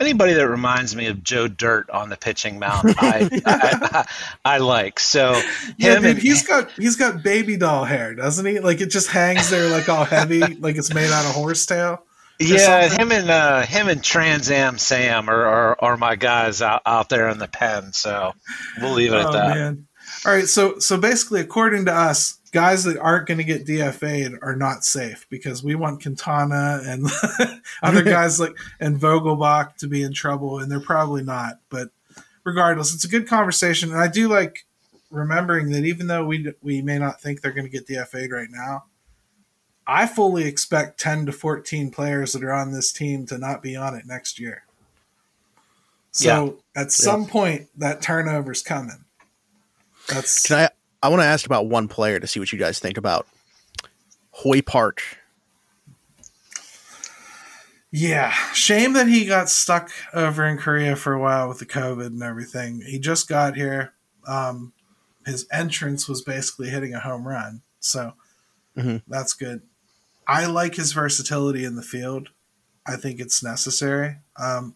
anybody 0.00 0.34
that 0.34 0.48
reminds 0.48 0.94
me 0.94 1.06
of 1.06 1.22
Joe 1.22 1.48
Dirt 1.48 1.88
on 1.90 2.08
the 2.08 2.16
pitching 2.16 2.58
mound, 2.58 2.94
I, 2.98 3.28
I, 3.46 3.78
I, 3.92 4.06
I 4.44 4.58
like. 4.58 5.00
So 5.00 5.40
Yeah, 5.76 5.96
dude, 5.96 6.04
and 6.04 6.18
he's 6.18 6.46
got 6.46 6.70
he's 6.72 6.96
got 6.96 7.22
baby 7.22 7.56
doll 7.56 7.84
hair, 7.84 8.14
doesn't 8.14 8.44
he? 8.44 8.60
Like 8.60 8.80
it 8.80 8.90
just 8.90 9.08
hangs 9.08 9.50
there 9.50 9.70
like 9.70 9.88
all 9.88 10.04
heavy, 10.04 10.40
like 10.40 10.76
it's 10.76 10.92
made 10.92 11.10
out 11.10 11.24
of 11.24 11.32
horsetail. 11.32 12.04
Yeah, 12.38 12.88
him 12.88 13.12
and 13.12 13.30
uh, 13.30 13.62
him 13.62 13.88
and 13.88 14.02
Trans 14.02 14.50
Am 14.50 14.78
Sam 14.78 15.28
are, 15.28 15.46
are, 15.46 15.76
are 15.80 15.96
my 15.96 16.16
guys 16.16 16.60
out, 16.62 16.82
out 16.86 17.08
there 17.08 17.28
in 17.28 17.38
the 17.38 17.48
pen. 17.48 17.92
So 17.92 18.32
we'll 18.80 18.92
leave 18.92 19.12
it 19.12 19.16
at 19.16 19.26
Oh 19.26 19.32
that. 19.32 19.56
man. 19.56 19.86
All 20.26 20.32
right, 20.32 20.46
so 20.46 20.78
so 20.78 20.98
basically 20.98 21.40
according 21.40 21.86
to 21.86 21.92
us, 21.94 22.38
guys 22.52 22.84
that 22.84 22.98
aren't 22.98 23.26
going 23.26 23.38
to 23.38 23.44
get 23.44 23.66
DFA'd 23.66 24.38
are 24.42 24.54
not 24.54 24.84
safe 24.84 25.26
because 25.30 25.64
we 25.64 25.74
want 25.74 26.02
Quintana 26.02 26.80
and 26.84 27.06
other 27.82 28.02
guys 28.04 28.38
like 28.38 28.54
and 28.78 29.00
Vogelbach 29.00 29.76
to 29.76 29.88
be 29.88 30.02
in 30.02 30.12
trouble 30.12 30.58
and 30.58 30.70
they're 30.70 30.80
probably 30.80 31.22
not, 31.22 31.60
but 31.70 31.88
regardless, 32.44 32.94
it's 32.94 33.04
a 33.04 33.08
good 33.08 33.26
conversation 33.26 33.90
and 33.90 34.00
I 34.00 34.08
do 34.08 34.28
like 34.28 34.66
remembering 35.10 35.70
that 35.70 35.84
even 35.84 36.06
though 36.06 36.24
we 36.24 36.52
we 36.62 36.82
may 36.82 36.98
not 36.98 37.20
think 37.20 37.40
they're 37.40 37.52
going 37.52 37.66
to 37.66 37.70
get 37.70 37.86
DFA'd 37.88 38.30
right 38.32 38.48
now, 38.50 38.84
I 39.86 40.06
fully 40.06 40.44
expect 40.44 41.00
10 41.00 41.26
to 41.26 41.32
14 41.32 41.90
players 41.90 42.32
that 42.32 42.44
are 42.44 42.52
on 42.52 42.72
this 42.72 42.92
team 42.92 43.26
to 43.26 43.38
not 43.38 43.62
be 43.62 43.74
on 43.76 43.94
it 43.94 44.06
next 44.06 44.38
year. 44.38 44.64
So 46.12 46.58
at 46.76 46.92
some 46.92 47.26
point, 47.26 47.68
that 47.78 48.02
turnover's 48.02 48.62
coming. 48.62 49.04
That's 50.08 50.42
Can 50.46 50.58
I? 50.58 50.68
I 51.02 51.08
want 51.08 51.20
to 51.22 51.26
ask 51.26 51.46
about 51.46 51.66
one 51.66 51.88
player 51.88 52.20
to 52.20 52.26
see 52.26 52.38
what 52.38 52.52
you 52.52 52.58
guys 52.58 52.78
think 52.78 52.96
about 52.96 53.26
Hoy 54.30 54.60
Park. 54.62 55.02
yeah. 57.90 58.30
Shame 58.54 58.92
that 58.94 59.08
he 59.08 59.24
got 59.26 59.50
stuck 59.50 59.90
over 60.14 60.46
in 60.46 60.58
Korea 60.58 60.96
for 60.96 61.12
a 61.12 61.20
while 61.20 61.48
with 61.48 61.58
the 61.58 61.66
COVID 61.66 62.06
and 62.06 62.22
everything. 62.22 62.82
He 62.86 62.98
just 62.98 63.28
got 63.28 63.56
here. 63.56 63.92
Um, 64.26 64.72
his 65.26 65.46
entrance 65.52 66.08
was 66.08 66.22
basically 66.22 66.68
hitting 66.70 66.94
a 66.94 67.00
home 67.00 67.26
run, 67.26 67.62
so 67.80 68.14
Mhm. 68.76 69.02
that's 69.08 69.32
good. 69.34 69.62
I 70.26 70.46
like 70.46 70.76
his 70.76 70.92
versatility 70.92 71.64
in 71.64 71.76
the 71.76 71.82
field. 71.82 72.30
I 72.86 72.96
think 72.96 73.20
it's 73.20 73.42
necessary. 73.42 74.16
Um, 74.36 74.74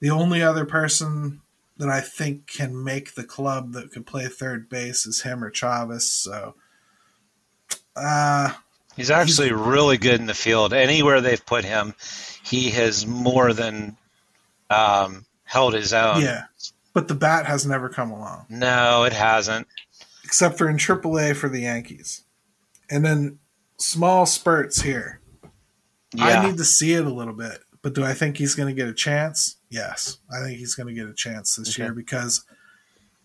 the 0.00 0.10
only 0.10 0.42
other 0.42 0.64
person 0.64 1.40
that 1.78 1.88
I 1.88 2.00
think 2.00 2.46
can 2.46 2.82
make 2.82 3.14
the 3.14 3.24
club 3.24 3.72
that 3.72 3.90
could 3.90 4.06
play 4.06 4.26
third 4.26 4.68
base 4.68 5.06
is 5.06 5.22
him 5.22 5.44
or 5.44 5.50
Chavis. 5.50 6.02
So, 6.02 6.54
uh, 7.94 8.52
He's 8.96 9.10
actually 9.10 9.52
really 9.52 9.98
good 9.98 10.20
in 10.20 10.26
the 10.26 10.32
field. 10.34 10.72
Anywhere 10.72 11.20
they've 11.20 11.44
put 11.44 11.66
him, 11.66 11.94
he 12.42 12.70
has 12.70 13.06
more 13.06 13.52
than 13.52 13.98
um, 14.70 15.26
held 15.44 15.74
his 15.74 15.92
own. 15.92 16.22
yeah. 16.22 16.44
But 16.94 17.08
the 17.08 17.14
bat 17.14 17.44
has 17.44 17.66
never 17.66 17.90
come 17.90 18.10
along. 18.10 18.46
No, 18.48 19.04
it 19.04 19.12
hasn't. 19.12 19.66
except 20.24 20.56
for 20.56 20.66
in 20.66 20.78
AAA 20.78 21.36
for 21.36 21.50
the 21.50 21.60
Yankees. 21.60 22.22
And 22.88 23.04
then 23.04 23.38
small 23.78 24.26
spurts 24.26 24.82
here. 24.82 25.20
Yeah. 26.14 26.24
I 26.24 26.46
need 26.46 26.56
to 26.58 26.64
see 26.64 26.94
it 26.94 27.04
a 27.06 27.12
little 27.12 27.34
bit. 27.34 27.60
But 27.82 27.94
do 27.94 28.04
I 28.04 28.14
think 28.14 28.36
he's 28.36 28.54
going 28.54 28.74
to 28.74 28.80
get 28.80 28.88
a 28.88 28.94
chance? 28.94 29.56
Yes. 29.70 30.18
I 30.32 30.42
think 30.44 30.58
he's 30.58 30.74
going 30.74 30.88
to 30.88 30.94
get 30.94 31.08
a 31.08 31.14
chance 31.14 31.54
this 31.56 31.70
Okay. 31.74 31.84
year 31.84 31.92
because 31.92 32.44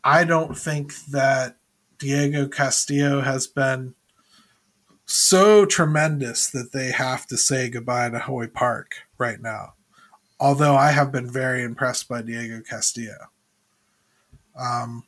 I 0.04 0.24
don't 0.24 0.58
think 0.58 0.94
that 1.12 1.58
Diego 1.98 2.48
Castillo 2.48 3.22
has 3.22 3.48
been 3.48 3.96
so 5.06 5.66
tremendous 5.66 6.50
that 6.50 6.72
they 6.74 6.92
have 6.92 7.28
to 7.28 7.38
say 7.38 7.70
goodbye 7.70 8.10
to 8.10 8.20
Hoy 8.20 8.48
Park 8.48 8.94
right 9.18 9.42
now. 9.42 9.74
Although 10.40 10.76
I 10.76 10.92
have 10.92 11.12
been 11.12 11.30
very 11.32 11.64
impressed 11.64 12.08
by 12.08 12.22
Diego 12.22 12.62
Castillo. 12.62 13.30
Um, 14.56 15.04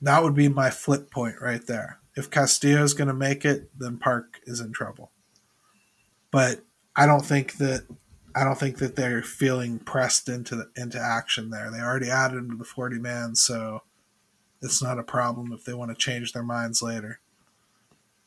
that 0.00 0.22
would 0.22 0.34
be 0.34 0.48
my 0.48 0.70
flip 0.70 1.10
point 1.10 1.36
right 1.40 1.64
there. 1.66 1.98
If 2.14 2.30
Castillo 2.30 2.82
is 2.82 2.94
going 2.94 3.08
to 3.08 3.14
make 3.14 3.44
it, 3.44 3.70
then 3.78 3.98
Park 3.98 4.40
is 4.44 4.60
in 4.60 4.72
trouble. 4.72 5.10
But 6.30 6.60
I 6.94 7.06
don't 7.06 7.24
think 7.24 7.56
that 7.58 7.86
I 8.34 8.44
don't 8.44 8.58
think 8.58 8.78
that 8.78 8.96
they're 8.96 9.22
feeling 9.22 9.78
pressed 9.78 10.28
into 10.28 10.56
the, 10.56 10.70
into 10.76 10.98
action 10.98 11.50
there. 11.50 11.70
They 11.70 11.80
already 11.80 12.10
added 12.10 12.38
him 12.38 12.50
to 12.50 12.56
the 12.56 12.64
forty 12.64 12.98
man, 12.98 13.34
so 13.34 13.82
it's 14.60 14.82
not 14.82 14.98
a 14.98 15.02
problem 15.02 15.52
if 15.52 15.64
they 15.64 15.74
want 15.74 15.90
to 15.90 15.96
change 15.96 16.32
their 16.32 16.42
minds 16.42 16.82
later. 16.82 17.20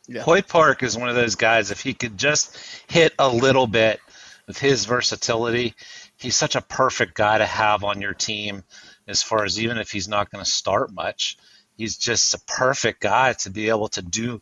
Yeah. 0.08 0.22
Hoy 0.22 0.42
Park 0.42 0.84
is 0.84 0.98
one 0.98 1.10
of 1.10 1.16
those 1.16 1.36
guys. 1.36 1.72
If 1.72 1.82
he 1.82 1.94
could 1.94 2.18
just 2.18 2.58
hit 2.88 3.14
a 3.18 3.28
little 3.28 3.66
bit 3.66 4.00
with 4.46 4.60
his 4.60 4.86
versatility, 4.86 5.74
he's 6.18 6.36
such 6.36 6.56
a 6.56 6.62
perfect 6.62 7.16
guy 7.16 7.40
to 7.40 7.46
have 7.46 7.84
on 7.84 8.02
your 8.02 8.14
team. 8.14 8.64
As 9.08 9.24
far 9.24 9.46
as 9.46 9.60
even 9.60 9.78
if 9.78 9.92
he's 9.92 10.08
not 10.08 10.32
going 10.32 10.44
to 10.44 10.50
start 10.50 10.92
much, 10.92 11.38
he's 11.78 11.98
just 11.98 12.34
a 12.34 12.40
perfect 12.48 13.02
guy 13.02 13.34
to 13.34 13.50
be 13.50 13.70
able 13.70 13.88
to 13.90 14.02
do 14.02 14.42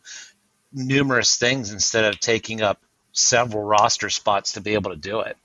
numerous 0.72 1.36
things 1.36 1.72
instead 1.72 2.06
of 2.06 2.20
taking 2.20 2.62
up 2.62 2.82
several 3.12 3.64
roster 3.64 4.10
spots 4.10 4.54
to 4.54 4.62
be 4.62 4.74
able 4.74 4.92
to 4.92 4.98
do 4.98 5.20
it. 5.20 5.38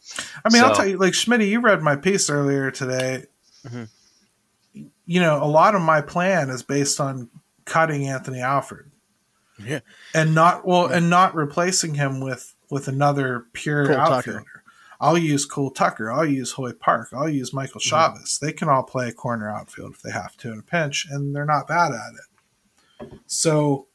I 0.45 0.53
mean, 0.53 0.63
I'll 0.63 0.75
tell 0.75 0.87
you, 0.87 0.97
like 0.97 1.13
Smitty, 1.13 1.49
you 1.49 1.61
read 1.61 1.83
my 1.83 1.97
piece 1.97 2.31
earlier 2.31 2.71
today. 2.71 3.27
Mhm. 3.67 3.89
You 4.73 5.21
know, 5.21 5.43
a 5.43 5.47
lot 5.47 5.75
of 5.75 5.83
my 5.83 6.01
plan 6.01 6.51
is 6.51 6.63
based 6.63 7.01
on 7.01 7.29
cutting 7.65 8.07
Anthony 8.07 8.41
Alford. 8.41 8.91
Yeah. 9.61 9.81
and 10.15 10.37
not 10.37 10.65
well, 10.65 10.87
and 10.87 11.11
not 11.11 11.35
replacing 11.35 11.95
him 11.95 12.21
with 12.21 12.55
with 12.71 12.87
another 12.87 13.47
pure 13.53 13.87
Cole 13.87 13.97
Tucker. 13.97 14.58
I'll 15.01 15.19
use 15.19 15.45
Cole 15.45 15.71
Tucker. 15.71 16.11
I'll 16.11 16.27
use 16.27 16.53
Hoy 16.53 16.73
Park. 16.73 17.09
I'll 17.13 17.29
use 17.29 17.53
Michael 17.53 17.81
Mm-hmm. 17.81 18.19
Chavis. 18.21 18.39
They 18.41 18.53
can 18.53 18.69
all 18.69 18.83
play 18.83 19.09
a 19.09 19.13
corner 19.13 19.49
outfield 19.51 19.93
if 19.95 20.03
they 20.03 20.11
have 20.11 20.37
to 20.39 20.53
in 20.53 20.59
a 20.59 20.63
pinch, 20.63 21.07
and 21.11 21.35
they're 21.35 21.45
not 21.45 21.69
bad 21.69 21.93
at 21.93 22.15
it. 23.11 23.11
So, 23.27 23.87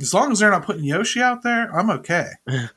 as 0.00 0.14
long 0.14 0.32
as 0.32 0.38
they're 0.38 0.50
not 0.50 0.64
putting 0.64 0.84
Yoshi 0.84 1.20
out 1.20 1.42
there, 1.42 1.70
I'm 1.76 1.90
okay. 1.90 2.28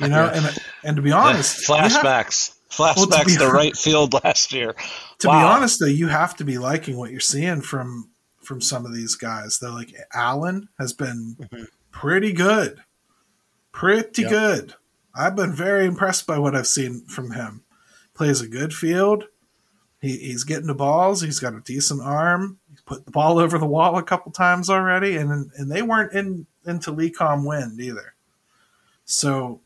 You 0.00 0.08
know, 0.08 0.30
and 0.32 0.56
and 0.82 0.96
to 0.96 1.02
be 1.02 1.12
honest, 1.12 1.68
you 1.68 1.74
have- 1.74 1.92
flashbacks, 1.92 2.54
Well, 2.78 2.94
to 2.94 3.00
flashbacks 3.02 3.38
to 3.38 3.48
right 3.50 3.76
field 3.76 4.14
last 4.24 4.50
year. 4.50 4.74
to 5.18 5.28
Wow. 5.28 5.40
be 5.40 5.44
honest 5.44 5.80
though, 5.80 5.86
you 5.86 6.08
have 6.08 6.34
to 6.36 6.44
be 6.44 6.56
liking 6.56 6.96
what 6.96 7.10
you're 7.10 7.20
seeing 7.20 7.60
from 7.60 8.08
from 8.42 8.62
some 8.62 8.86
of 8.86 8.94
these 8.94 9.14
guys. 9.14 9.58
Though, 9.58 9.72
like 9.74 9.92
Allen 10.14 10.70
has 10.78 10.94
been 10.94 11.36
Mhm. 11.38 11.66
pretty 11.90 12.32
good, 12.32 12.78
pretty 13.72 14.22
Yep. 14.22 14.30
good. 14.30 14.74
I've 15.18 15.36
been 15.36 15.52
very 15.52 15.84
impressed 15.84 16.26
by 16.26 16.38
what 16.38 16.54
I've 16.54 16.68
seen 16.68 17.04
from 17.06 17.32
him. 17.32 17.64
Plays 18.14 18.40
a 18.40 18.48
good 18.48 18.72
field. 18.72 19.24
He, 20.00 20.16
he's 20.16 20.44
getting 20.44 20.68
the 20.68 20.74
balls. 20.74 21.22
He's 21.22 21.40
got 21.40 21.54
a 21.54 21.60
decent 21.60 22.02
arm. 22.02 22.58
He's 22.70 22.80
put 22.82 23.04
the 23.04 23.10
ball 23.10 23.38
over 23.40 23.58
the 23.58 23.66
wall 23.66 23.98
a 23.98 24.02
couple 24.02 24.30
times 24.30 24.70
already, 24.70 25.16
and 25.16 25.50
and 25.56 25.70
they 25.70 25.82
weren't 25.82 26.12
in 26.12 26.46
into 26.64 26.92
Lecom 26.92 27.44
wind 27.44 27.80
either. 27.80 28.14
So 29.04 29.60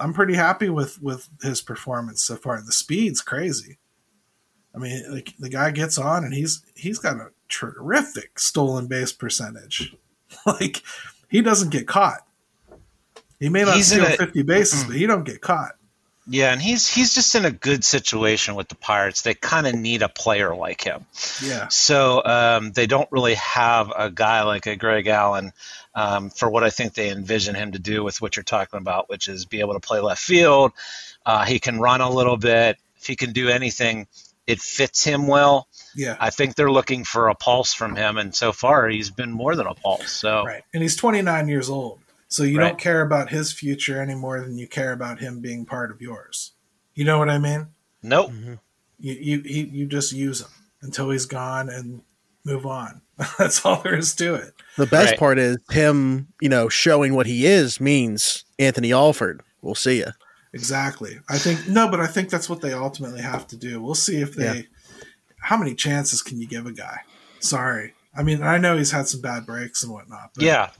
I'm 0.00 0.12
pretty 0.12 0.34
happy 0.34 0.68
with 0.68 1.00
with 1.00 1.28
his 1.42 1.62
performance 1.62 2.22
so 2.22 2.36
far. 2.36 2.60
The 2.60 2.72
speed's 2.72 3.22
crazy. 3.22 3.78
I 4.74 4.78
mean, 4.78 5.10
like 5.10 5.34
the 5.38 5.48
guy 5.48 5.70
gets 5.70 5.98
on 5.98 6.24
and 6.24 6.34
he's 6.34 6.62
he's 6.74 6.98
got 6.98 7.16
a 7.16 7.30
terrific 7.48 8.38
stolen 8.38 8.88
base 8.88 9.12
percentage. 9.12 9.94
like 10.46 10.82
he 11.28 11.40
doesn't 11.42 11.70
get 11.70 11.86
caught. 11.86 12.25
He 13.40 13.48
may 13.48 13.64
not 13.64 13.76
He's 13.76 13.88
steal 13.88 14.04
a- 14.06 14.16
50 14.16 14.42
bases, 14.42 14.84
but 14.84 14.96
he 14.96 15.06
don't 15.06 15.24
get 15.24 15.40
caught. 15.40 15.72
Yeah, 16.28 16.52
and 16.52 16.60
he's 16.60 16.92
he's 16.92 17.14
just 17.14 17.36
in 17.36 17.44
a 17.44 17.52
good 17.52 17.84
situation 17.84 18.56
with 18.56 18.66
the 18.68 18.74
Pirates. 18.74 19.22
They 19.22 19.34
kind 19.34 19.64
of 19.64 19.76
need 19.76 20.02
a 20.02 20.08
player 20.08 20.56
like 20.56 20.82
him. 20.82 21.06
Yeah. 21.40 21.68
So 21.68 22.20
um, 22.24 22.72
they 22.72 22.88
don't 22.88 23.10
really 23.12 23.34
have 23.34 23.92
a 23.96 24.10
guy 24.10 24.42
like 24.42 24.66
a 24.66 24.74
Greg 24.74 25.06
Allen 25.06 25.52
um, 25.94 26.30
for 26.30 26.50
what 26.50 26.64
I 26.64 26.70
think 26.70 26.94
they 26.94 27.10
envision 27.10 27.54
him 27.54 27.72
to 27.72 27.78
do 27.78 28.02
with 28.02 28.20
what 28.20 28.34
you're 28.34 28.42
talking 28.42 28.78
about, 28.78 29.08
which 29.08 29.28
is 29.28 29.44
be 29.44 29.60
able 29.60 29.74
to 29.74 29.80
play 29.80 30.00
left 30.00 30.20
field. 30.20 30.72
Uh, 31.24 31.44
he 31.44 31.60
can 31.60 31.78
run 31.78 32.00
a 32.00 32.10
little 32.10 32.36
bit. 32.36 32.76
If 32.98 33.06
he 33.06 33.14
can 33.14 33.32
do 33.32 33.48
anything, 33.48 34.08
it 34.48 34.60
fits 34.60 35.04
him 35.04 35.28
well. 35.28 35.68
Yeah. 35.94 36.16
I 36.18 36.30
think 36.30 36.56
they're 36.56 36.72
looking 36.72 37.04
for 37.04 37.28
a 37.28 37.36
pulse 37.36 37.72
from 37.72 37.94
him, 37.94 38.16
and 38.18 38.34
so 38.34 38.50
far 38.52 38.88
he's 38.88 39.10
been 39.10 39.30
more 39.30 39.54
than 39.54 39.68
a 39.68 39.74
pulse. 39.74 40.10
So 40.10 40.42
Right. 40.44 40.64
And 40.74 40.82
he's 40.82 40.96
29 40.96 41.46
years 41.46 41.70
old. 41.70 42.00
So 42.28 42.42
you 42.42 42.58
Right. 42.58 42.68
don't 42.68 42.78
care 42.78 43.02
about 43.02 43.30
his 43.30 43.52
future 43.52 44.00
any 44.00 44.14
more 44.14 44.40
than 44.40 44.58
you 44.58 44.66
care 44.66 44.92
about 44.92 45.20
him 45.20 45.40
being 45.40 45.64
part 45.64 45.90
of 45.90 46.00
yours. 46.00 46.52
You 46.94 47.04
know 47.04 47.18
what 47.18 47.30
I 47.30 47.38
mean? 47.38 47.68
nope. 48.02 48.30
Mm-hmm. 48.30 48.54
You 48.98 49.12
you 49.14 49.40
he, 49.42 49.60
you 49.64 49.86
just 49.86 50.12
use 50.12 50.40
him 50.40 50.48
until 50.82 51.10
he's 51.10 51.26
gone 51.26 51.68
and 51.68 52.02
move 52.44 52.64
on. 52.66 53.02
That's 53.38 53.64
all 53.64 53.82
there 53.82 53.96
is 53.96 54.14
to 54.16 54.34
it. 54.34 54.54
The 54.76 54.86
best 54.86 55.10
Right. 55.12 55.18
part 55.18 55.38
is 55.38 55.58
him, 55.70 56.28
you 56.40 56.48
know, 56.48 56.68
showing 56.68 57.14
what 57.14 57.26
he 57.26 57.46
is 57.46 57.80
means 57.80 58.44
Anthony 58.58 58.92
Alford. 58.92 59.42
We'll 59.62 59.74
see 59.74 59.98
you. 59.98 60.12
Exactly. 60.52 61.18
I 61.28 61.38
think 61.38 61.68
no, 61.68 61.90
but 61.90 62.00
I 62.00 62.06
think 62.06 62.30
that's 62.30 62.48
what 62.48 62.60
they 62.62 62.72
ultimately 62.72 63.20
have 63.20 63.46
to 63.48 63.56
do. 63.56 63.80
We'll 63.82 63.94
see 63.94 64.20
if 64.22 64.34
they. 64.34 64.44
Yeah. 64.44 64.62
How 65.40 65.56
many 65.56 65.74
chances 65.74 66.22
can 66.22 66.40
you 66.40 66.46
give 66.46 66.66
a 66.66 66.72
guy? 66.72 67.00
Sorry. 67.40 67.92
I 68.16 68.22
mean, 68.22 68.42
I 68.42 68.56
know 68.58 68.76
he's 68.76 68.90
had 68.92 69.06
some 69.08 69.20
bad 69.20 69.44
breaks 69.44 69.82
and 69.82 69.92
whatnot. 69.92 70.30
But 70.34 70.44
Yeah, 70.44 70.70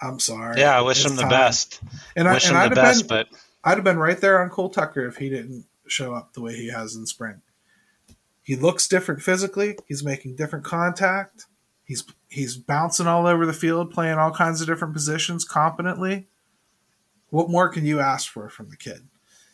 I'm 0.00 0.18
sorry. 0.20 0.60
yeah. 0.60 0.76
I 0.78 0.82
wish 0.82 1.00
It's 1.02 1.10
him 1.10 1.16
the 1.16 1.22
time. 1.22 1.30
best. 1.30 1.80
And, 2.14 2.28
I, 2.28 2.34
wish 2.34 2.46
and 2.46 2.56
him 2.56 2.62
I'd 2.62 2.70
the 2.72 2.74
best, 2.76 3.08
been, 3.08 3.26
but 3.30 3.38
I'd 3.64 3.76
have 3.76 3.84
been 3.84 3.98
right 3.98 4.20
there 4.20 4.42
on 4.42 4.50
Cole 4.50 4.68
Tucker 4.70 5.06
if 5.06 5.16
he 5.16 5.28
didn't 5.30 5.64
show 5.86 6.14
up 6.14 6.32
the 6.32 6.40
way 6.42 6.54
he 6.54 6.68
has 6.70 6.94
in 6.96 7.06
spring. 7.06 7.40
He 8.42 8.54
looks 8.56 8.86
different 8.86 9.22
physically. 9.22 9.76
He's 9.86 10.04
making 10.04 10.36
different 10.36 10.64
contact. 10.64 11.46
He's 11.84 12.04
he's 12.28 12.56
bouncing 12.56 13.06
all 13.06 13.26
over 13.26 13.44
the 13.46 13.52
field, 13.52 13.90
playing 13.92 14.18
all 14.18 14.30
kinds 14.32 14.60
of 14.60 14.66
different 14.66 14.94
positions 14.94 15.44
competently. 15.44 16.28
What 17.30 17.50
more 17.50 17.68
can 17.68 17.84
you 17.86 17.98
ask 18.00 18.30
for 18.30 18.48
from 18.48 18.70
the 18.70 18.76
kid? 18.76 19.08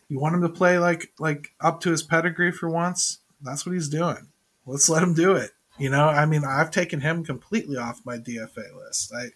You 0.09 0.19
want 0.21 0.35
him 0.35 0.43
to 0.43 0.49
play 0.51 0.79
like 0.79 1.13
like 1.19 1.53
up 1.61 1.81
to 1.83 1.91
his 1.91 2.03
pedigree 2.03 2.53
for 2.53 2.69
once? 2.69 3.21
That's 3.41 3.65
what 3.65 3.73
he's 3.73 3.89
doing. 3.89 4.29
Let's 4.67 4.89
let 4.89 5.03
him 5.03 5.15
do 5.15 5.35
it. 5.37 5.53
You 5.79 5.89
know, 5.91 6.09
I 6.09 6.27
mean, 6.27 6.45
I've 6.45 6.71
taken 6.71 7.01
him 7.01 7.25
completely 7.25 7.77
off 7.79 8.03
my 8.05 8.19
DFA 8.19 8.77
list. 8.77 9.13
I 9.15 9.29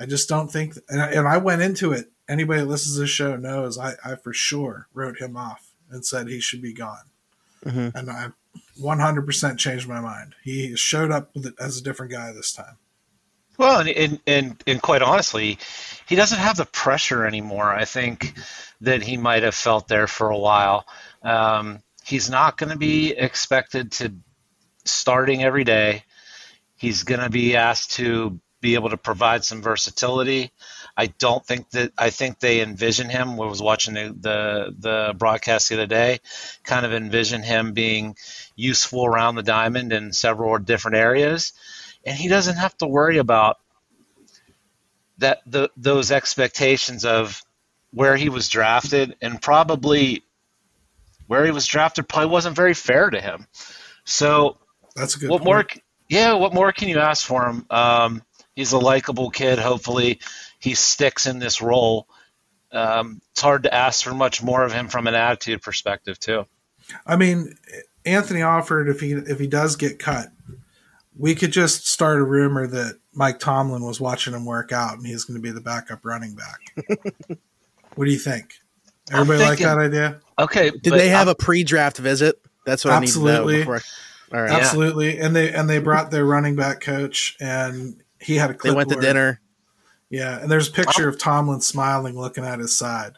I 0.00 0.06
just 0.06 0.28
don't 0.28 0.50
think, 0.50 0.78
and 0.88 1.00
I, 1.00 1.10
and 1.10 1.28
I 1.28 1.36
went 1.36 1.60
into 1.60 1.92
it. 1.92 2.10
Anybody 2.26 2.60
that 2.60 2.66
listens 2.66 2.94
to 2.94 3.02
this 3.02 3.10
show 3.10 3.36
knows 3.36 3.76
I, 3.76 3.94
I 4.04 4.14
for 4.16 4.32
sure 4.32 4.88
wrote 4.94 5.18
him 5.18 5.36
off 5.36 5.72
and 5.90 6.06
said 6.06 6.26
he 6.28 6.40
should 6.40 6.62
be 6.62 6.72
gone. 6.72 7.10
Mhm. 7.64 7.94
And 7.94 8.10
I 8.10 8.28
100% 8.80 9.58
changed 9.58 9.86
my 9.86 10.00
mind. 10.00 10.34
He 10.42 10.74
showed 10.74 11.10
up 11.10 11.34
with 11.34 11.44
it 11.44 11.54
as 11.60 11.76
a 11.76 11.82
different 11.82 12.12
guy 12.12 12.32
this 12.32 12.52
time. 12.52 12.78
Well, 13.58 13.80
and, 13.80 13.90
and 13.90 14.20
and 14.26 14.64
and 14.66 14.80
quite 14.80 15.02
honestly, 15.02 15.58
he 16.08 16.16
doesn't 16.16 16.38
have 16.38 16.56
the 16.56 16.64
pressure 16.64 17.26
anymore. 17.26 17.70
I 17.70 17.84
think 17.84 18.32
that 18.80 19.02
he 19.02 19.18
might 19.18 19.42
have 19.42 19.54
felt 19.54 19.86
there 19.86 20.06
for 20.06 20.30
a 20.30 20.38
while. 20.38 20.86
Um, 21.22 21.82
he's 22.02 22.30
not 22.30 22.56
going 22.56 22.70
to 22.70 22.78
be 22.78 23.10
expected 23.10 23.92
to 23.92 24.14
starting 24.86 25.44
every 25.44 25.64
day. 25.64 26.04
He's 26.76 27.02
going 27.02 27.20
to 27.20 27.28
be 27.28 27.54
asked 27.54 27.92
to 27.96 28.40
be 28.60 28.74
able 28.74 28.90
to 28.90 28.96
provide 28.96 29.44
some 29.44 29.62
versatility. 29.62 30.50
I 30.96 31.06
don't 31.06 31.44
think 31.44 31.70
that 31.70 31.92
I 31.96 32.10
think 32.10 32.38
they 32.38 32.60
envision 32.60 33.08
him. 33.08 33.40
I 33.40 33.46
was 33.46 33.62
watching 33.62 33.94
the, 33.94 34.14
the 34.18 34.74
the 34.78 35.14
broadcast 35.16 35.68
the 35.68 35.76
other 35.76 35.86
day, 35.86 36.20
kind 36.64 36.84
of 36.84 36.92
envision 36.92 37.42
him 37.42 37.72
being 37.72 38.16
useful 38.56 39.06
around 39.06 39.36
the 39.36 39.42
diamond 39.42 39.92
in 39.92 40.12
several 40.12 40.58
different 40.58 40.96
areas, 40.96 41.52
and 42.04 42.16
he 42.16 42.28
doesn't 42.28 42.56
have 42.56 42.76
to 42.78 42.86
worry 42.86 43.18
about 43.18 43.58
that 45.18 45.40
the, 45.46 45.70
those 45.76 46.10
expectations 46.10 47.04
of 47.04 47.42
where 47.92 48.16
he 48.16 48.28
was 48.28 48.48
drafted 48.48 49.16
and 49.20 49.40
probably 49.40 50.24
where 51.26 51.44
he 51.44 51.50
was 51.50 51.66
drafted 51.66 52.08
probably 52.08 52.30
wasn't 52.30 52.56
very 52.56 52.74
fair 52.74 53.08
to 53.08 53.20
him. 53.20 53.46
So 54.04 54.58
That's 54.96 55.16
a 55.16 55.20
good 55.20 55.30
what 55.30 55.42
point. 55.42 55.44
more? 55.44 55.82
Yeah, 56.08 56.32
what 56.34 56.52
more 56.52 56.72
can 56.72 56.88
you 56.88 56.98
ask 56.98 57.24
for 57.24 57.46
him? 57.46 57.66
Um, 57.70 58.22
he's 58.60 58.72
a 58.72 58.78
likable 58.78 59.30
kid. 59.30 59.58
Hopefully, 59.58 60.20
he 60.58 60.74
sticks 60.74 61.26
in 61.26 61.38
this 61.38 61.62
role. 61.62 62.06
Um, 62.70 63.20
it's 63.32 63.40
hard 63.40 63.64
to 63.64 63.74
ask 63.74 64.04
for 64.04 64.14
much 64.14 64.42
more 64.42 64.62
of 64.62 64.72
him 64.72 64.88
from 64.88 65.06
an 65.06 65.14
attitude 65.14 65.62
perspective, 65.62 66.20
too. 66.20 66.44
I 67.06 67.16
mean, 67.16 67.56
Anthony 68.04 68.42
Alford 68.42 68.88
if 68.88 69.00
he 69.00 69.12
if 69.12 69.38
he 69.38 69.46
does 69.46 69.76
get 69.76 69.98
cut, 69.98 70.28
we 71.16 71.34
could 71.34 71.52
just 71.52 71.88
start 71.88 72.18
a 72.18 72.24
rumor 72.24 72.66
that 72.66 72.98
Mike 73.12 73.38
Tomlin 73.38 73.82
was 73.82 74.00
watching 74.00 74.34
him 74.34 74.44
work 74.44 74.72
out 74.72 74.96
and 74.96 75.06
he's 75.06 75.24
going 75.24 75.40
to 75.40 75.42
be 75.42 75.50
the 75.50 75.60
backup 75.60 76.04
running 76.04 76.34
back. 76.34 76.60
what 77.94 78.04
do 78.04 78.10
you 78.10 78.18
think? 78.18 78.54
I'm 79.10 79.22
Everybody 79.22 79.48
like 79.48 79.58
that 79.60 79.78
idea? 79.78 80.20
Okay, 80.38 80.70
Did 80.70 80.92
they 80.92 81.08
have 81.08 81.28
a 81.28 81.34
pre-draft 81.34 81.98
visit? 81.98 82.40
That's 82.64 82.84
what 82.84 82.94
Absolutely. 82.94 83.32
I 83.32 83.34
need 83.34 83.42
to 83.42 83.54
know. 83.54 83.58
Before 83.58 83.76
I, 83.76 83.80
all 84.36 84.42
right. 84.42 84.50
Yeah. 84.50 84.58
Absolutely. 84.58 85.18
And 85.18 85.34
they 85.34 85.52
and 85.52 85.68
they 85.68 85.78
brought 85.78 86.10
their 86.10 86.24
running 86.24 86.56
back 86.56 86.80
coach 86.80 87.36
and 87.40 88.02
he 88.20 88.36
had 88.36 88.50
a 88.50 88.54
They 88.54 88.70
went 88.70 88.90
to 88.90 88.96
dinner. 88.96 89.40
Yeah, 90.10 90.40
and 90.40 90.50
there's 90.50 90.68
a 90.68 90.72
picture 90.72 91.08
of 91.08 91.18
Tomlin 91.18 91.60
smiling, 91.60 92.18
looking 92.18 92.44
at 92.44 92.58
his 92.58 92.76
side. 92.76 93.12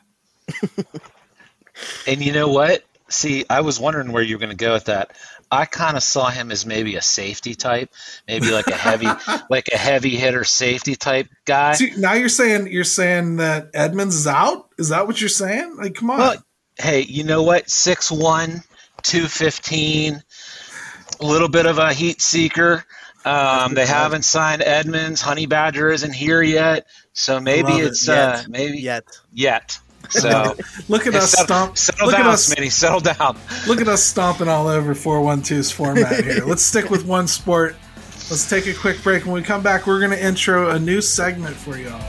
And 2.07 2.23
you 2.23 2.33
know 2.33 2.49
what? 2.49 2.85
See, 3.09 3.45
I 3.49 3.61
was 3.63 3.81
wondering 3.81 4.13
where 4.13 4.23
you 4.23 4.37
were 4.37 4.41
going 4.41 4.57
to 4.57 4.65
go 4.65 4.73
with 4.75 4.85
that. 4.87 5.17
I 5.51 5.67
kind 5.67 5.97
of 5.99 6.03
saw 6.03 6.31
him 6.31 6.51
as 6.51 6.65
maybe 6.65 6.97
a 6.97 7.03
safety 7.03 7.55
type, 7.55 7.91
maybe 8.27 8.51
like 8.51 8.69
a 8.69 8.75
heavy, 8.75 9.09
like 9.51 9.69
a 9.73 9.77
heavy 9.77 10.17
hitter 10.17 10.45
safety 10.45 10.97
type 10.97 11.29
guy. 11.45 11.75
See, 11.75 11.93
now 11.99 12.15
you're 12.15 12.31
saying 12.31 12.69
you're 12.69 12.85
saying 12.85 13.37
that 13.37 13.71
Edmunds 13.75 14.15
is 14.15 14.27
out. 14.27 14.71
Is 14.79 14.89
that 14.89 15.07
what 15.07 15.21
you're 15.21 15.29
saying? 15.29 15.77
Like, 15.77 15.95
come 15.95 16.11
on. 16.11 16.19
Well, 16.19 16.45
hey, 16.79 17.03
you 17.03 17.25
know 17.25 17.43
what? 17.43 17.67
6'1", 17.67 18.65
215, 19.03 20.23
a 21.21 21.27
little 21.27 21.49
bit 21.49 21.67
of 21.67 21.77
a 21.79 21.93
heat 21.93 22.23
seeker. 22.23 22.85
Um, 23.25 23.75
they 23.75 23.87
haven't 23.87 24.25
signed 24.25 24.63
Edmunds. 24.63 25.21
Honey 25.21 25.47
Badger 25.47 25.91
isn't 25.91 26.13
here 26.13 26.43
yet, 26.43 26.87
so 27.13 27.41
maybe 27.41 27.69
love 27.69 27.81
it. 27.81 27.87
it's 27.87 28.09
Yet. 28.09 28.19
uh, 28.19 28.43
maybe 28.49 28.79
Yet. 28.79 29.05
yet. 29.33 29.79
So 30.11 30.57
look 30.89 31.07
at 31.07 31.15
us 31.15 31.31
settle, 31.31 31.47
stomp. 31.47 31.79
settle 31.79 32.07
Look 32.09 32.19
at 32.19 32.27
us. 32.27 32.53
Smitty. 32.53 32.71
Settle 32.73 33.01
down. 33.01 33.39
Look 33.69 33.81
at 33.81 33.89
us 33.89 34.03
stomping 34.03 34.49
all 34.49 34.67
over 34.67 34.95
412's 34.95 35.71
format 35.71 36.25
here. 36.25 36.45
Let's 36.47 36.63
stick 36.63 36.91
with 36.91 37.07
one 37.07 37.29
sport. 37.29 37.77
Let's 38.31 38.49
take 38.49 38.67
a 38.67 38.75
quick 38.75 39.03
break. 39.03 39.25
When 39.25 39.35
we 39.35 39.43
come 39.43 39.63
back, 39.63 39.87
we're 39.87 40.01
going 40.01 40.11
to 40.11 40.23
intro 40.23 40.71
a 40.71 40.79
new 40.79 41.01
segment 41.01 41.55
for 41.55 41.79
y'all. 41.79 42.01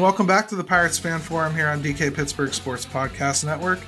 Welcome 0.00 0.26
back 0.26 0.46
to 0.48 0.54
the 0.54 0.62
Pirates 0.62 0.98
Fan 0.98 1.18
Forum 1.18 1.54
here 1.54 1.68
on 1.68 1.82
DK 1.82 2.14
Pittsburgh 2.14 2.52
Sports 2.52 2.86
Podcast 2.86 3.44
Network. 3.44 3.80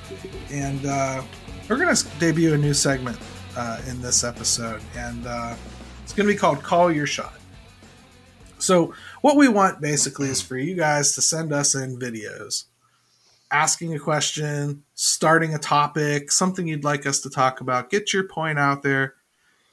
And 0.51 0.85
uh, 0.85 1.21
we're 1.69 1.77
going 1.77 1.95
to 1.95 2.07
debut 2.19 2.53
a 2.53 2.57
new 2.57 2.73
segment 2.73 3.17
uh, 3.55 3.81
in 3.87 4.01
this 4.01 4.23
episode, 4.23 4.81
and 4.95 5.25
uh, 5.25 5.55
it's 6.03 6.13
going 6.13 6.27
to 6.27 6.33
be 6.33 6.37
called 6.37 6.63
Call 6.63 6.91
Your 6.91 7.07
Shot. 7.07 7.35
So, 8.59 8.93
what 9.21 9.37
we 9.37 9.47
want 9.47 9.79
basically 9.79 10.27
is 10.29 10.41
for 10.41 10.57
you 10.57 10.75
guys 10.75 11.15
to 11.15 11.21
send 11.21 11.53
us 11.53 11.75
in 11.75 11.97
videos 11.97 12.65
asking 13.51 13.93
a 13.93 13.99
question, 13.99 14.83
starting 14.95 15.53
a 15.53 15.59
topic, 15.59 16.31
something 16.31 16.67
you'd 16.67 16.83
like 16.83 17.05
us 17.05 17.19
to 17.21 17.29
talk 17.29 17.61
about. 17.61 17.89
Get 17.89 18.13
your 18.13 18.23
point 18.23 18.57
out 18.57 18.81
there. 18.81 19.15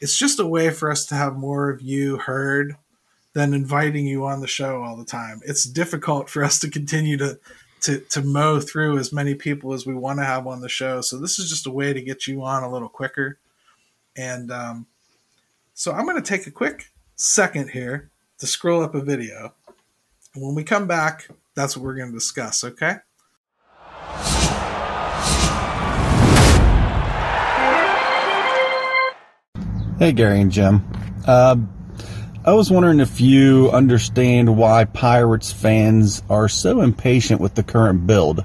It's 0.00 0.16
just 0.16 0.40
a 0.40 0.46
way 0.46 0.70
for 0.70 0.90
us 0.90 1.06
to 1.06 1.14
have 1.14 1.36
more 1.36 1.70
of 1.70 1.80
you 1.80 2.18
heard 2.18 2.76
than 3.38 3.54
inviting 3.54 4.04
you 4.04 4.26
on 4.26 4.40
the 4.40 4.48
show 4.48 4.82
all 4.82 4.96
the 4.96 5.04
time. 5.04 5.40
It's 5.46 5.62
difficult 5.62 6.28
for 6.28 6.42
us 6.42 6.58
to 6.58 6.68
continue 6.68 7.16
to 7.18 7.38
to 7.82 8.00
to 8.00 8.20
mow 8.20 8.58
through 8.58 8.98
as 8.98 9.12
many 9.12 9.36
people 9.36 9.72
as 9.72 9.86
we 9.86 9.94
want 9.94 10.18
to 10.18 10.24
have 10.24 10.48
on 10.48 10.60
the 10.60 10.68
show. 10.68 11.00
So 11.02 11.20
this 11.20 11.38
is 11.38 11.48
just 11.48 11.64
a 11.64 11.70
way 11.70 11.92
to 11.92 12.00
get 12.00 12.26
you 12.26 12.42
on 12.42 12.64
a 12.64 12.68
little 12.68 12.88
quicker. 12.88 13.38
And 14.16 14.50
um, 14.50 14.86
so 15.72 15.92
I'm 15.92 16.04
going 16.04 16.20
to 16.20 16.28
take 16.28 16.48
a 16.48 16.50
quick 16.50 16.90
second 17.14 17.70
here 17.70 18.10
to 18.38 18.46
scroll 18.48 18.82
up 18.82 18.96
a 18.96 19.00
video. 19.00 19.54
When 20.34 20.56
we 20.56 20.64
come 20.64 20.88
back, 20.88 21.28
that's 21.54 21.76
what 21.76 21.84
we're 21.84 21.94
going 21.94 22.10
to 22.10 22.18
discuss. 22.18 22.64
Okay. 22.64 22.96
Hey, 30.00 30.10
Gary 30.10 30.40
and 30.40 30.50
Jim. 30.50 30.82
Uh, 31.24 31.56
I 32.48 32.52
was 32.52 32.70
wondering 32.70 33.00
if 33.00 33.20
you 33.20 33.70
understand 33.72 34.56
why 34.56 34.86
Pirates 34.86 35.52
fans 35.52 36.22
are 36.30 36.48
so 36.48 36.80
impatient 36.80 37.42
with 37.42 37.54
the 37.54 37.62
current 37.62 38.06
build. 38.06 38.42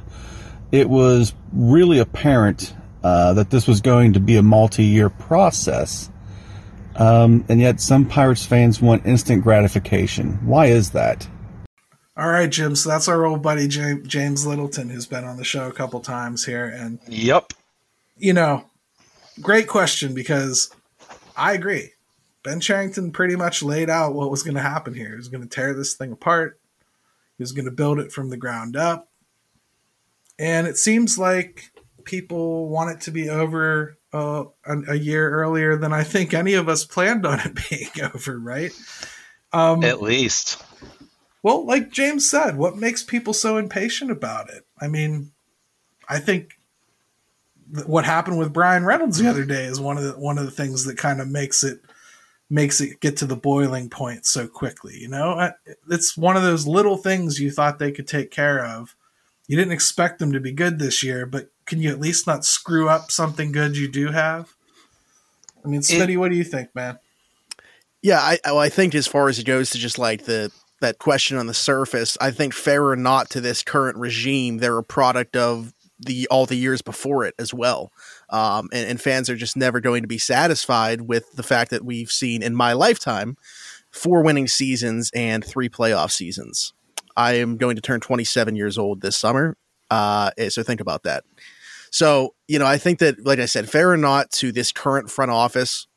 It 0.73 0.89
was 0.89 1.33
really 1.53 1.99
apparent 1.99 2.75
uh, 3.01 3.31
that 3.35 3.49
this 3.49 3.65
was 3.65 3.79
going 3.79 4.11
to 4.11 4.19
be 4.19 4.35
a 4.35 4.43
multi 4.43 4.83
year 4.83 5.09
process. 5.09 6.09
Um, 6.97 7.45
and 7.47 7.61
yet, 7.61 7.79
some 7.79 8.05
Pirates 8.05 8.45
fans 8.45 8.81
want 8.81 9.05
instant 9.05 9.41
gratification. 9.41 10.33
Why 10.45 10.65
is 10.65 10.91
that? 10.91 11.25
All 12.17 12.27
right, 12.27 12.49
Jim. 12.49 12.75
So 12.75 12.89
that's 12.89 13.07
our 13.07 13.25
old 13.25 13.41
buddy 13.41 13.69
James 13.69 14.45
Littleton, 14.45 14.89
who's 14.89 15.07
been 15.07 15.23
on 15.23 15.37
the 15.37 15.45
show 15.45 15.69
a 15.69 15.71
couple 15.71 16.01
times 16.01 16.43
here. 16.43 16.65
And 16.65 16.99
yep, 17.07 17.53
you 18.17 18.33
know, 18.33 18.65
great 19.39 19.69
question 19.69 20.13
because 20.13 20.75
I 21.37 21.53
agree. 21.53 21.92
Ben 22.43 22.59
Cherington 22.59 23.11
pretty 23.11 23.35
much 23.35 23.63
laid 23.63 23.89
out 23.89 24.13
what 24.13 24.29
was 24.29 24.43
going 24.43 24.55
to 24.55 24.61
happen 24.61 24.93
here. 24.93 25.09
He 25.09 25.15
was 25.15 25.29
going 25.29 25.43
to 25.43 25.49
tear 25.49 25.73
this 25.73 25.93
thing 25.93 26.11
apart. 26.11 26.59
He 27.37 27.43
was 27.43 27.53
going 27.53 27.65
to 27.65 27.71
build 27.71 27.99
it 27.99 28.11
from 28.11 28.29
the 28.29 28.37
ground 28.37 28.75
up. 28.75 29.09
And 30.37 30.67
it 30.67 30.77
seems 30.77 31.17
like 31.17 31.71
people 32.03 32.67
want 32.67 32.91
it 32.91 33.01
to 33.01 33.11
be 33.11 33.29
over 33.29 33.97
uh, 34.11 34.45
a, 34.67 34.95
year 34.95 35.29
earlier 35.29 35.75
than 35.75 35.93
I 35.93 36.03
think 36.03 36.33
any 36.33 36.53
of 36.53 36.69
us 36.69 36.85
planned 36.85 37.25
on 37.25 37.39
it 37.39 37.57
being 37.69 38.11
over, 38.13 38.37
right? 38.37 38.71
Um, 39.51 39.83
At 39.83 40.01
least. 40.01 40.61
Well, 41.41 41.65
like 41.65 41.91
James 41.91 42.29
said, 42.29 42.57
what 42.57 42.77
makes 42.77 43.03
people 43.03 43.33
so 43.33 43.57
impatient 43.57 44.11
about 44.11 44.49
it? 44.49 44.65
I 44.79 44.87
mean, 44.87 45.31
I 46.07 46.19
think 46.19 46.57
what 47.85 48.05
happened 48.05 48.37
with 48.37 48.53
Bryan 48.53 48.85
Reynolds 48.85 49.17
the 49.17 49.29
other 49.29 49.45
day 49.45 49.65
is 49.65 49.79
one 49.79 49.97
of 49.97 50.03
the 50.03 50.11
one 50.11 50.37
of 50.37 50.45
the 50.45 50.51
things 50.51 50.85
that 50.85 50.97
kind 50.97 51.19
of 51.19 51.27
makes 51.27 51.63
it 51.63 51.81
makes 52.53 52.79
it 52.79 52.99
get 52.99 53.17
to 53.17 53.25
the 53.25 53.35
boiling 53.35 53.89
point 53.89 54.27
so 54.27 54.47
quickly. 54.47 54.95
You 54.99 55.07
know, 55.07 55.51
it's 55.89 56.15
one 56.15 56.37
of 56.37 56.43
those 56.43 56.67
little 56.67 56.97
things 56.97 57.39
you 57.39 57.49
thought 57.49 57.79
they 57.79 57.91
could 57.91 58.07
take 58.07 58.29
care 58.29 58.63
of. 58.63 58.95
You 59.47 59.57
didn't 59.57 59.73
expect 59.73 60.19
them 60.19 60.31
to 60.33 60.39
be 60.39 60.51
good 60.51 60.77
this 60.77 61.01
year, 61.01 61.25
but 61.25 61.49
can 61.65 61.81
you 61.81 61.89
at 61.89 61.99
least 61.99 62.27
not 62.27 62.45
screw 62.45 62.87
up 62.87 63.09
something 63.09 63.51
good 63.51 63.75
you 63.75 63.87
do 63.87 64.11
have? 64.11 64.53
I 65.65 65.67
mean, 65.67 65.81
Smitty, 65.81 66.15
what 66.15 66.29
do 66.29 66.37
you 66.37 66.43
think, 66.43 66.75
man? 66.75 66.99
Yeah, 68.03 68.19
I, 68.19 68.37
I 68.45 68.69
think 68.69 68.93
as 68.93 69.07
far 69.07 69.29
as 69.29 69.39
it 69.39 69.45
goes 69.45 69.71
to 69.71 69.79
just 69.79 69.97
like 69.97 70.25
the 70.25 70.51
that 70.81 70.99
question 70.99 71.37
on 71.37 71.47
the 71.47 71.53
surface, 71.55 72.17
I 72.21 72.29
think 72.29 72.53
fair 72.53 72.85
or 72.85 72.95
not 72.95 73.31
to 73.31 73.41
this 73.41 73.63
current 73.63 73.97
regime, 73.97 74.57
they're 74.57 74.77
a 74.77 74.83
product 74.83 75.35
of 75.35 75.73
the 75.97 76.27
all 76.29 76.45
the 76.45 76.55
years 76.55 76.83
before 76.83 77.25
it 77.25 77.33
as 77.39 77.51
well. 77.51 77.91
Um, 78.34 78.67
and, 78.73 78.89
and 78.89 78.99
fans 78.99 79.29
are 79.29 79.36
just 79.36 79.55
never 79.55 79.79
going 79.79 80.01
to 80.01 80.07
be 80.07 80.17
satisfied 80.17 81.01
with 81.01 81.31
the 81.34 81.43
fact 81.43 81.69
that 81.69 81.86
we've 81.86 82.11
seen 82.11 82.41
in 82.41 82.55
my 82.55 82.73
lifetime 82.73 83.38
four 83.91 84.23
winning 84.23 84.47
seasons 84.47 85.11
and 85.13 85.45
three 85.45 85.69
playoff 85.69 86.11
seasons. 86.11 86.73
I 87.15 87.34
am 87.34 87.57
going 87.57 87.75
to 87.75 87.81
turn 87.81 87.99
27 87.99 88.55
years 88.55 88.77
old 88.77 89.01
this 89.01 89.15
summer. 89.15 89.55
Uh, 89.91 90.31
eh, 90.38 90.49
so 90.49 90.63
think 90.63 90.81
about 90.81 91.03
that. 91.03 91.23
So, 91.91 92.34
you 92.47 92.57
know, 92.57 92.65
I 92.65 92.79
think 92.79 92.97
that, 92.99 93.23
like 93.23 93.38
I 93.38 93.45
said, 93.45 93.69
fair 93.69 93.91
or 93.91 93.97
not 93.97 94.31
to 94.31 94.51
this 94.51 94.71
current 94.71 95.11
front 95.11 95.29
office, 95.29 95.88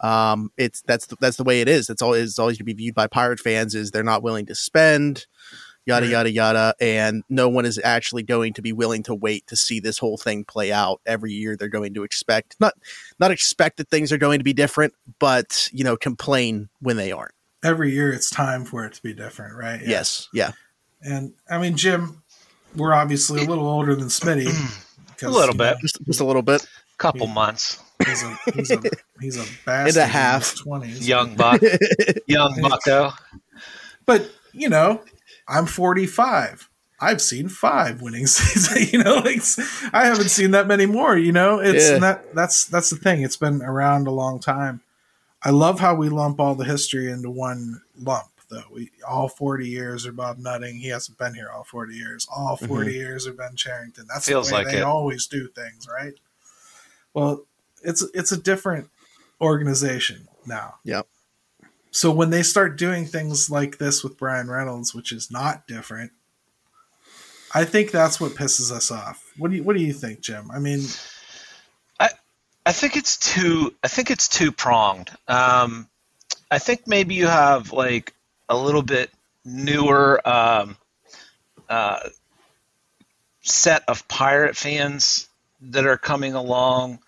um, 0.00 0.50
it's 0.56 0.80
that's 0.82 1.06
the, 1.06 1.16
that's 1.20 1.36
the 1.36 1.44
way 1.44 1.60
it 1.60 1.68
is. 1.68 1.86
That's 1.86 2.00
always 2.00 2.30
it's 2.30 2.38
always 2.38 2.56
to 2.58 2.64
be 2.64 2.72
viewed 2.72 2.94
by 2.94 3.08
pirate 3.08 3.40
fans 3.40 3.74
is 3.74 3.90
they're 3.90 4.02
not 4.02 4.22
willing 4.22 4.46
to 4.46 4.54
spend, 4.54 5.26
yada 5.88 6.06
right. 6.06 6.12
yada 6.12 6.30
yada, 6.30 6.74
and 6.80 7.24
no 7.28 7.48
one 7.48 7.64
is 7.64 7.80
actually 7.82 8.22
going 8.22 8.52
to 8.52 8.62
be 8.62 8.72
willing 8.72 9.02
to 9.04 9.14
wait 9.14 9.46
to 9.48 9.56
see 9.56 9.80
this 9.80 9.98
whole 9.98 10.16
thing 10.16 10.44
play 10.44 10.70
out. 10.70 11.00
Every 11.06 11.32
year 11.32 11.56
they're 11.56 11.68
going 11.68 11.94
to 11.94 12.04
expect 12.04 12.56
not 12.60 12.74
not 13.18 13.30
expect 13.30 13.78
that 13.78 13.88
things 13.88 14.12
are 14.12 14.18
going 14.18 14.38
to 14.38 14.44
be 14.44 14.52
different, 14.52 14.94
but 15.18 15.68
you 15.72 15.82
know, 15.82 15.96
complain 15.96 16.68
when 16.80 16.96
they 16.96 17.10
aren't. 17.10 17.34
Every 17.64 17.92
year 17.92 18.12
it's 18.12 18.30
time 18.30 18.64
for 18.64 18.84
it 18.84 18.92
to 18.94 19.02
be 19.02 19.14
different, 19.14 19.56
right? 19.56 19.80
Yeah. 19.80 19.88
Yes, 19.88 20.28
yeah. 20.32 20.52
And 21.02 21.32
I 21.50 21.58
mean, 21.58 21.76
Jim, 21.76 22.22
we're 22.76 22.92
obviously 22.92 23.42
a 23.42 23.48
little 23.48 23.66
older 23.66 23.96
than 23.96 24.08
Smitty. 24.08 24.84
A 25.20 25.28
little 25.28 25.52
bit, 25.52 25.72
know, 25.72 25.76
just, 25.80 26.00
just 26.04 26.20
a 26.20 26.24
little 26.24 26.42
bit, 26.42 26.64
couple 26.96 27.26
he, 27.26 27.34
months. 27.34 27.82
He's 28.06 28.22
a 28.22 28.38
he's 28.54 28.70
a 28.70 28.80
he's 29.20 29.36
a 29.36 29.40
bastard. 29.66 29.88
And 29.88 29.96
a 29.96 30.06
half 30.06 30.54
twenties, 30.54 31.08
young 31.08 31.34
buck, 31.34 31.60
young 32.28 32.60
bucko. 32.60 33.10
But 34.06 34.30
you 34.52 34.68
know, 34.68 35.02
I'm 35.48 35.66
45. 35.66 36.68
I've 37.00 37.22
seen 37.22 37.48
five 37.48 38.02
winning 38.02 38.26
seasons. 38.28 38.92
You 38.92 39.02
know, 39.02 39.16
like 39.16 39.42
I 39.92 40.06
haven't 40.06 40.30
seen 40.30 40.50
that 40.52 40.66
many 40.66 40.86
more. 40.86 41.16
You 41.16 41.32
know, 41.32 41.60
it's 41.60 41.90
yeah. 41.90 41.98
that 41.98 42.34
that's 42.34 42.66
that's 42.66 42.90
the 42.90 42.96
thing. 42.96 43.22
It's 43.22 43.36
been 43.36 43.62
around 43.62 44.06
a 44.06 44.12
long 44.12 44.40
time. 44.40 44.80
I 45.42 45.50
love 45.50 45.78
how 45.78 45.94
we 45.94 46.08
lump 46.08 46.40
all 46.40 46.54
the 46.54 46.64
history 46.64 47.10
into 47.10 47.30
one 47.30 47.82
lump. 48.00 48.26
Though 48.50 48.62
we 48.72 48.90
all 49.06 49.28
40 49.28 49.68
years 49.68 50.06
are 50.06 50.12
Bob 50.12 50.38
Nutting. 50.38 50.76
He 50.76 50.88
hasn't 50.88 51.18
been 51.18 51.34
here 51.34 51.50
all 51.54 51.64
40 51.64 51.94
years. 51.94 52.26
All 52.34 52.56
40 52.56 52.72
mm-hmm. 52.72 52.90
years 52.90 53.26
are 53.26 53.34
Ben 53.34 53.54
Cherington. 53.56 54.06
That's 54.08 54.26
Feels 54.26 54.48
the 54.48 54.54
way 54.54 54.64
like 54.64 54.72
they 54.72 54.78
it. 54.78 54.84
always 54.84 55.26
do 55.26 55.48
things, 55.48 55.86
right? 55.86 56.14
Well, 57.12 57.44
it's 57.84 58.02
it's 58.14 58.32
a 58.32 58.40
different 58.40 58.88
organization 59.40 60.28
now. 60.46 60.76
Yep. 60.84 61.06
So 61.90 62.12
when 62.12 62.30
they 62.30 62.42
start 62.42 62.76
doing 62.76 63.06
things 63.06 63.50
like 63.50 63.78
this 63.78 64.04
with 64.04 64.18
Bryan 64.18 64.48
Reynolds, 64.48 64.94
which 64.94 65.12
is 65.12 65.30
not 65.30 65.66
different, 65.66 66.12
I 67.54 67.64
think 67.64 67.90
that's 67.90 68.20
what 68.20 68.32
pisses 68.32 68.70
us 68.70 68.90
off. 68.90 69.32
What 69.38 69.50
do 69.50 69.56
you 69.56 69.62
What 69.62 69.76
do 69.76 69.82
you 69.82 69.92
think, 69.92 70.20
Jim? 70.20 70.50
I 70.50 70.58
mean, 70.58 70.80
I 71.98 72.10
I 72.66 72.72
think 72.72 72.96
it's 72.96 73.16
too 73.16 73.74
I 73.82 73.88
think 73.88 74.10
it's 74.10 74.28
too 74.28 74.52
pronged. 74.52 75.10
Um, 75.26 75.88
I 76.50 76.58
think 76.58 76.86
maybe 76.86 77.14
you 77.14 77.26
have 77.26 77.72
like 77.72 78.14
a 78.48 78.56
little 78.56 78.82
bit 78.82 79.10
newer 79.44 80.20
um, 80.28 80.76
uh, 81.68 82.00
set 83.40 83.82
of 83.88 84.06
pirate 84.08 84.56
fans 84.56 85.28
that 85.60 85.86
are 85.86 85.98
coming 85.98 86.34
along 86.34 87.00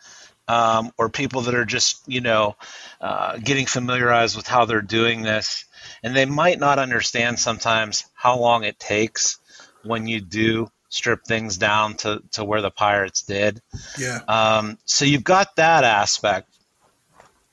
um, 0.51 0.93
or 0.99 1.09
people 1.09 1.43
that 1.43 1.55
are 1.55 1.65
just 1.65 2.03
you 2.09 2.21
know 2.21 2.57
uh, 3.01 3.39
getting 3.39 3.67
familiarized 3.67 4.37
with 4.37 4.49
how 4.49 4.65
they're 4.65 4.83
doing 4.83 5.23
this, 5.23 5.65
and 6.03 6.15
they 6.17 6.25
might 6.25 6.59
not 6.59 6.81
understand 6.81 7.39
sometimes 7.39 8.05
how 8.15 8.39
long 8.39 8.65
it 8.65 8.79
takes 8.79 9.39
when 9.85 10.09
you 10.09 10.21
do 10.21 10.69
strip 10.89 11.25
things 11.25 11.57
down 11.57 11.95
to, 11.95 12.21
to 12.33 12.45
where 12.45 12.63
the 12.63 12.71
pirates 12.71 13.23
did. 13.23 13.63
Yeah. 13.97 14.19
Um, 14.27 14.77
so 14.87 15.05
you've 15.05 15.23
got 15.23 15.55
that 15.55 15.85
aspect, 15.85 16.49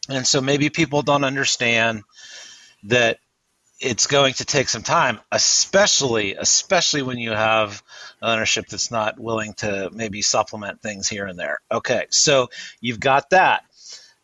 and 0.10 0.26
so 0.26 0.41
maybe 0.41 0.72
people 0.72 1.04
don't 1.04 1.24
understand 1.24 2.02
that 2.86 3.20
it's 3.80 4.07
going 4.07 4.34
to 4.36 4.45
take 4.45 4.69
some 4.69 4.84
time, 4.84 5.19
especially 5.32 6.36
especially 6.36 7.01
when 7.01 7.17
you 7.17 7.32
have 7.32 7.84
ownership 8.21 8.67
that's 8.67 8.91
not 8.91 9.19
willing 9.19 9.53
to 9.53 9.89
maybe 9.93 10.21
supplement 10.21 10.82
things 10.82 11.07
here 11.07 11.25
and 11.25 11.38
there. 11.38 11.59
Okay, 11.71 12.05
so 12.09 12.49
you've 12.82 12.99
got 12.99 13.30
that, 13.32 13.63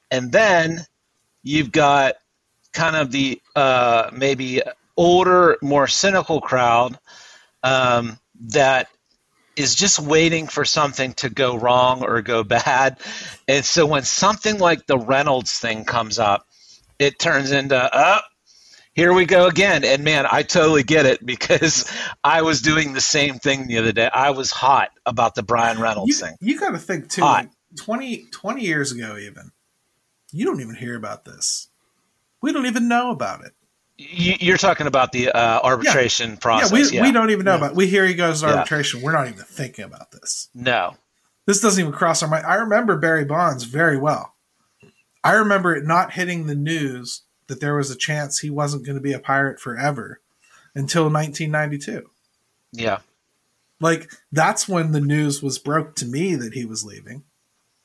and 0.09 0.31
then 0.31 0.85
you've 1.43 1.71
got 1.71 2.15
kind 2.71 2.95
of 2.95 3.11
the 3.11 3.41
uh, 3.55 4.09
maybe 4.11 4.61
older, 4.97 5.57
more 5.61 5.87
cynical 5.87 6.41
crowd 6.41 6.97
um, 7.61 8.17
that 8.49 8.87
is 9.55 9.75
just 9.75 9.99
waiting 9.99 10.47
for 10.47 10.65
something 10.65 11.13
to 11.13 11.29
go 11.29 11.55
wrong 11.55 12.03
or 12.03 12.23
go 12.23 12.43
bad, 12.43 12.97
and 13.47 13.63
so 13.63 13.85
when 13.85 14.03
something 14.03 14.57
like 14.57 14.87
the 14.87 14.97
Reynolds 14.97 15.59
thing 15.59 15.85
comes 15.85 16.17
up, 16.17 16.47
it 16.97 17.19
turns 17.19 17.51
into 17.51 17.89
oh 17.93 18.19
here 18.93 19.13
we 19.13 19.25
go 19.25 19.47
again. 19.47 19.83
And 19.83 20.03
man, 20.03 20.25
I 20.31 20.43
totally 20.43 20.83
get 20.83 21.05
it 21.05 21.25
because 21.25 21.91
I 22.23 22.43
was 22.43 22.61
doing 22.61 22.93
the 22.93 23.01
same 23.01 23.35
thing 23.35 23.67
the 23.67 23.77
other 23.79 23.91
day. 23.91 24.09
I 24.13 24.31
was 24.31 24.51
hot 24.51 24.91
about 25.05 25.35
the 25.35 25.43
Bryan 25.43 25.79
Reynolds 25.79 26.09
you, 26.09 26.15
thing. 26.15 26.35
You 26.39 26.59
got 26.59 26.71
to 26.71 26.77
think 26.77 27.09
too. 27.09 27.21
Like 27.21 27.49
20, 27.79 28.25
20 28.31 28.61
years 28.61 28.91
ago, 28.91 29.17
even 29.17 29.51
you 30.31 30.45
don't 30.45 30.61
even 30.61 30.75
hear 30.75 30.95
about 30.95 31.25
this. 31.25 31.69
We 32.41 32.51
don't 32.51 32.65
even 32.65 32.87
know 32.87 33.11
about 33.11 33.45
it. 33.45 33.53
You're 33.95 34.57
talking 34.57 34.87
about 34.87 35.11
the 35.11 35.29
uh, 35.29 35.59
arbitration 35.63 36.31
yeah. 36.31 36.35
process. 36.37 36.71
Yeah 36.71 36.89
we, 36.89 36.97
yeah. 36.97 37.01
we 37.03 37.11
don't 37.11 37.29
even 37.29 37.45
know 37.45 37.51
yeah. 37.51 37.57
about. 37.57 37.71
It. 37.71 37.77
We 37.77 37.87
hear 37.87 38.05
he 38.05 38.15
goes 38.15 38.41
to 38.41 38.47
arbitration. 38.47 39.01
We're 39.01 39.13
not 39.13 39.27
even 39.27 39.43
thinking 39.43 39.85
about 39.85 40.11
this. 40.11 40.49
No, 40.53 40.95
this 41.45 41.61
doesn't 41.61 41.79
even 41.79 41.93
cross 41.93 42.23
our 42.23 42.29
mind. 42.29 42.45
I 42.45 42.55
remember 42.55 42.97
Barry 42.97 43.23
Bonds 43.23 43.65
very 43.65 43.97
well. 43.97 44.33
I 45.23 45.33
remember 45.33 45.75
it 45.75 45.85
not 45.85 46.11
hitting 46.11 46.47
the 46.47 46.55
news 46.55 47.21
that 47.47 47.59
there 47.59 47.75
was 47.75 47.91
a 47.91 47.97
chance 47.97 48.39
he 48.39 48.49
wasn't 48.49 48.85
going 48.85 48.95
to 48.95 49.01
be 49.01 49.13
a 49.13 49.19
pirate 49.19 49.59
forever 49.59 50.19
until 50.75 51.03
1992. 51.03 52.09
Yeah. 52.71 52.99
Like 53.79 54.11
that's 54.31 54.67
when 54.67 54.91
the 54.91 55.01
news 55.01 55.43
was 55.43 55.59
broke 55.59 55.95
to 55.97 56.05
me 56.05 56.35
that 56.35 56.53
he 56.53 56.65
was 56.65 56.83
leaving. 56.83 57.23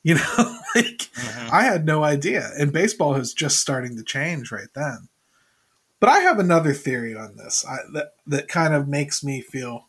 You 0.03 0.15
know, 0.15 0.35
like 0.75 1.11
mm-hmm. 1.15 1.55
I 1.55 1.63
had 1.63 1.85
no 1.85 2.05
idea. 2.05 2.51
And 2.59 2.73
baseball 2.73 3.15
was 3.15 3.35
just 3.35 3.59
starting 3.59 3.97
to 3.97 4.05
change 4.05 4.53
right 4.53 4.69
then. 4.75 5.09
But 6.01 6.11
I 6.11 6.21
have 6.21 6.39
another 6.39 6.73
theory 6.73 7.17
on 7.17 7.37
this 7.37 7.65
I, 7.69 7.79
that 7.95 8.13
that 8.27 8.49
kind 8.49 8.75
of 8.75 8.87
makes 8.87 9.25
me 9.25 9.41
feel 9.41 9.87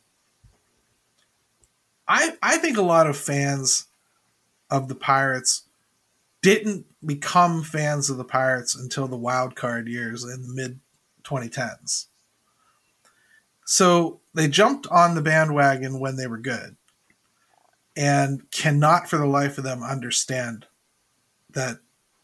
I 2.07 2.35
I 2.41 2.57
think 2.57 2.77
a 2.77 2.81
lot 2.81 3.07
of 3.07 3.15
fans 3.15 3.85
of 4.71 4.87
the 4.87 4.95
Pirates 4.95 5.63
didn't 6.41 6.85
become 7.05 7.63
fans 7.63 8.09
of 8.09 8.17
the 8.17 8.23
Pirates 8.23 8.75
until 8.75 9.07
the 9.07 9.17
wild 9.17 9.55
card 9.55 9.87
years 9.87 10.23
in 10.23 10.47
the 10.47 10.53
mid 10.53 10.79
2010s. 11.23 12.05
So 13.65 14.21
they 14.33 14.47
jumped 14.47 14.87
on 14.87 15.15
the 15.15 15.21
bandwagon 15.21 15.99
when 15.99 16.15
they 16.15 16.27
were 16.27 16.37
good 16.37 16.75
and 17.95 18.49
cannot 18.51 19.09
for 19.09 19.17
the 19.17 19.27
life 19.27 19.57
of 19.57 19.63
them 19.63 19.83
understand 19.83 20.65
that 21.51 21.79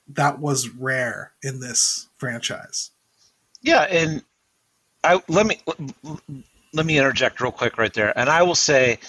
that 0.07 0.39
was 0.39 0.69
rare 0.69 1.33
in 1.43 1.59
this 1.59 2.07
franchise. 2.17 2.91
Yeah, 3.61 3.81
and 3.81 4.23
I 5.03 5.21
let 5.27 5.45
me 5.45 5.59
let 6.73 6.85
me 6.85 6.97
interject 6.97 7.41
real 7.41 7.51
quick 7.51 7.77
right 7.77 7.93
there. 7.93 8.17
And 8.17 8.29
I 8.29 8.43
will 8.43 8.55
say 8.55 8.99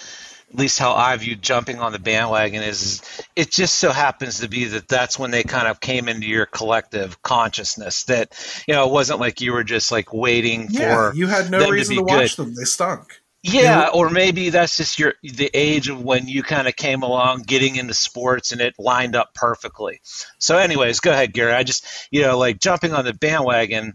at 0.53 0.59
least 0.59 0.79
how 0.79 0.95
I 0.95 1.17
view 1.17 1.35
jumping 1.35 1.81
on 1.81 1.93
the 1.93 1.99
bandwagon 1.99 2.63
is 2.63 3.03
it 3.35 3.51
just 3.51 3.79
so 3.79 3.91
happens 3.91 4.41
to 4.41 4.49
be 4.49 4.65
that 4.67 4.89
that's 4.89 5.19
when 5.19 5.31
they 5.31 5.43
kind 5.43 5.67
of 5.67 5.81
came 5.81 6.09
into 6.09 6.27
your 6.27 6.47
collective 6.47 7.21
consciousness 7.23 8.05
that 8.05 8.33
you 8.67 8.75
know 8.75 8.87
it 8.87 8.93
wasn't 8.93 9.21
like 9.21 9.41
you 9.41 9.53
were 9.53 9.65
just 9.65 9.91
like 9.91 10.13
waiting 10.13 10.69
yeah, 10.71 11.11
for 11.11 11.17
you 11.17 11.27
had 11.27 11.51
no 11.51 11.69
reason 11.69 11.97
to, 11.97 12.01
to 12.01 12.07
watch 12.07 12.37
them. 12.37 12.55
They 12.55 12.65
stunk. 12.65 13.21
Yeah 13.43 13.91
or 13.93 14.11
maybe 14.11 14.51
that's 14.51 14.77
just 14.77 14.99
your 14.99 15.15
the 15.23 15.51
age 15.53 15.89
of 15.89 16.03
when 16.03 16.27
you 16.27 16.43
kind 16.43 16.67
of 16.67 16.75
came 16.75 17.03
along 17.03 17.43
getting 17.43 17.77
into 17.77 17.95
sports 17.95 18.53
and 18.53 18.61
it 18.61 18.75
lined 18.79 19.15
up 19.15 19.35
perfectly. 19.35 20.01
So 20.39 20.59
anyways 20.59 21.01
go 21.01 21.11
ahead 21.11 21.33
gary. 21.33 21.53
I 21.53 21.65
just 21.65 21.87
you 22.11 22.23
know 22.23 22.39
like 22.39 22.61
jumping 22.61 22.93
on 22.93 23.05
the 23.05 23.15
bandwagon 23.15 23.95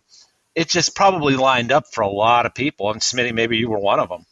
it 0.53 0.67
just 0.67 0.95
probably 0.95 1.37
lined 1.37 1.71
up 1.71 1.85
for 1.93 2.01
a 2.01 2.09
lot 2.09 2.45
of 2.45 2.53
people. 2.53 2.91
And 2.91 2.99
smitty 2.99 3.33
maybe 3.33 3.57
you 3.57 3.69
were 3.69 3.79
one 3.79 4.01
of 4.01 4.09
them 4.09 4.25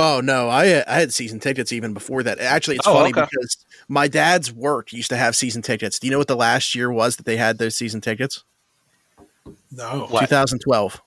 Oh 0.00 0.20
no, 0.20 0.48
I 0.48 0.82
I 0.86 0.94
had 1.00 1.12
season 1.12 1.40
tickets 1.40 1.72
even 1.72 1.92
before 1.92 2.22
that. 2.22 2.38
Actually, 2.38 2.76
it's 2.76 2.86
oh, 2.86 2.94
funny 2.94 3.10
okay. 3.10 3.26
because 3.30 3.64
my 3.88 4.08
dad's 4.08 4.52
work 4.52 4.92
used 4.92 5.10
to 5.10 5.16
have 5.16 5.36
season 5.36 5.62
tickets. 5.62 5.98
Do 5.98 6.06
you 6.06 6.10
know 6.10 6.18
what 6.18 6.28
the 6.28 6.36
last 6.36 6.74
year 6.74 6.90
was 6.90 7.16
that 7.16 7.26
they 7.26 7.36
had 7.36 7.58
those 7.58 7.76
season 7.76 8.00
tickets? 8.00 8.44
No, 9.72 10.06
what? 10.08 10.20
2012. 10.20 11.00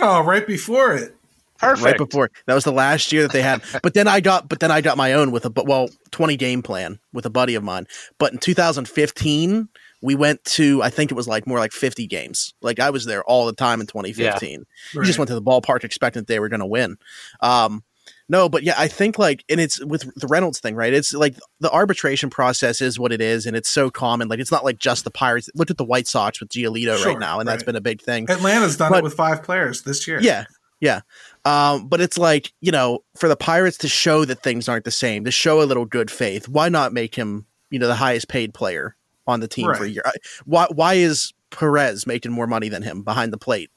Oh, 0.00 0.22
right 0.22 0.46
before 0.46 0.94
it. 0.94 1.14
Perfect. 1.58 1.84
Right 1.84 1.98
before 1.98 2.30
that 2.46 2.54
was 2.54 2.64
the 2.64 2.72
last 2.72 3.12
year 3.12 3.22
that 3.22 3.32
they 3.32 3.42
had. 3.42 3.62
but 3.82 3.92
then 3.92 4.08
I 4.08 4.20
got, 4.20 4.48
but 4.48 4.60
then 4.60 4.70
I 4.70 4.80
got 4.80 4.96
my 4.96 5.12
own 5.12 5.30
with 5.30 5.44
a, 5.44 5.52
well, 5.64 5.90
20 6.10 6.36
game 6.36 6.62
plan 6.62 6.98
with 7.12 7.26
a 7.26 7.30
buddy 7.30 7.54
of 7.54 7.62
mine. 7.62 7.86
But 8.18 8.32
in 8.32 8.38
2015, 8.38 9.68
we 10.02 10.14
went 10.14 10.42
to 10.44 10.82
I 10.82 10.90
think 10.90 11.10
it 11.10 11.14
was 11.14 11.28
like 11.28 11.46
more 11.46 11.58
like 11.58 11.72
50 11.72 12.06
games. 12.06 12.54
Like 12.62 12.80
I 12.80 12.90
was 12.90 13.04
there 13.04 13.22
all 13.24 13.46
the 13.46 13.52
time 13.52 13.80
in 13.80 13.86
2015. 13.86 14.50
Yeah. 14.50 14.98
Right. 14.98 15.06
just 15.06 15.18
went 15.18 15.28
to 15.28 15.34
the 15.34 15.42
ballpark 15.42 15.84
expecting 15.84 16.24
they 16.24 16.40
were 16.40 16.48
going 16.48 16.60
to 16.60 16.66
win. 16.66 16.96
Um, 17.40 17.84
no, 18.28 18.48
but 18.48 18.62
yeah, 18.62 18.74
I 18.78 18.86
think 18.86 19.18
like, 19.18 19.44
and 19.48 19.60
it's 19.60 19.84
with 19.84 20.02
the 20.14 20.28
Reynolds 20.28 20.60
thing, 20.60 20.76
right? 20.76 20.92
It's 20.92 21.12
like 21.12 21.36
the 21.58 21.70
arbitration 21.70 22.30
process 22.30 22.80
is 22.80 22.96
what 22.96 23.12
it 23.12 23.20
is, 23.20 23.44
and 23.44 23.56
it's 23.56 23.68
so 23.68 23.90
common. 23.90 24.28
Like, 24.28 24.38
it's 24.38 24.52
not 24.52 24.64
like 24.64 24.78
just 24.78 25.02
the 25.02 25.10
Pirates. 25.10 25.50
Look 25.56 25.68
at 25.68 25.78
the 25.78 25.84
White 25.84 26.06
Sox 26.06 26.38
with 26.38 26.48
Giolito 26.48 26.96
sure, 26.96 27.08
right 27.08 27.18
now, 27.18 27.40
and 27.40 27.48
right. 27.48 27.54
that's 27.54 27.64
been 27.64 27.74
a 27.74 27.80
big 27.80 28.00
thing. 28.00 28.30
Atlanta's 28.30 28.76
done 28.76 28.92
but, 28.92 28.98
it 28.98 29.02
with 29.02 29.14
five 29.14 29.42
players 29.42 29.82
this 29.82 30.06
year. 30.06 30.20
Yeah, 30.20 30.44
yeah. 30.78 31.00
Um, 31.44 31.88
but 31.88 32.00
it's 32.00 32.18
like 32.18 32.52
you 32.60 32.70
know, 32.70 33.00
for 33.16 33.28
the 33.28 33.36
Pirates 33.36 33.78
to 33.78 33.88
show 33.88 34.24
that 34.24 34.44
things 34.44 34.68
aren't 34.68 34.84
the 34.84 34.92
same, 34.92 35.24
to 35.24 35.32
show 35.32 35.60
a 35.60 35.64
little 35.64 35.84
good 35.84 36.08
faith, 36.08 36.48
why 36.48 36.68
not 36.68 36.92
make 36.92 37.16
him, 37.16 37.46
you 37.70 37.80
know, 37.80 37.88
the 37.88 37.96
highest 37.96 38.28
paid 38.28 38.54
player 38.54 38.96
on 39.26 39.40
the 39.40 39.48
team 39.48 39.66
right. 39.66 39.76
for 39.76 39.84
a 39.84 39.88
year. 39.88 40.02
Why 40.44 40.66
why 40.70 40.94
is 40.94 41.32
Perez 41.50 42.06
making 42.06 42.32
more 42.32 42.46
money 42.46 42.68
than 42.68 42.82
him 42.82 43.02
behind 43.02 43.32
the 43.32 43.38
plate? 43.38 43.70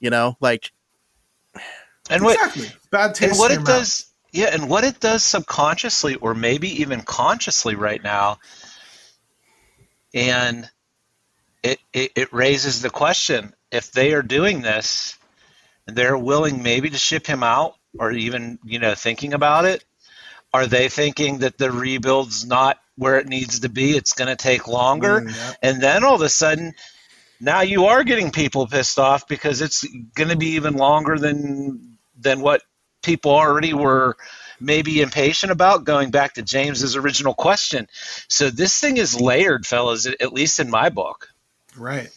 You 0.00 0.10
know, 0.10 0.36
like 0.40 0.72
and 2.10 2.22
what 2.24 2.34
exactly. 2.34 2.68
bad 2.90 3.14
taste. 3.14 3.32
And 3.32 3.38
what 3.38 3.50
it 3.50 3.64
does, 3.64 4.06
yeah, 4.32 4.50
and 4.52 4.68
what 4.68 4.84
it 4.84 5.00
does 5.00 5.22
subconsciously 5.22 6.16
or 6.16 6.34
maybe 6.34 6.80
even 6.82 7.02
consciously 7.02 7.74
right 7.74 8.02
now, 8.02 8.38
and 10.14 10.68
it, 11.62 11.78
it, 11.92 12.12
it 12.16 12.32
raises 12.32 12.82
the 12.82 12.90
question: 12.90 13.54
if 13.70 13.92
they 13.92 14.14
are 14.14 14.22
doing 14.22 14.62
this, 14.62 15.16
and 15.86 15.96
they're 15.96 16.18
willing 16.18 16.62
maybe 16.62 16.90
to 16.90 16.98
ship 16.98 17.26
him 17.26 17.42
out, 17.42 17.76
or 17.98 18.12
even 18.12 18.58
you 18.64 18.78
know 18.78 18.94
thinking 18.94 19.32
about 19.32 19.64
it, 19.64 19.84
are 20.52 20.66
they 20.66 20.88
thinking 20.88 21.38
that 21.38 21.58
the 21.58 21.70
rebuild's 21.70 22.44
not 22.44 22.78
where 22.96 23.18
it 23.18 23.28
needs 23.28 23.60
to 23.60 23.68
be. 23.68 23.96
It's 23.96 24.12
going 24.12 24.28
to 24.28 24.36
take 24.36 24.68
longer. 24.68 25.20
Mm, 25.20 25.34
yeah. 25.34 25.52
And 25.62 25.82
then 25.82 26.04
all 26.04 26.14
of 26.14 26.22
a 26.22 26.28
sudden, 26.28 26.72
now 27.40 27.62
you 27.62 27.86
are 27.86 28.04
getting 28.04 28.30
people 28.30 28.66
pissed 28.66 28.98
off 28.98 29.26
because 29.26 29.60
it's 29.60 29.84
going 30.14 30.30
to 30.30 30.36
be 30.36 30.50
even 30.54 30.74
longer 30.74 31.18
than 31.18 31.98
than 32.18 32.40
what 32.40 32.62
people 33.02 33.32
already 33.32 33.74
were 33.74 34.16
maybe 34.60 35.00
impatient 35.00 35.50
about 35.50 35.84
going 35.84 36.10
back 36.10 36.34
to 36.34 36.42
James's 36.42 36.94
original 36.94 37.34
question. 37.34 37.88
So 38.28 38.48
this 38.48 38.78
thing 38.78 38.96
is 38.96 39.20
layered, 39.20 39.66
fellas, 39.66 40.06
at 40.06 40.32
least 40.32 40.60
in 40.60 40.70
my 40.70 40.88
book. 40.88 41.28
Right. 41.76 42.10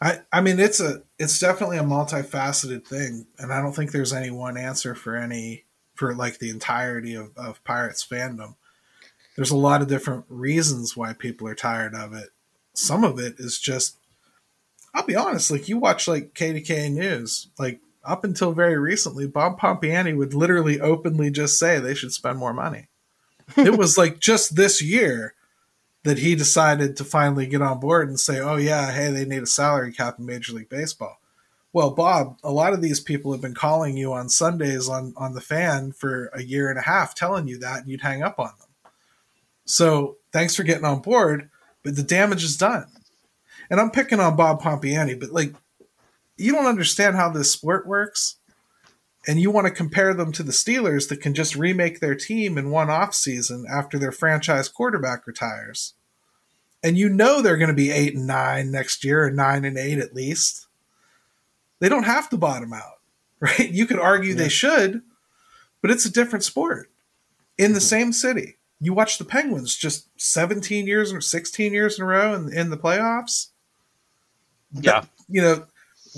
I, 0.00 0.20
I 0.32 0.40
mean 0.40 0.58
it's 0.58 0.80
a 0.80 1.02
it's 1.18 1.38
definitely 1.38 1.76
a 1.76 1.82
multifaceted 1.82 2.86
thing 2.86 3.26
and 3.38 3.52
I 3.52 3.60
don't 3.60 3.74
think 3.74 3.92
there's 3.92 4.14
any 4.14 4.30
one 4.30 4.56
answer 4.56 4.94
for 4.94 5.14
any 5.14 5.64
for 5.94 6.14
like 6.14 6.38
the 6.38 6.48
entirety 6.48 7.14
of, 7.14 7.36
of 7.36 7.62
Pirates 7.64 8.06
fandom 8.06 8.54
there's 9.40 9.50
a 9.50 9.56
lot 9.56 9.80
of 9.80 9.88
different 9.88 10.26
reasons 10.28 10.94
why 10.94 11.14
people 11.14 11.48
are 11.48 11.54
tired 11.54 11.94
of 11.94 12.12
it. 12.12 12.28
Some 12.74 13.04
of 13.04 13.18
it 13.18 13.36
is 13.38 13.58
just, 13.58 13.96
I'll 14.92 15.06
be 15.06 15.16
honest, 15.16 15.50
like 15.50 15.66
you 15.66 15.78
watch 15.78 16.06
like 16.06 16.34
KDKA 16.34 16.92
News, 16.92 17.48
like 17.58 17.80
up 18.04 18.22
until 18.22 18.52
very 18.52 18.76
recently, 18.76 19.26
Bob 19.26 19.58
Pompeani 19.58 20.14
would 20.14 20.34
literally 20.34 20.78
openly 20.78 21.30
just 21.30 21.58
say 21.58 21.78
they 21.78 21.94
should 21.94 22.12
spend 22.12 22.36
more 22.36 22.52
money. 22.52 22.88
it 23.56 23.78
was 23.78 23.96
like 23.96 24.20
just 24.20 24.56
this 24.56 24.82
year 24.82 25.32
that 26.02 26.18
he 26.18 26.34
decided 26.34 26.94
to 26.98 27.04
finally 27.04 27.46
get 27.46 27.62
on 27.62 27.80
board 27.80 28.10
and 28.10 28.20
say, 28.20 28.40
oh, 28.40 28.56
yeah, 28.56 28.92
hey, 28.92 29.10
they 29.10 29.24
need 29.24 29.42
a 29.42 29.46
salary 29.46 29.90
cap 29.90 30.18
in 30.18 30.26
Major 30.26 30.52
League 30.52 30.68
Baseball. 30.68 31.18
Well, 31.72 31.92
Bob, 31.92 32.36
a 32.44 32.52
lot 32.52 32.74
of 32.74 32.82
these 32.82 33.00
people 33.00 33.32
have 33.32 33.40
been 33.40 33.54
calling 33.54 33.96
you 33.96 34.12
on 34.12 34.28
Sundays 34.28 34.86
on, 34.86 35.14
on 35.16 35.32
the 35.32 35.40
fan 35.40 35.92
for 35.92 36.26
a 36.34 36.42
year 36.42 36.68
and 36.68 36.78
a 36.78 36.82
half 36.82 37.14
telling 37.14 37.48
you 37.48 37.58
that, 37.60 37.78
and 37.78 37.88
you'd 37.88 38.02
hang 38.02 38.22
up 38.22 38.38
on 38.38 38.52
them. 38.58 38.66
So 39.70 40.16
thanks 40.32 40.56
for 40.56 40.64
getting 40.64 40.84
on 40.84 41.00
board, 41.00 41.48
but 41.84 41.94
the 41.94 42.02
damage 42.02 42.42
is 42.42 42.56
done. 42.56 42.86
And 43.70 43.80
I'm 43.80 43.90
picking 43.90 44.18
on 44.18 44.36
Bob 44.36 44.60
Pompeani, 44.60 45.18
but 45.18 45.30
like, 45.30 45.54
you 46.36 46.52
don't 46.52 46.66
understand 46.66 47.16
how 47.16 47.30
this 47.30 47.52
sport 47.52 47.86
works. 47.86 48.36
And 49.28 49.38
you 49.38 49.50
want 49.50 49.66
to 49.66 49.72
compare 49.72 50.14
them 50.14 50.32
to 50.32 50.42
the 50.42 50.50
Steelers 50.50 51.08
that 51.08 51.20
can 51.20 51.34
just 51.34 51.54
remake 51.54 52.00
their 52.00 52.14
team 52.14 52.56
in 52.56 52.70
one 52.70 52.88
off 52.88 53.14
season 53.14 53.66
after 53.70 53.98
their 53.98 54.12
franchise 54.12 54.68
quarterback 54.68 55.26
retires. 55.26 55.92
And 56.82 56.96
you 56.96 57.10
know 57.10 57.42
they're 57.42 57.58
going 57.58 57.68
to 57.68 57.74
be 57.74 57.90
eight 57.90 58.16
and 58.16 58.26
nine 58.26 58.72
next 58.72 59.04
year, 59.04 59.26
or 59.26 59.30
nine 59.30 59.66
and 59.66 59.76
eight 59.76 59.98
at 59.98 60.14
least. 60.14 60.66
They 61.80 61.90
don't 61.90 62.04
have 62.04 62.30
to 62.30 62.38
bottom 62.38 62.72
out, 62.72 63.00
right? 63.40 63.70
You 63.70 63.84
could 63.84 63.98
argue 63.98 64.30
yeah. 64.30 64.38
they 64.38 64.48
should, 64.48 65.02
but 65.82 65.90
it's 65.90 66.06
a 66.06 66.12
different 66.12 66.44
sport 66.44 66.90
in 67.58 67.74
the 67.74 67.78
mm-hmm. 67.78 67.84
same 67.84 68.12
city 68.12 68.56
you 68.80 68.94
watch 68.94 69.18
the 69.18 69.24
Penguins 69.24 69.76
just 69.76 70.08
17 70.20 70.86
years 70.86 71.12
or 71.12 71.20
16 71.20 71.72
years 71.72 71.98
in 71.98 72.04
a 72.04 72.06
row 72.06 72.34
in, 72.34 72.52
in 72.52 72.70
the 72.70 72.78
playoffs. 72.78 73.48
Yeah. 74.72 75.04
you 75.28 75.42
know, 75.42 75.66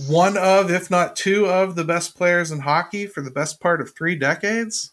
one 0.07 0.37
of, 0.37 0.71
if 0.71 0.91
not 0.91 1.17
two 1.17 1.47
of 1.47 1.75
the 1.75 1.85
best 1.85 2.17
players 2.17 2.51
in 2.51 2.61
hockey 2.61 3.07
for 3.07 3.21
the 3.21 3.31
best 3.31 3.61
part 3.61 3.81
of 3.81 3.95
three 3.95 4.17
decades. 4.17 4.93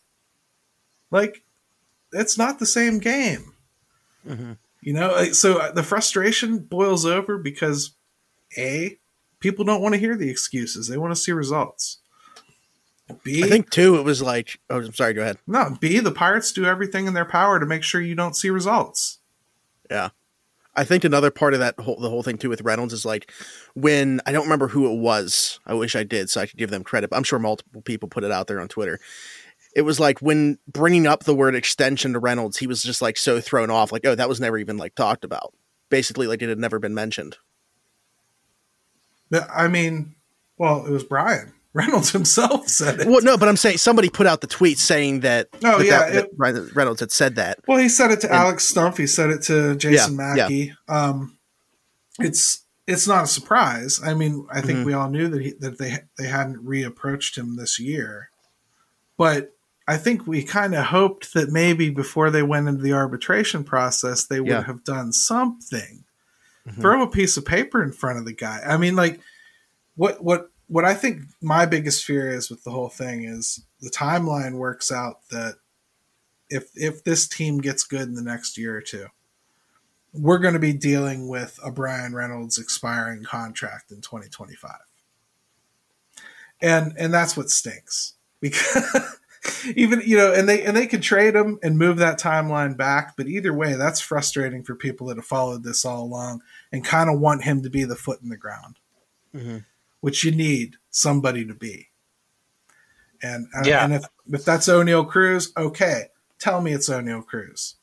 Like, 1.12 1.44
it's 2.12 2.38
not 2.38 2.60
the 2.60 2.66
same 2.66 3.00
game. 3.00 3.54
Mm-hmm. 4.28 4.54
You 4.82 4.94
know, 4.94 5.26
so 5.26 5.60
uh, 5.60 5.72
the 5.72 5.84
frustration 5.84 6.60
boils 6.60 7.06
over 7.06 7.38
because 7.38 7.92
A, 8.58 8.98
people 9.40 9.66
don't 9.66 9.82
want 9.82 9.94
to 9.94 10.00
hear 10.00 10.16
the 10.16 10.30
excuses, 10.30 10.88
they 10.88 10.98
want 10.98 11.14
to 11.14 11.20
see 11.20 11.32
results. 11.32 12.00
B, 13.24 13.44
I 13.44 13.48
think 13.48 13.70
too, 13.70 13.96
it 13.96 14.04
was 14.04 14.22
like, 14.22 14.60
oh, 14.70 14.78
I'm 14.78 14.94
sorry, 14.94 15.14
go 15.14 15.22
ahead. 15.22 15.38
No, 15.48 15.76
B, 15.80 16.00
the 16.00 16.12
Pirates 16.12 16.52
do 16.52 16.66
everything 16.66 17.08
in 17.08 17.14
their 17.14 17.26
power 17.26 17.60
to 17.60 17.66
make 17.66 17.84
sure 17.84 18.02
you 18.02 18.16
don't 18.16 18.36
see 18.36 18.50
results. 18.50 19.20
Yeah. 19.90 20.10
I 20.76 20.84
think 20.84 21.04
another 21.04 21.32
part 21.32 21.54
of 21.54 21.60
that 21.60 21.78
whole 21.80 21.98
the 22.00 22.10
whole 22.10 22.24
thing 22.24 22.38
too 22.38 22.48
with 22.48 22.62
Reynolds 22.62 22.94
is 22.94 23.04
like 23.04 23.34
when 23.74 24.22
I 24.26 24.32
don't 24.32 24.44
remember 24.44 24.68
who 24.68 24.90
it 24.94 24.98
was. 24.98 25.60
I 25.66 25.74
wish 25.74 25.96
I 25.96 26.04
did 26.04 26.30
so 26.30 26.40
I 26.40 26.46
could 26.46 26.58
give 26.58 26.70
them 26.70 26.84
credit. 26.84 27.10
But 27.10 27.18
I'm 27.18 27.24
sure 27.24 27.40
multiple 27.40 27.82
people 27.82 28.08
put 28.08 28.24
it 28.24 28.32
out 28.32 28.48
there 28.48 28.62
on 28.62 28.70
Twitter. 28.70 29.00
It 29.76 29.82
was 29.82 30.00
like 30.00 30.20
when 30.20 30.58
bringing 30.68 31.06
up 31.06 31.24
the 31.24 31.36
word 31.36 31.54
extension 31.54 32.14
to 32.14 32.20
Reynolds, 32.20 32.58
he 32.58 32.68
was 32.68 32.82
just 32.82 33.02
like 33.02 33.18
so 33.18 33.42
thrown 33.42 33.70
off, 33.70 33.92
like, 33.92 34.06
oh, 34.06 34.16
that 34.16 34.30
was 34.30 34.40
never 34.40 34.58
even 34.58 34.78
like 34.78 34.96
talked 34.96 35.26
about. 35.26 35.54
Basically, 35.90 36.28
like 36.28 36.42
it 36.42 36.50
had 36.50 36.60
never 36.60 36.80
been 36.80 36.94
mentioned. 36.94 37.38
I 39.54 39.68
mean, 39.68 40.16
well, 40.58 40.86
it 40.86 40.92
was 40.92 41.04
Bryan. 41.04 41.54
Reynolds 41.74 42.12
himself 42.12 42.68
said 42.68 43.02
it. 43.02 43.08
Well, 43.08 43.22
no, 43.22 43.38
but 43.38 43.48
I'm 43.48 43.58
saying 43.58 43.78
somebody 43.78 44.10
put 44.10 44.26
out 44.26 44.42
the 44.42 44.48
tweet 44.48 44.80
saying 44.80 45.22
that. 45.22 45.50
Oh 45.64 45.78
that 45.78 45.86
yeah, 45.86 46.10
that, 46.10 46.30
that 46.38 46.72
Reynolds 46.76 47.00
had 47.00 47.12
said 47.12 47.36
that. 47.36 47.60
Well, 47.68 47.78
he 47.78 47.90
said 47.90 48.12
it 48.12 48.22
to 48.22 48.28
and, 48.28 48.36
Alex 48.36 48.72
Stumpf. 48.72 48.98
He 48.98 49.08
said 49.08 49.30
it 49.30 49.44
to 49.44 49.76
Jason 49.76 50.14
yeah, 50.14 50.18
Mackey. 50.18 50.74
Yeah. 50.90 51.10
Um, 51.10 51.38
it's 52.20 52.66
it's 52.88 53.08
not 53.08 53.26
a 53.26 53.28
surprise. 53.28 54.02
I 54.04 54.16
mean, 54.16 54.48
I 54.52 54.62
think 54.62 54.80
mm-hmm. 54.80 54.88
we 54.88 54.94
all 54.94 55.10
knew 55.10 55.28
that 55.28 55.42
he, 55.42 55.54
that 55.60 55.78
they 55.78 56.00
they 56.18 56.28
hadn't 56.28 56.66
reapproached 56.66 57.38
him 57.38 57.56
this 57.56 57.80
year, 57.80 58.32
but 59.16 59.54
I 59.88 59.98
think 59.98 60.26
we 60.26 60.44
kind 60.44 60.74
of 60.74 60.86
hoped 60.86 61.34
that 61.34 61.50
maybe 61.50 61.90
before 61.90 62.30
they 62.30 62.44
went 62.44 62.68
into 62.68 62.82
the 62.82 62.94
arbitration 62.94 63.64
process, 63.64 64.26
they 64.26 64.40
would 64.40 64.50
Yeah. 64.50 64.64
have 64.64 64.84
done 64.84 65.14
something. 65.14 66.04
Mhm. 66.68 66.82
Throw 66.82 67.02
a 67.04 67.10
piece 67.10 67.38
of 67.38 67.46
paper 67.46 67.82
in 67.84 67.92
front 67.92 68.20
of 68.20 68.26
the 68.26 68.34
guy. 68.34 68.62
I 68.66 68.78
mean, 68.78 68.96
like, 68.96 69.20
what 69.96 70.24
what 70.24 70.52
what 70.70 70.86
I 70.86 70.94
think 70.94 71.24
my 71.42 71.66
biggest 71.66 72.06
fear 72.06 72.30
is 72.30 72.50
with 72.50 72.64
the 72.64 72.72
whole 72.72 72.90
thing 72.90 73.24
is 73.24 73.62
the 73.82 73.90
timeline 73.90 74.54
works 74.54 74.92
out 74.92 75.28
that 75.32 75.56
if 76.50 76.70
if 76.76 77.04
this 77.04 77.28
team 77.28 77.58
gets 77.58 77.84
good 77.84 78.04
in 78.04 78.14
the 78.14 78.24
next 78.24 78.58
year 78.58 78.78
or 78.78 78.82
two, 78.82 79.08
we're 80.14 80.38
going 80.38 80.54
to 80.54 80.60
be 80.60 80.74
dealing 80.74 81.28
with 81.28 81.60
a 81.64 81.72
Bryan 81.72 82.14
Reynolds 82.14 82.58
expiring 82.58 83.24
contract 83.24 83.92
in 83.92 84.02
2025. 84.02 84.72
And 86.62 86.94
and 86.98 87.14
that's 87.14 87.36
what 87.36 87.50
stinks. 87.50 88.14
Because 88.40 89.18
even 89.76 90.02
you 90.06 90.18
know, 90.18 90.34
and 90.34 90.48
they 90.48 90.64
and 90.64 90.78
they 90.78 90.86
could 90.88 91.02
trade 91.02 91.36
him 91.36 91.58
and 91.64 91.80
move 91.80 91.98
that 91.98 92.20
timeline 92.20 92.78
back, 92.78 93.16
but 93.18 93.28
either 93.28 93.54
way, 93.54 93.74
that's 93.74 94.02
frustrating 94.02 94.64
for 94.64 94.76
people 94.76 95.08
that 95.08 95.18
have 95.18 95.26
followed 95.26 95.64
this 95.64 95.84
all 95.84 96.04
along 96.04 96.42
and 96.72 96.86
kind 96.86 97.10
of 97.10 97.20
want 97.20 97.44
him 97.44 97.64
to 97.64 97.70
be 97.72 97.86
the 97.86 97.96
foot 97.96 98.22
in 98.22 98.30
the 98.30 98.38
ground, 98.38 98.78
Mhm. 99.36 99.66
Which 100.02 100.24
you 100.24 100.32
need 100.32 100.76
somebody 100.90 101.46
to 101.46 101.54
be. 101.54 101.88
And 103.22 103.48
uh, 103.56 103.64
Yeah. 103.66 103.84
and 103.84 103.94
if 103.94 104.04
if 104.32 104.46
that's 104.46 104.68
Oneil 104.68 105.08
Cruz, 105.08 105.52
okay, 105.58 106.06
tell 106.40 106.62
me 106.62 106.72
it's 106.74 106.90
Oneil 106.90 107.26
Cruz. 107.26 107.76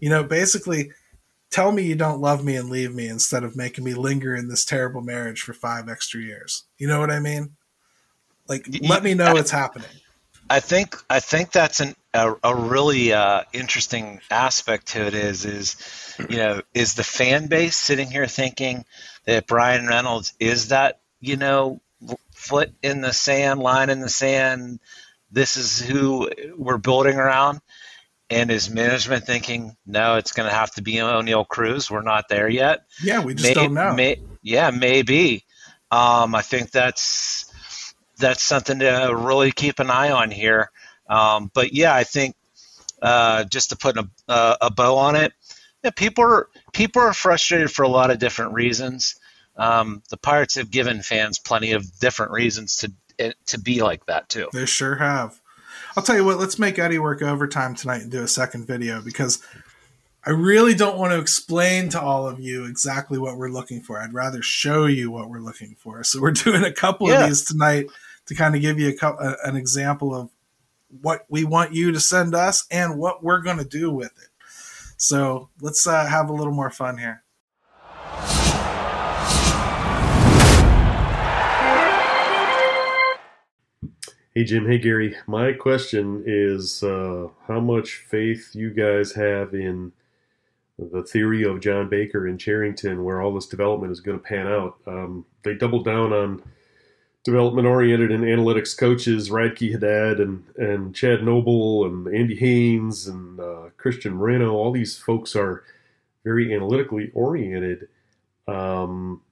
You 0.00 0.10
know, 0.10 0.24
basically, 0.24 0.90
tell 1.50 1.70
me 1.72 1.82
you 1.82 1.94
don't 1.94 2.20
love 2.20 2.44
me 2.44 2.56
and 2.56 2.70
leave 2.70 2.94
me 2.94 3.06
instead 3.06 3.44
of 3.44 3.54
making 3.54 3.84
me 3.84 3.94
linger 3.94 4.34
in 4.34 4.48
this 4.48 4.64
terrible 4.64 5.02
marriage 5.02 5.42
for 5.42 5.52
five 5.52 5.88
extra 5.88 6.20
years. 6.20 6.64
You 6.78 6.88
know 6.88 6.98
what 6.98 7.10
I 7.10 7.20
mean? 7.20 7.56
Like, 8.48 8.66
let 8.82 9.04
me 9.04 9.14
know 9.14 9.36
I- 9.36 9.40
it's 9.40 9.50
happening. 9.52 9.90
I 10.52 10.58
think 10.58 10.96
I 11.08 11.20
think 11.20 11.52
that's 11.52 11.78
an, 11.78 11.94
a, 12.12 12.34
a 12.42 12.52
really 12.52 13.12
uh, 13.12 13.42
interesting 13.52 14.20
aspect 14.32 14.88
to 14.88 15.06
it 15.06 15.14
is 15.14 15.44
is 15.44 16.16
you 16.28 16.38
know 16.38 16.62
is 16.74 16.94
the 16.94 17.04
fan 17.04 17.46
base 17.46 17.76
sitting 17.76 18.10
here 18.10 18.26
thinking 18.26 18.84
that 19.26 19.46
Bryan 19.46 19.86
Reynolds 19.86 20.32
is 20.40 20.68
that 20.68 20.99
you 21.20 21.36
know 21.36 21.80
foot 22.34 22.72
in 22.82 23.00
the 23.00 23.12
sand, 23.12 23.60
line 23.60 23.90
in 23.90 24.00
the 24.00 24.08
sand. 24.08 24.80
This 25.30 25.56
is 25.56 25.80
who 25.80 26.30
we're 26.56 26.78
building 26.78 27.16
around, 27.16 27.60
and 28.28 28.50
is 28.50 28.70
management 28.70 29.24
thinking 29.24 29.76
no, 29.86 30.16
it's 30.16 30.32
going 30.32 30.48
to 30.48 30.54
have 30.54 30.72
to 30.72 30.82
be 30.82 30.94
Oneil 30.94 31.46
Cruz. 31.46 31.90
We're 31.90 32.02
not 32.02 32.28
there 32.28 32.48
yet. 32.48 32.84
Yeah, 33.02 33.22
we 33.22 33.34
just 33.34 33.48
May- 33.48 33.54
don't 33.54 33.74
know. 33.74 33.94
may- 33.94 34.20
yeah, 34.42 34.70
maybe. 34.70 35.44
Um, 35.90 36.34
I 36.34 36.42
think 36.42 36.70
that's 36.70 37.52
that's 38.18 38.42
something 38.42 38.78
to 38.78 39.12
really 39.16 39.50
keep 39.50 39.78
an 39.80 39.90
eye 39.90 40.10
on 40.10 40.30
here. 40.30 40.70
Um, 41.08 41.50
but 41.52 41.72
yeah, 41.72 41.94
I 41.94 42.04
think 42.04 42.36
uh, 43.02 43.44
just 43.44 43.70
to 43.70 43.76
put 43.76 43.96
a, 43.96 44.08
a, 44.28 44.70
bow 44.70 44.96
on 44.96 45.16
it, 45.16 45.32
yeah, 45.82 45.90
people 45.90 46.24
are 46.24 46.48
people 46.72 47.02
are 47.02 47.14
frustrated 47.14 47.70
for 47.70 47.82
a 47.82 47.88
lot 47.88 48.10
of 48.10 48.18
different 48.18 48.52
reasons. 48.52 49.16
Um, 49.56 50.02
the 50.10 50.16
Pirates 50.16 50.54
have 50.54 50.70
given 50.70 51.02
fans 51.02 51.38
plenty 51.38 51.72
of 51.72 51.98
different 51.98 52.32
reasons 52.32 52.76
to 52.78 52.92
eh, 53.18 53.32
to 53.46 53.60
be 53.60 53.82
like 53.82 54.06
that 54.06 54.28
too. 54.28 54.48
They 54.52 54.66
sure 54.66 54.96
have. 54.96 55.40
I'll 55.96 56.02
tell 56.02 56.16
you 56.16 56.24
what, 56.24 56.38
let's 56.38 56.58
make 56.58 56.78
Eddie 56.78 56.98
work 56.98 57.20
overtime 57.22 57.74
tonight 57.74 58.02
and 58.02 58.10
do 58.10 58.22
a 58.22 58.28
second 58.28 58.66
video 58.66 59.02
because 59.02 59.42
I 60.24 60.30
really 60.30 60.74
don't 60.74 60.98
want 60.98 61.12
to 61.12 61.18
explain 61.18 61.88
to 61.90 62.00
all 62.00 62.28
of 62.28 62.38
you 62.38 62.64
exactly 62.66 63.18
what 63.18 63.36
we're 63.36 63.48
looking 63.48 63.80
for. 63.80 64.00
I'd 64.00 64.14
rather 64.14 64.42
show 64.42 64.86
you 64.86 65.10
what 65.10 65.28
we're 65.28 65.40
looking 65.40 65.74
for. 65.78 66.04
So 66.04 66.20
we're 66.20 66.30
doing 66.32 66.64
a 66.64 66.72
couple 66.72 67.08
Yeah. 67.08 67.22
of 67.22 67.28
these 67.28 67.44
tonight 67.44 67.86
to 68.26 68.34
kind 68.34 68.54
of 68.54 68.60
give 68.60 68.78
you 68.78 68.96
a, 69.00 69.06
a, 69.06 69.36
an 69.44 69.56
example 69.56 70.14
of 70.14 70.30
what 71.00 71.24
we 71.28 71.44
want 71.44 71.72
you 71.74 71.90
to 71.92 72.00
send 72.00 72.34
us 72.34 72.66
and 72.70 72.98
what 72.98 73.22
we're 73.24 73.40
going 73.40 73.58
to 73.58 73.64
do 73.64 73.90
with 73.90 74.12
it. 74.22 74.28
So 74.96 75.48
let's 75.60 75.86
uh, 75.86 76.06
have 76.06 76.28
a 76.28 76.32
little 76.32 76.52
more 76.52 76.70
fun 76.70 76.98
here. 76.98 77.22
Hey 84.32 84.44
Jim, 84.44 84.68
hey 84.68 84.78
Gary. 84.78 85.16
My 85.26 85.52
question 85.52 86.22
is 86.24 86.84
uh, 86.84 87.26
how 87.48 87.58
much 87.58 87.96
faith 87.96 88.54
you 88.54 88.70
guys 88.70 89.10
have 89.14 89.54
in 89.54 89.90
the 90.78 91.02
theory 91.02 91.42
of 91.42 91.58
John 91.58 91.88
Baker 91.88 92.28
in 92.28 92.38
Cherington, 92.38 93.02
where 93.02 93.20
all 93.20 93.34
this 93.34 93.48
development 93.48 93.90
is 93.90 93.98
going 93.98 94.20
to 94.20 94.22
pan 94.22 94.46
out. 94.46 94.78
Um, 94.86 95.26
they 95.42 95.54
doubled 95.54 95.84
down 95.84 96.12
on 96.12 96.44
development 97.24 97.66
oriented 97.66 98.12
and 98.12 98.22
analytics 98.22 98.78
coaches, 98.78 99.32
Radley 99.32 99.72
Haddad 99.72 100.20
and, 100.20 100.44
and 100.56 100.94
Chad 100.94 101.24
Noble 101.24 101.84
and 101.84 102.06
Andy 102.14 102.36
Haines 102.36 103.08
and 103.08 103.40
uh, 103.40 103.70
Christian 103.78 104.16
Marrero. 104.16 104.52
All 104.52 104.70
these 104.70 104.96
folks 104.96 105.34
are 105.34 105.64
very 106.22 106.54
analytically 106.54 107.10
oriented. 107.14 107.88
Um, 108.46 109.22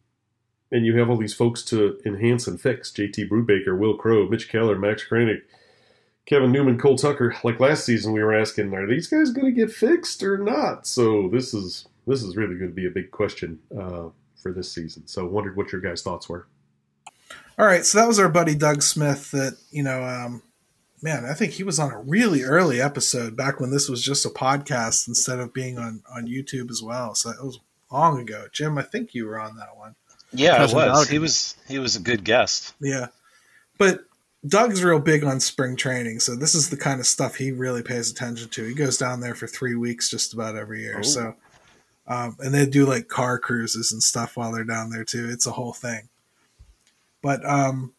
and 0.71 0.85
you 0.85 0.99
have 0.99 1.09
all 1.09 1.17
these 1.17 1.35
folks 1.35 1.63
to 1.65 1.99
enhance 2.05 2.47
and 2.47 2.61
fix 2.61 2.91
JT 2.91 3.29
Brubaker, 3.29 3.79
Wil 3.79 3.97
Crowe, 3.97 4.29
Mitch 4.29 4.49
Keller, 4.49 4.79
Max 4.79 5.05
Kranick, 5.09 5.43
Kevin 6.27 6.53
Newman, 6.53 6.79
Cole 6.79 6.97
Tucker. 6.97 7.35
Like 7.43 7.59
last 7.59 7.85
season, 7.85 8.13
we 8.13 8.23
were 8.23 8.35
asking, 8.35 8.75
are 8.75 8.87
these 8.87 9.07
guys 9.07 9.31
going 9.31 9.47
to 9.47 9.53
get 9.53 9.73
fixed 9.73 10.23
or 10.23 10.37
not? 10.37 10.87
So 10.87 11.29
this 11.29 11.55
is 11.55 11.87
this 12.07 12.23
is 12.23 12.37
really 12.37 12.57
going 12.57 12.71
to 12.71 12.75
be 12.75 12.87
a 12.87 12.91
big 12.91 13.11
question 13.11 13.61
uh, 13.77 14.09
for 14.37 14.53
this 14.53 14.71
season. 14.71 15.07
So 15.07 15.27
I 15.27 15.29
wondered 15.31 15.57
what 15.57 15.73
your 15.73 15.81
guys' 15.81 16.03
thoughts 16.03 16.29
were. 16.29 16.47
All 17.59 17.67
right, 17.67 17.85
so 17.85 17.99
that 17.99 18.07
was 18.07 18.19
our 18.19 18.29
buddy 18.29 18.55
Doug 18.55 18.83
Smith. 18.83 19.31
That 19.33 19.59
you 19.71 19.83
know, 19.83 20.05
um, 20.05 20.43
man, 21.03 21.25
I 21.25 21.35
think 21.35 21.53
he 21.53 21.65
was 21.65 21.79
on 21.79 21.93
a 21.93 21.99
really 21.99 22.43
early 22.43 22.81
episode 22.81 23.37
back 23.37 23.59
when 23.59 23.71
this 23.71 23.89
was 23.89 24.03
just 24.03 24.25
a 24.25 24.31
podcast 24.31 25.09
instead 25.09 25.39
of 25.39 25.53
being 25.53 25.79
on 25.79 26.03
on 26.15 26.27
YouTube 26.27 26.71
as 26.71 26.83
well. 26.83 27.15
So 27.15 27.31
that 27.31 27.43
was 27.43 27.59
long 27.91 28.21
ago. 28.21 28.47
Jim, 28.53 28.79
I 28.79 28.83
think 28.83 29.15
you 29.15 29.27
were 29.27 29.41
on 29.41 29.57
that 29.57 29.77
one. 29.77 29.97
Yeah, 30.33 30.65
it 30.65 30.73
was. 30.73 30.73
Doug. 30.73 31.09
He 31.09 31.19
was 31.19 31.57
he 31.69 31.79
was 31.79 31.97
a 31.97 32.01
good 32.01 32.25
guest. 32.25 32.75
Yeah, 32.81 33.09
but 33.79 34.01
Doug's 34.47 34.85
real 34.85 35.01
big 35.01 35.25
on 35.25 35.41
spring 35.41 35.77
training, 35.77 36.21
so 36.21 36.37
this 36.37 36.55
is 36.55 36.71
the 36.71 36.77
kind 36.77 37.01
of 37.01 37.07
stuff 37.07 37.37
he 37.37 37.51
really 37.51 37.83
pays 37.83 38.11
attention 38.11 38.49
to. 38.51 38.65
He 38.65 38.75
goes 38.75 38.97
down 38.97 39.21
there 39.21 39.35
for 39.35 39.47
three 39.47 39.75
weeks 39.75 40.09
just 40.09 40.33
about 40.33 40.57
every 40.57 40.83
year. 40.83 40.99
Oh. 40.99 41.03
So, 41.03 41.35
um, 42.07 42.37
and 42.41 42.55
they 42.55 42.67
do 42.67 42.87
like 42.87 43.09
car 43.09 43.39
cruises 43.39 43.91
and 43.91 44.03
stuff 44.03 44.37
while 44.37 44.53
they're 44.53 44.65
down 44.65 44.91
there 44.91 45.05
too. 45.05 45.29
It's 45.31 45.47
a 45.47 45.53
whole 45.53 45.73
thing. 45.73 46.09
But 47.21 47.45
um, 47.45 47.95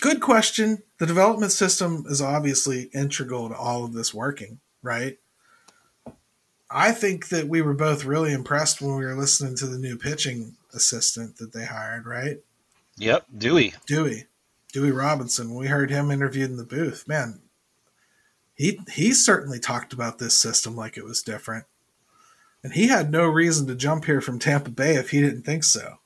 good 0.00 0.20
question. 0.20 0.82
The 0.98 1.06
development 1.06 1.52
system 1.52 2.04
is 2.08 2.20
obviously 2.20 2.90
integral 2.92 3.48
to 3.48 3.56
all 3.56 3.84
of 3.84 3.92
this 3.92 4.12
working, 4.12 4.58
right? 4.82 5.18
I 6.68 6.90
think 6.90 7.28
that 7.28 7.46
we 7.46 7.62
were 7.62 7.74
both 7.74 8.04
really 8.04 8.32
impressed 8.32 8.82
when 8.82 8.96
we 8.96 9.04
were 9.04 9.14
listening 9.14 9.54
to 9.56 9.66
the 9.66 9.78
new 9.78 9.96
pitching 9.96 10.55
assistant 10.76 11.38
that 11.38 11.52
they 11.52 11.64
hired, 11.64 12.06
right? 12.06 12.38
Yep, 12.98 13.26
Dewey. 13.36 13.74
Dewey, 13.86 14.26
Dewey 14.72 14.90
Robinson. 14.90 15.54
We 15.54 15.66
heard 15.66 15.90
him 15.90 16.10
interviewed 16.10 16.50
in 16.50 16.56
the 16.56 16.64
booth. 16.64 17.06
Man, 17.08 17.40
he 18.54 18.80
he 18.90 19.12
certainly 19.12 19.58
talked 19.58 19.92
about 19.92 20.18
this 20.18 20.36
system 20.36 20.76
like 20.76 20.96
it 20.96 21.04
was 21.04 21.22
different, 21.22 21.66
and 22.62 22.72
he 22.72 22.88
had 22.88 23.10
no 23.10 23.26
reason 23.26 23.66
to 23.66 23.74
jump 23.74 24.04
here 24.06 24.20
from 24.20 24.38
Tampa 24.38 24.70
Bay 24.70 24.94
if 24.94 25.10
he 25.10 25.20
didn't 25.20 25.42
think 25.42 25.64
so. 25.64 25.98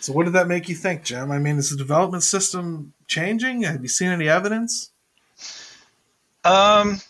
So, 0.00 0.12
what 0.12 0.24
did 0.24 0.34
that 0.34 0.46
make 0.46 0.68
you 0.68 0.76
think, 0.76 1.02
Jim? 1.02 1.32
I 1.32 1.38
mean, 1.38 1.56
is 1.58 1.70
the 1.70 1.76
development 1.76 2.22
system 2.22 2.92
changing? 3.08 3.62
Have 3.62 3.82
you 3.82 3.88
seen 3.88 4.10
any 4.10 4.28
evidence? 4.28 4.90
Um, 6.44 7.00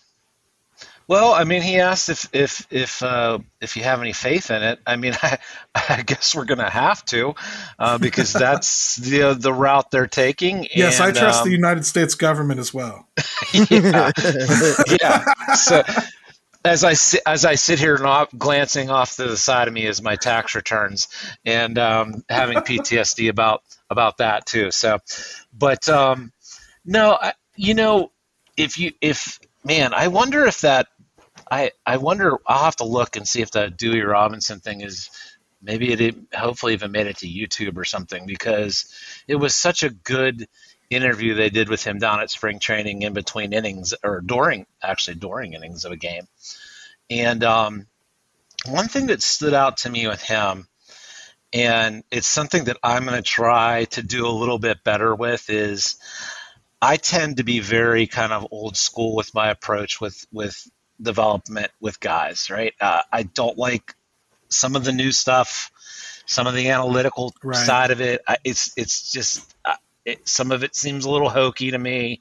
well, 1.08 1.32
I 1.32 1.44
mean, 1.44 1.62
he 1.62 1.78
asked 1.78 2.08
if 2.08 2.28
if 2.32 2.66
if 2.70 3.02
uh, 3.02 3.38
if 3.60 3.76
you 3.76 3.84
have 3.84 4.00
any 4.00 4.12
faith 4.12 4.50
in 4.50 4.62
it. 4.62 4.80
I 4.86 4.96
mean, 4.96 5.14
I, 5.22 5.38
I 5.74 6.02
guess 6.02 6.34
we're 6.34 6.44
gonna 6.44 6.70
have 6.70 7.04
to 7.06 7.34
uh, 7.78 7.98
because 7.98 8.32
that's 8.32 8.96
the 8.96 9.34
the 9.34 9.52
route 9.52 9.90
they're 9.90 10.06
taking. 10.06 10.66
yes, 10.74 11.00
I 11.00 11.12
trust 11.12 11.42
um, 11.42 11.48
the 11.48 11.54
United 11.54 11.86
States 11.86 12.14
government 12.14 12.60
as 12.60 12.74
well. 12.74 13.08
yeah, 13.70 14.10
yeah. 15.00 15.24
So 15.54 15.82
as 16.64 16.82
I 16.82 16.94
sit, 16.94 17.22
as 17.24 17.44
I 17.44 17.54
sit 17.54 17.78
here 17.78 17.96
not 17.98 18.36
glancing 18.36 18.90
off 18.90 19.16
to 19.16 19.24
the 19.24 19.36
side 19.36 19.68
of 19.68 19.74
me 19.74 19.86
is 19.86 20.02
my 20.02 20.16
tax 20.16 20.56
returns 20.56 21.08
and 21.44 21.78
um, 21.78 22.24
having 22.28 22.58
PTSD 22.58 23.28
about 23.28 23.62
about 23.88 24.18
that 24.18 24.46
too. 24.46 24.72
So, 24.72 24.98
but 25.56 25.88
um, 25.88 26.32
no, 26.84 27.16
I, 27.20 27.34
you 27.54 27.74
know, 27.74 28.10
if 28.56 28.78
you 28.78 28.92
if 29.00 29.38
man, 29.64 29.94
I 29.94 30.08
wonder 30.08 30.44
if 30.44 30.62
that 30.62 30.88
I 31.50 31.72
I 31.84 31.98
wonder 31.98 32.38
I'll 32.46 32.64
have 32.64 32.76
to 32.76 32.84
look 32.84 33.16
and 33.16 33.26
see 33.26 33.42
if 33.42 33.50
the 33.50 33.70
Dewey 33.70 34.00
Robinson 34.00 34.60
thing 34.60 34.80
is 34.80 35.10
maybe 35.62 35.92
it 35.92 36.16
hopefully 36.34 36.74
even 36.74 36.92
made 36.92 37.06
it 37.06 37.18
to 37.18 37.26
YouTube 37.26 37.76
or 37.76 37.84
something 37.84 38.26
because 38.26 38.92
it 39.26 39.36
was 39.36 39.54
such 39.54 39.82
a 39.82 39.90
good 39.90 40.46
interview 40.90 41.34
they 41.34 41.50
did 41.50 41.68
with 41.68 41.84
him 41.84 41.98
down 41.98 42.20
at 42.20 42.30
spring 42.30 42.58
training 42.58 43.02
in 43.02 43.12
between 43.12 43.52
innings 43.52 43.94
or 44.04 44.20
during 44.20 44.66
actually 44.82 45.16
during 45.16 45.54
innings 45.54 45.84
of 45.84 45.92
a 45.92 45.96
game. 45.96 46.26
And 47.10 47.42
um, 47.44 47.86
one 48.66 48.88
thing 48.88 49.06
that 49.06 49.22
stood 49.22 49.54
out 49.54 49.78
to 49.78 49.90
me 49.90 50.06
with 50.06 50.22
him, 50.22 50.66
and 51.52 52.02
it's 52.10 52.26
something 52.26 52.64
that 52.64 52.78
I'm 52.82 53.04
going 53.04 53.16
to 53.16 53.22
try 53.22 53.84
to 53.86 54.02
do 54.02 54.26
a 54.26 54.28
little 54.28 54.58
bit 54.58 54.84
better 54.84 55.14
with, 55.14 55.48
is 55.48 55.96
I 56.82 56.96
tend 56.96 57.38
to 57.38 57.44
be 57.44 57.60
very 57.60 58.06
kind 58.06 58.32
of 58.32 58.48
old 58.50 58.76
school 58.76 59.14
with 59.14 59.34
my 59.34 59.50
approach 59.50 60.00
with 60.00 60.26
with 60.32 60.68
development 61.00 61.70
with 61.80 62.00
guys. 62.00 62.50
Right, 62.50 62.74
uh, 62.80 63.02
I 63.12 63.24
don't 63.24 63.58
like 63.58 63.94
some 64.48 64.76
of 64.76 64.84
the 64.84 64.92
new 64.92 65.12
stuff, 65.12 65.70
some 66.26 66.46
of 66.46 66.54
the 66.54 66.70
analytical 66.70 67.34
Right. 67.42 67.56
side 67.56 67.90
of 67.90 68.00
it. 68.00 68.22
I, 68.26 68.36
it's 68.44 68.72
it's 68.76 69.12
just 69.12 69.54
uh, 69.64 69.76
it, 70.04 70.28
some 70.28 70.52
of 70.52 70.64
it 70.64 70.74
seems 70.76 71.04
a 71.04 71.10
little 71.10 71.28
hokey 71.28 71.70
to 71.72 71.78
me, 71.78 72.20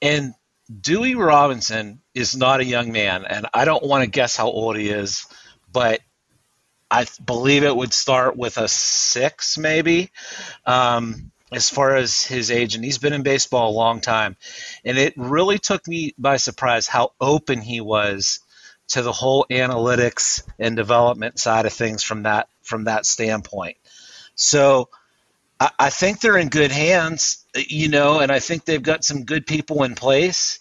and 0.00 0.34
Dewey 0.80 1.14
Robinson 1.14 2.00
is 2.14 2.36
not 2.36 2.60
a 2.60 2.64
young 2.64 2.92
man, 2.92 3.24
and 3.24 3.46
I 3.52 3.64
don't 3.64 3.84
want 3.84 4.04
to 4.04 4.10
guess 4.10 4.36
how 4.36 4.46
old 4.46 4.76
he 4.76 4.88
is, 4.88 5.26
but 5.72 6.00
I 6.90 7.06
believe 7.24 7.62
it 7.64 7.74
would 7.74 7.92
start 7.92 8.36
with 8.36 8.58
a 8.58 8.68
six, 8.68 9.58
maybe, 9.58 10.10
um, 10.66 11.30
as 11.52 11.68
far 11.70 11.96
as 11.96 12.22
his 12.22 12.50
age. 12.50 12.74
And 12.74 12.84
he's 12.84 12.98
been 12.98 13.12
in 13.12 13.22
baseball 13.22 13.70
a 13.70 13.72
long 13.72 14.00
time. 14.00 14.36
And 14.84 14.98
it 14.98 15.14
really 15.16 15.58
took 15.58 15.86
me 15.86 16.14
by 16.18 16.36
surprise 16.36 16.86
how 16.86 17.12
open 17.20 17.60
he 17.60 17.80
was 17.80 18.40
to 18.88 19.02
the 19.02 19.12
whole 19.12 19.46
analytics 19.50 20.42
and 20.58 20.76
development 20.76 21.38
side 21.38 21.66
of 21.66 21.72
things 21.72 22.02
from 22.02 22.24
that 22.24 22.48
from 22.62 22.84
that 22.84 23.06
standpoint. 23.06 23.76
So 24.34 24.88
I, 25.58 25.70
I 25.78 25.90
think 25.90 26.20
they're 26.20 26.36
in 26.36 26.48
good 26.48 26.72
hands, 26.72 27.44
you 27.54 27.88
know, 27.88 28.20
and 28.20 28.30
I 28.32 28.38
think 28.40 28.64
they've 28.64 28.82
got 28.82 29.04
some 29.04 29.24
good 29.24 29.46
people 29.46 29.82
in 29.84 29.94
place. 29.94 30.60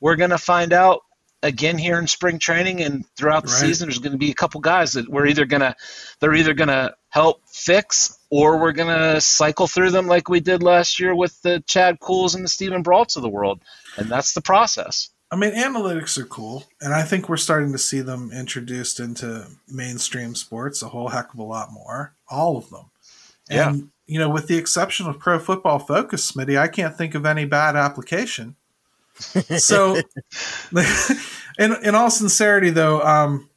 We're 0.00 0.16
going 0.16 0.30
to 0.30 0.38
find 0.38 0.72
out 0.72 1.02
again 1.42 1.78
here 1.78 1.98
in 1.98 2.06
spring 2.06 2.38
training 2.38 2.82
and 2.82 3.04
throughout 3.16 3.44
the 3.44 3.50
Right. 3.50 3.60
season. 3.60 3.88
There's 3.88 3.98
going 3.98 4.12
to 4.12 4.18
be 4.18 4.30
a 4.30 4.34
couple 4.34 4.60
guys 4.60 4.92
that 4.92 5.08
we're 5.08 5.26
either 5.26 5.44
going 5.44 5.60
to 5.60 5.74
they're 6.20 6.34
either 6.34 6.54
going 6.54 6.68
to 6.68 6.94
help 7.08 7.42
fix 7.48 8.18
or 8.32 8.56
we're 8.56 8.72
going 8.72 8.88
to 8.88 9.20
cycle 9.20 9.66
through 9.66 9.90
them 9.90 10.06
like 10.06 10.30
we 10.30 10.40
did 10.40 10.62
last 10.62 10.98
year 10.98 11.14
with 11.14 11.40
the 11.42 11.62
Chad 11.66 12.00
Kuhls 12.00 12.34
and 12.34 12.42
the 12.42 12.48
Steven 12.48 12.82
Braults 12.82 13.14
of 13.14 13.22
the 13.22 13.28
world, 13.28 13.60
and 13.98 14.08
that's 14.08 14.32
the 14.32 14.40
process. 14.40 15.10
I 15.30 15.36
mean, 15.36 15.52
analytics 15.52 16.16
are 16.16 16.24
cool, 16.24 16.64
and 16.80 16.94
I 16.94 17.02
think 17.02 17.28
we're 17.28 17.36
starting 17.36 17.72
to 17.72 17.78
see 17.78 18.00
them 18.00 18.30
introduced 18.32 19.00
into 19.00 19.48
mainstream 19.68 20.34
sports 20.34 20.80
a 20.80 20.88
whole 20.88 21.08
heck 21.08 21.34
of 21.34 21.40
a 21.40 21.42
lot 21.42 21.72
more. 21.72 22.14
All 22.30 22.56
of 22.56 22.70
them. 22.70 22.86
Yeah. 23.50 23.68
And, 23.68 23.90
you 24.06 24.18
know, 24.18 24.30
with 24.30 24.48
the 24.48 24.56
exception 24.56 25.06
of 25.06 25.18
Pro 25.18 25.38
Football 25.38 25.78
Focus, 25.78 26.32
Smitty, 26.32 26.58
I 26.58 26.68
can't 26.68 26.96
think 26.96 27.14
of 27.14 27.26
any 27.26 27.44
bad 27.44 27.76
application. 27.76 28.56
So, 29.58 29.96
in, 31.58 31.76
in 31.84 31.94
all 31.94 32.10
sincerity, 32.10 32.70
though, 32.70 33.02
um, 33.02 33.50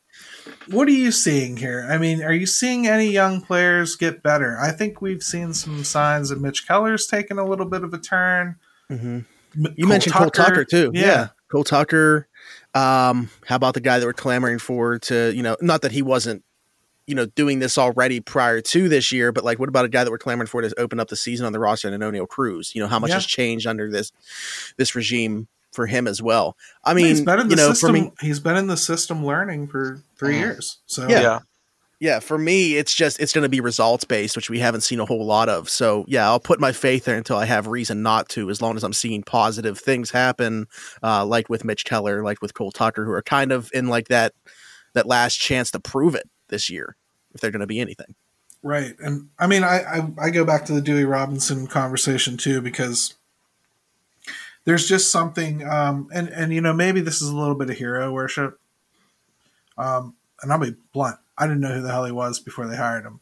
what 0.69 0.87
are 0.87 0.91
you 0.91 1.11
seeing 1.11 1.57
here? 1.57 1.87
I 1.89 1.97
mean, 1.97 2.23
are 2.23 2.33
you 2.33 2.45
seeing 2.45 2.87
any 2.87 3.07
young 3.11 3.41
players 3.41 3.95
get 3.95 4.23
better? 4.23 4.57
I 4.59 4.71
think 4.71 5.01
we've 5.01 5.23
seen 5.23 5.53
some 5.53 5.83
signs 5.83 6.29
that 6.29 6.41
Mitch 6.41 6.67
Keller's 6.67 7.07
taking 7.07 7.37
a 7.37 7.45
little 7.45 7.65
bit 7.65 7.83
of 7.83 7.93
a 7.93 7.97
turn. 7.97 8.55
Mhm. 8.91 9.25
M- 9.57 9.73
You 9.77 9.87
mentioned 9.87 10.13
Cole 10.15 10.29
Tucker 10.29 10.65
too. 10.65 10.91
Yeah. 10.93 11.01
Yeah. 11.05 11.27
Cole 11.51 11.63
Tucker. 11.63 12.27
Um, 12.73 13.29
how 13.45 13.55
about 13.55 13.73
the 13.73 13.79
guy 13.81 13.99
that 13.99 14.05
we're 14.05 14.13
clamoring 14.13 14.59
for 14.59 14.99
to, 14.99 15.31
you 15.33 15.41
know, 15.43 15.55
not 15.61 15.81
that 15.83 15.91
he 15.93 16.01
wasn't, 16.01 16.43
you 17.07 17.15
know, 17.15 17.25
doing 17.27 17.59
this 17.59 17.77
already 17.77 18.19
prior 18.19 18.59
to 18.61 18.89
this 18.89 19.11
year, 19.11 19.31
but 19.31 19.43
like 19.45 19.59
what 19.59 19.69
about 19.69 19.85
a 19.85 19.89
guy 19.89 20.03
that 20.03 20.11
we're 20.11 20.17
clamoring 20.17 20.47
for 20.47 20.61
to 20.61 20.73
open 20.79 20.99
up 20.99 21.07
the 21.07 21.15
season 21.15 21.45
on 21.45 21.53
the 21.53 21.59
roster 21.59 21.87
and 21.87 22.03
Oneil 22.03 22.27
Cruz? 22.27 22.73
You 22.75 22.81
know, 22.81 22.87
how 22.87 22.99
much 22.99 23.09
Yeah. 23.09 23.15
has 23.15 23.25
changed 23.25 23.65
under 23.67 23.89
this 23.89 24.11
this 24.77 24.93
regime 24.95 25.47
for 25.75 25.85
him 25.87 26.07
as 26.07 26.21
well. 26.21 26.55
I 26.83 26.91
I 26.91 26.93
mean, 26.93 27.05
mean, 27.05 27.15
he's 27.15 27.25
been 27.25 27.39
in 27.39 27.49
you 27.49 27.55
the 27.55 27.61
know, 27.61 27.69
system. 27.73 27.87
for 27.87 27.93
me, 27.93 28.11
he's 28.21 28.39
been 28.39 28.55
in 28.57 28.67
the 28.67 28.77
system 28.77 29.25
learning 29.25 29.67
for 29.67 30.01
3 30.17 30.33
Mhm. 30.35 30.39
years. 30.39 30.77
So 30.87 31.07
Yeah. 31.09 31.39
yeah, 31.99 32.19
for 32.19 32.37
me, 32.37 32.75
it's 32.75 32.93
just 32.93 33.19
it's 33.19 33.31
going 33.33 33.43
to 33.43 33.49
be 33.49 33.59
results 33.61 34.03
based, 34.05 34.35
which 34.35 34.49
we 34.49 34.59
haven't 34.59 34.81
seen 34.81 34.99
a 34.99 35.05
whole 35.05 35.25
lot 35.25 35.49
of. 35.49 35.69
So 35.69 36.05
yeah, 36.07 36.25
I'll 36.27 36.39
put 36.39 36.59
my 36.59 36.71
faith 36.71 37.05
there 37.05 37.17
until 37.17 37.37
I 37.37 37.45
have 37.45 37.67
reason 37.67 38.01
not 38.01 38.29
to. 38.29 38.49
As 38.49 38.61
long 38.61 38.75
as 38.75 38.83
I'm 38.83 38.93
seeing 38.93 39.23
positive 39.23 39.77
things 39.79 40.11
happen, 40.11 40.67
uh, 41.03 41.25
like 41.25 41.49
with 41.49 41.63
Mitch 41.65 41.85
Keller, 41.85 42.23
like 42.23 42.41
with 42.41 42.53
Cole 42.53 42.71
Tucker, 42.71 43.05
who 43.05 43.11
are 43.11 43.21
kind 43.21 43.51
of 43.51 43.69
in 43.73 43.87
like 43.87 44.07
that 44.09 44.33
that 44.93 45.05
last 45.07 45.35
chance 45.35 45.71
to 45.71 45.79
prove 45.79 46.15
it 46.15 46.29
this 46.49 46.69
year, 46.69 46.95
if 47.33 47.41
they're 47.41 47.51
going 47.51 47.59
to 47.61 47.67
be 47.67 47.79
anything. 47.81 48.15
right. 48.63 48.95
And 48.99 49.29
I 49.39 49.45
mean, 49.47 49.63
I, 49.63 49.81
I 49.83 50.07
I 50.25 50.29
go 50.31 50.43
back 50.45 50.65
to 50.65 50.73
the 50.73 50.81
Dewey 50.81 51.05
Robinson 51.05 51.67
conversation 51.67 52.35
too 52.37 52.61
because 52.61 53.13
there's 54.65 54.87
just 54.87 55.11
something, 55.11 55.67
um, 55.67 56.09
and 56.13 56.27
and 56.29 56.53
you 56.53 56.61
know 56.61 56.73
maybe 56.73 57.01
this 57.01 57.21
is 57.21 57.29
a 57.29 57.35
little 57.35 57.55
bit 57.55 57.69
of 57.69 57.77
hero 57.77 58.11
worship. 58.11 58.59
Um, 59.77 60.15
and 60.41 60.51
I'll 60.51 60.59
be 60.59 60.75
blunt. 60.93 61.17
I 61.37 61.47
didn't 61.47 61.61
know 61.61 61.73
who 61.73 61.81
the 61.81 61.91
hell 61.91 62.05
he 62.05 62.11
was 62.11 62.39
before 62.39 62.67
they 62.67 62.77
hired 62.77 63.05
him. 63.05 63.19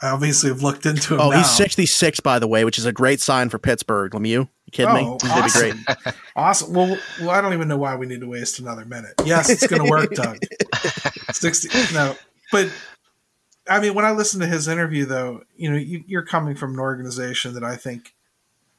I 0.00 0.08
obviously 0.08 0.50
have 0.50 0.62
looked 0.62 0.84
into 0.84 1.14
him. 1.14 1.20
Oh, 1.20 1.30
now. 1.30 1.38
he's 1.38 1.50
66 1.50 2.20
by 2.20 2.38
the 2.38 2.46
way, 2.46 2.64
which 2.64 2.78
is 2.78 2.84
a 2.84 2.92
great 2.92 3.20
sign 3.20 3.48
for 3.48 3.58
Pittsburgh. 3.58 4.12
Lemieux, 4.12 4.28
you 4.30 4.48
kidding 4.70 4.94
me? 4.94 5.00
Oh, 5.04 5.18
He's 5.20 5.30
going 5.30 5.44
be 5.44 5.50
great. 5.50 5.74
awesome. 5.96 6.14
Awesome. 6.36 6.72
Well, 6.74 6.98
well, 7.20 7.30
I 7.30 7.40
don't 7.40 7.54
even 7.54 7.68
know 7.68 7.78
why 7.78 7.96
we 7.96 8.06
need 8.06 8.20
to 8.20 8.28
waste 8.28 8.58
another 8.58 8.84
minute. 8.84 9.14
Yes, 9.24 9.48
it's 9.48 9.66
going 9.66 9.84
to 9.84 9.90
work, 9.90 10.10
Doug. 10.12 10.38
Sixty. 11.32 11.68
No, 11.94 12.14
but 12.52 12.70
I 13.68 13.80
mean, 13.80 13.94
when 13.94 14.04
I 14.04 14.10
listen 14.12 14.40
to 14.40 14.46
his 14.46 14.68
interview, 14.68 15.06
though, 15.06 15.42
you 15.56 15.70
know, 15.70 15.76
you, 15.76 16.04
you're 16.06 16.24
coming 16.24 16.56
from 16.56 16.74
an 16.74 16.78
organization 16.78 17.54
that 17.54 17.64
I 17.64 17.76
think 17.76 18.14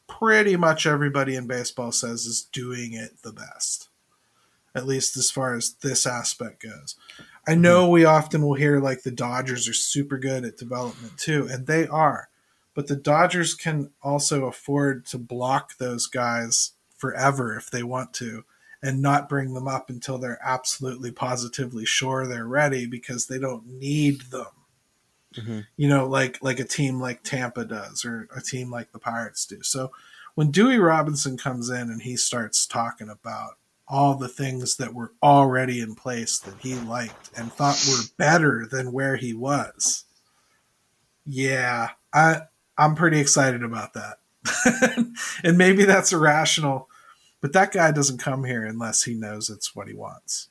pretty 0.07 0.55
much 0.55 0.85
everybody 0.85 1.35
in 1.35 1.47
baseball 1.47 1.91
says 1.91 2.25
is 2.25 2.47
doing 2.51 2.93
it 2.93 3.21
the 3.23 3.31
best, 3.31 3.89
at 4.73 4.87
least 4.87 5.17
as 5.17 5.29
far 5.31 5.55
as 5.55 5.73
this 5.81 6.05
aspect 6.05 6.63
goes. 6.63 6.95
I 7.47 7.53
mhm. 7.53 7.59
know 7.59 7.89
we 7.89 8.05
often 8.05 8.41
will 8.41 8.55
hear 8.55 8.79
like 8.79 9.03
the 9.03 9.11
Dodgers 9.11 9.67
are 9.67 9.73
super 9.73 10.17
good 10.17 10.43
at 10.45 10.57
development 10.57 11.17
too, 11.17 11.47
and 11.49 11.67
they 11.67 11.87
are. 11.87 12.29
But 12.73 12.87
the 12.87 12.95
Dodgers 12.95 13.55
can 13.55 13.91
also 14.03 14.45
afford 14.45 15.05
to 15.07 15.17
block 15.17 15.77
those 15.77 16.05
guys 16.05 16.73
forever 16.95 17.55
if 17.55 17.71
they 17.71 17.83
want 17.83 18.13
to 18.15 18.43
and 18.83 19.01
not 19.01 19.29
bring 19.29 19.53
them 19.53 19.67
up 19.67 19.89
until 19.89 20.17
they're 20.17 20.39
absolutely 20.43 21.11
positively 21.11 21.85
sure 21.85 22.27
they're 22.27 22.45
ready 22.45 22.85
because 22.85 23.25
they 23.27 23.39
don't 23.39 23.65
need 23.65 24.21
them. 24.29 24.45
Mhm. 25.35 25.65
You 25.75 25.87
know, 25.89 26.07
like 26.07 26.41
like 26.41 26.59
a 26.59 26.63
team 26.63 26.99
like 26.99 27.23
Tampa 27.23 27.65
does 27.65 28.05
or 28.05 28.27
a 28.35 28.41
team 28.41 28.71
like 28.71 28.91
the 28.91 28.99
Pirates 28.99 29.45
do. 29.45 29.61
So 29.61 29.91
when 30.35 30.51
Dewey 30.51 30.77
Robinson 30.77 31.37
comes 31.37 31.69
in 31.69 31.89
and 31.89 32.01
he 32.01 32.15
starts 32.17 32.65
talking 32.65 33.09
about 33.09 33.57
all 33.87 34.15
the 34.15 34.27
things 34.27 34.75
that 34.77 34.93
were 34.93 35.13
already 35.23 35.79
in 35.79 35.95
place 35.95 36.37
that 36.39 36.55
he 36.59 36.75
liked 36.75 37.29
and 37.37 37.51
thought 37.53 37.83
were 37.87 38.03
better 38.17 38.67
than 38.69 38.91
where 38.91 39.15
he 39.15 39.33
was. 39.33 40.05
Yeah, 41.25 41.89
I 42.13 42.41
I'm 42.77 42.95
pretty 42.95 43.19
excited 43.19 43.63
about 43.63 43.93
that. 43.93 44.19
and 45.43 45.57
maybe 45.57 45.83
that's 45.85 46.13
irrational, 46.13 46.89
but 47.41 47.53
that 47.53 47.71
guy 47.71 47.91
doesn't 47.91 48.19
come 48.19 48.43
here 48.45 48.65
unless 48.65 49.03
he 49.03 49.13
knows 49.13 49.49
it's 49.49 49.75
what 49.75 49.87
he 49.87 49.93
wants. 49.93 50.49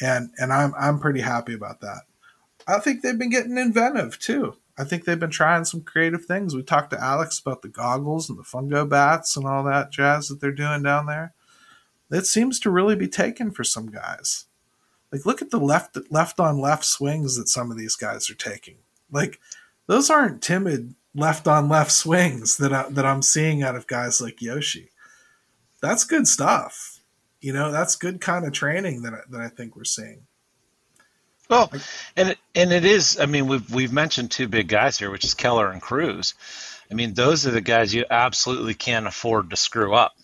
And 0.00 0.30
and 0.38 0.52
I'm 0.52 0.74
I'm 0.78 1.00
pretty 1.00 1.20
happy 1.22 1.54
about 1.54 1.80
that. 1.82 2.02
I 2.68 2.78
think 2.80 3.00
they've 3.00 3.18
been 3.18 3.30
getting 3.30 3.56
inventive 3.56 4.18
too. 4.18 4.56
I 4.76 4.84
think 4.84 5.04
they've 5.04 5.18
been 5.18 5.30
trying 5.30 5.64
some 5.64 5.80
creative 5.80 6.26
things. 6.26 6.54
We 6.54 6.62
talked 6.62 6.90
to 6.90 7.02
Alex 7.02 7.40
about 7.40 7.62
the 7.62 7.68
goggles 7.68 8.28
and 8.28 8.38
the 8.38 8.42
fungo 8.44 8.88
bats 8.88 9.36
and 9.36 9.46
all 9.46 9.64
that 9.64 9.90
jazz 9.90 10.28
that 10.28 10.40
they're 10.40 10.52
doing 10.52 10.82
down 10.82 11.06
there. 11.06 11.34
It 12.10 12.26
seems 12.26 12.60
to 12.60 12.70
really 12.70 12.94
be 12.94 13.08
taken 13.08 13.50
for 13.50 13.64
some 13.64 13.90
guys. 13.90 14.44
Like 15.10 15.26
look 15.26 15.42
at 15.42 15.50
the 15.50 15.58
left 15.58 15.96
left 16.10 16.38
on 16.38 16.60
left 16.60 16.84
swings 16.84 17.36
that 17.36 17.48
some 17.48 17.70
of 17.70 17.78
these 17.78 17.96
guys 17.96 18.30
are 18.30 18.34
taking. 18.34 18.76
Like 19.10 19.40
those 19.86 20.10
aren't 20.10 20.42
timid 20.42 20.94
left 21.14 21.48
on 21.48 21.68
left 21.68 21.90
swings 21.90 22.58
that 22.58 22.72
I, 22.72 22.88
that 22.90 23.06
I'm 23.06 23.22
seeing 23.22 23.62
out 23.62 23.76
of 23.76 23.86
guys 23.86 24.20
like 24.20 24.42
Yoshi. 24.42 24.90
That's 25.80 26.04
good 26.04 26.28
stuff. 26.28 27.00
You 27.40 27.52
know, 27.52 27.72
that's 27.72 27.96
good 27.96 28.20
kind 28.20 28.44
of 28.44 28.52
training 28.52 29.02
that 29.02 29.14
I, 29.14 29.20
that 29.30 29.40
I 29.40 29.48
think 29.48 29.74
we're 29.74 29.84
seeing. 29.84 30.27
Well, 31.48 31.72
and 32.16 32.30
it, 32.30 32.38
and 32.54 32.72
it 32.72 32.84
is. 32.84 33.18
I 33.18 33.26
mean, 33.26 33.46
we've 33.46 33.72
we've 33.72 33.92
mentioned 33.92 34.30
two 34.30 34.48
big 34.48 34.68
guys 34.68 34.98
here, 34.98 35.10
which 35.10 35.24
is 35.24 35.34
Keller 35.34 35.70
and 35.70 35.80
Cruz. 35.80 36.34
I 36.90 36.94
mean, 36.94 37.14
those 37.14 37.46
are 37.46 37.50
the 37.50 37.60
guys 37.60 37.94
you 37.94 38.04
absolutely 38.10 38.74
can't 38.74 39.06
afford 39.06 39.50
to 39.50 39.56
screw 39.56 39.94
up. 39.94 40.14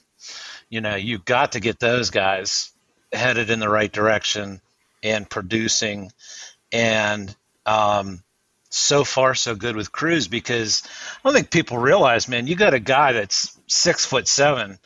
You 0.69 0.81
know, 0.81 0.97
you've 0.97 1.25
got 1.25 1.53
to 1.53 1.61
get 1.61 1.79
those 1.79 2.11
guys 2.11 2.73
headed 3.13 3.51
in 3.51 3.61
the 3.61 3.69
right 3.69 3.93
direction 3.93 4.61
and 5.03 5.29
producing. 5.29 6.11
And 6.73 7.35
um, 7.67 8.23
so 8.71 9.05
far, 9.05 9.35
so 9.35 9.55
good 9.55 9.77
with 9.77 9.93
Cruz 9.93 10.27
because 10.27 10.83
I 10.85 11.29
don't 11.29 11.35
think 11.35 11.51
people 11.51 11.79
realize, 11.79 12.29
man, 12.29 12.47
you 12.47 12.57
got 12.57 12.75
a 12.75 12.81
guy 12.81 13.13
that's 13.13 13.59
six 13.67 14.05
foot 14.05 14.27
seven. 14.27 14.79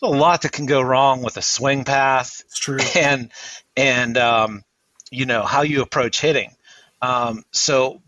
There's 0.00 0.12
a 0.12 0.16
lot 0.16 0.42
that 0.42 0.52
can 0.52 0.66
go 0.66 0.80
wrong 0.80 1.22
with 1.22 1.36
a 1.36 1.42
swing 1.42 1.84
path 1.84 2.42
It's 2.46 2.58
true. 2.58 2.78
and 2.96 3.30
and 3.76 4.16
um, 4.16 4.64
you 5.14 5.26
know 5.26 5.42
how 5.42 5.62
you 5.62 5.82
approach 5.82 6.20
hitting. 6.20 6.50
Um, 7.00 7.44
so 7.50 8.02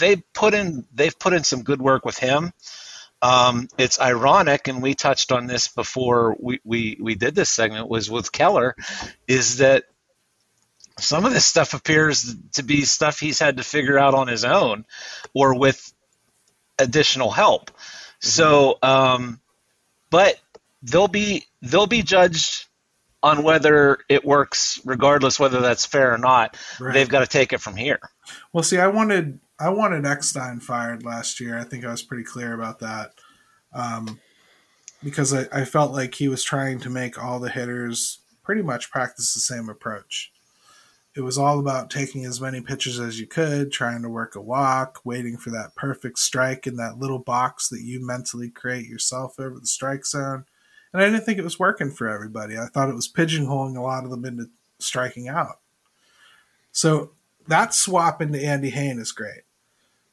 they 0.00 0.16
put 0.16 0.54
in 0.54 0.86
they've 0.94 1.18
put 1.18 1.32
in 1.32 1.44
some 1.44 1.62
good 1.62 1.80
work 1.80 2.04
with 2.04 2.18
him. 2.18 2.52
Um, 3.22 3.68
it's 3.78 4.00
ironic, 4.00 4.68
and 4.68 4.82
we 4.82 4.94
touched 4.94 5.32
on 5.32 5.46
this 5.46 5.68
before 5.68 6.36
we, 6.38 6.60
we, 6.64 6.98
we 7.00 7.14
did 7.14 7.34
this 7.34 7.48
segment 7.48 7.88
was 7.88 8.10
with 8.10 8.30
Keller, 8.30 8.76
is 9.26 9.58
that 9.58 9.84
some 10.98 11.24
of 11.24 11.32
this 11.32 11.46
stuff 11.46 11.72
appears 11.72 12.36
to 12.52 12.62
be 12.62 12.84
stuff 12.84 13.18
he's 13.18 13.38
had 13.38 13.56
to 13.56 13.62
figure 13.62 13.98
out 13.98 14.14
on 14.14 14.28
his 14.28 14.44
own 14.44 14.84
or 15.34 15.58
with 15.58 15.92
additional 16.78 17.30
help. 17.30 17.70
So 18.20 18.78
um, 18.82 19.40
but 20.10 20.38
they'll 20.82 21.08
be 21.08 21.44
they'll 21.62 21.86
be 21.86 22.02
judged 22.02 22.66
on 23.22 23.42
whether 23.42 23.98
it 24.08 24.24
works, 24.24 24.80
regardless 24.84 25.40
whether 25.40 25.60
that's 25.60 25.86
fair 25.86 26.12
or 26.12 26.18
not. 26.18 26.56
Right. 26.78 26.94
They've 26.94 27.08
got 27.08 27.20
to 27.20 27.26
take 27.26 27.52
it 27.52 27.60
from 27.60 27.76
here. 27.76 28.00
Well, 28.52 28.62
see, 28.62 28.78
I 28.78 28.88
wanted 28.88 29.40
I 29.58 29.70
wanted 29.70 30.04
Eckstein 30.04 30.60
fired 30.60 31.04
last 31.04 31.40
year. 31.40 31.58
I 31.58 31.64
think 31.64 31.84
I 31.84 31.90
was 31.90 32.02
pretty 32.02 32.24
clear 32.24 32.52
about 32.52 32.80
that. 32.80 33.12
Um, 33.72 34.20
because 35.02 35.32
I, 35.32 35.46
I 35.52 35.64
felt 35.64 35.92
like 35.92 36.14
he 36.14 36.28
was 36.28 36.42
trying 36.42 36.80
to 36.80 36.90
make 36.90 37.22
all 37.22 37.38
the 37.38 37.50
hitters 37.50 38.20
pretty 38.42 38.62
much 38.62 38.90
practice 38.90 39.34
the 39.34 39.40
same 39.40 39.68
approach. 39.68 40.32
It 41.14 41.22
was 41.22 41.38
all 41.38 41.58
about 41.58 41.90
taking 41.90 42.26
as 42.26 42.40
many 42.40 42.60
pitches 42.60 43.00
as 43.00 43.18
you 43.18 43.26
could, 43.26 43.72
trying 43.72 44.02
to 44.02 44.08
work 44.08 44.36
a 44.36 44.40
walk, 44.40 45.00
waiting 45.04 45.38
for 45.38 45.50
that 45.50 45.74
perfect 45.74 46.18
strike 46.18 46.66
in 46.66 46.76
that 46.76 46.98
little 46.98 47.18
box 47.18 47.68
that 47.70 47.80
you 47.80 48.04
mentally 48.04 48.50
create 48.50 48.86
yourself 48.86 49.40
over 49.40 49.58
the 49.58 49.66
strike 49.66 50.04
zone. 50.04 50.44
And 50.96 51.04
I 51.04 51.10
didn't 51.10 51.26
think 51.26 51.38
it 51.38 51.44
was 51.44 51.58
working 51.58 51.90
for 51.90 52.08
everybody. 52.08 52.56
I 52.56 52.68
thought 52.68 52.88
it 52.88 52.94
was 52.94 53.06
pigeonholing 53.06 53.76
a 53.76 53.82
lot 53.82 54.04
of 54.04 54.10
them 54.10 54.24
into 54.24 54.48
striking 54.78 55.28
out. 55.28 55.60
So 56.72 57.10
that 57.48 57.74
swap 57.74 58.22
into 58.22 58.42
Andy 58.42 58.70
Hain 58.70 58.98
is 58.98 59.12
great. 59.12 59.42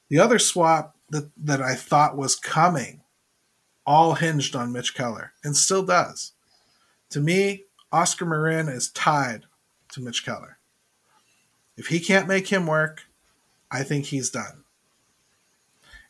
The 0.10 0.20
other 0.20 0.38
swap 0.38 0.98
that, 1.10 1.32
that 1.38 1.62
I 1.62 1.76
thought 1.76 2.18
was 2.18 2.36
coming 2.36 3.00
all 3.86 4.16
hinged 4.16 4.58
on 4.58 4.74
Mitch 4.74 4.94
Keller 4.94 5.32
and 5.42 5.56
still 5.56 5.84
does. 5.84 6.34
To 7.12 7.22
me, 7.22 7.64
Oscar 7.94 8.26
Marin 8.26 8.68
is 8.68 8.90
tied 8.90 9.44
to 9.94 10.02
Mitch 10.02 10.26
Keller. 10.26 10.58
If 11.78 11.88
he 11.88 12.02
can't 12.02 12.28
make 12.28 12.50
him 12.50 12.68
work, 12.68 13.04
I 13.72 13.84
think 13.84 14.08
he's 14.08 14.30
done. 14.30 14.66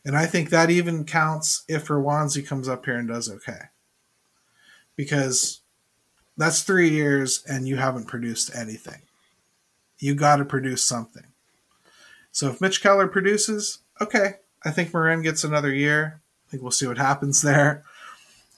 And 0.04 0.16
I 0.16 0.26
think 0.26 0.50
that 0.50 0.68
even 0.68 1.04
counts 1.04 1.62
if 1.68 1.86
Roansy 1.86 2.44
comes 2.44 2.68
up 2.68 2.86
here 2.86 2.96
and 2.96 3.06
does 3.06 3.30
okay. 3.30 3.68
Because 4.96 5.60
that's 6.36 6.62
three 6.62 6.90
years 6.90 7.42
and 7.48 7.66
you 7.68 7.76
haven't 7.76 8.06
produced 8.06 8.54
anything. 8.54 9.02
You 9.98 10.14
got 10.14 10.36
to 10.36 10.44
produce 10.44 10.82
something. 10.82 11.26
So 12.32 12.48
if 12.48 12.60
Mitch 12.60 12.82
Keller 12.82 13.06
produces, 13.06 13.78
okay, 14.00 14.34
I 14.64 14.70
think 14.70 14.92
Marin 14.92 15.22
gets 15.22 15.44
another 15.44 15.72
year. 15.72 16.20
I 16.46 16.50
think 16.50 16.62
we'll 16.62 16.72
see 16.72 16.86
what 16.86 16.98
happens 16.98 17.42
there. 17.42 17.84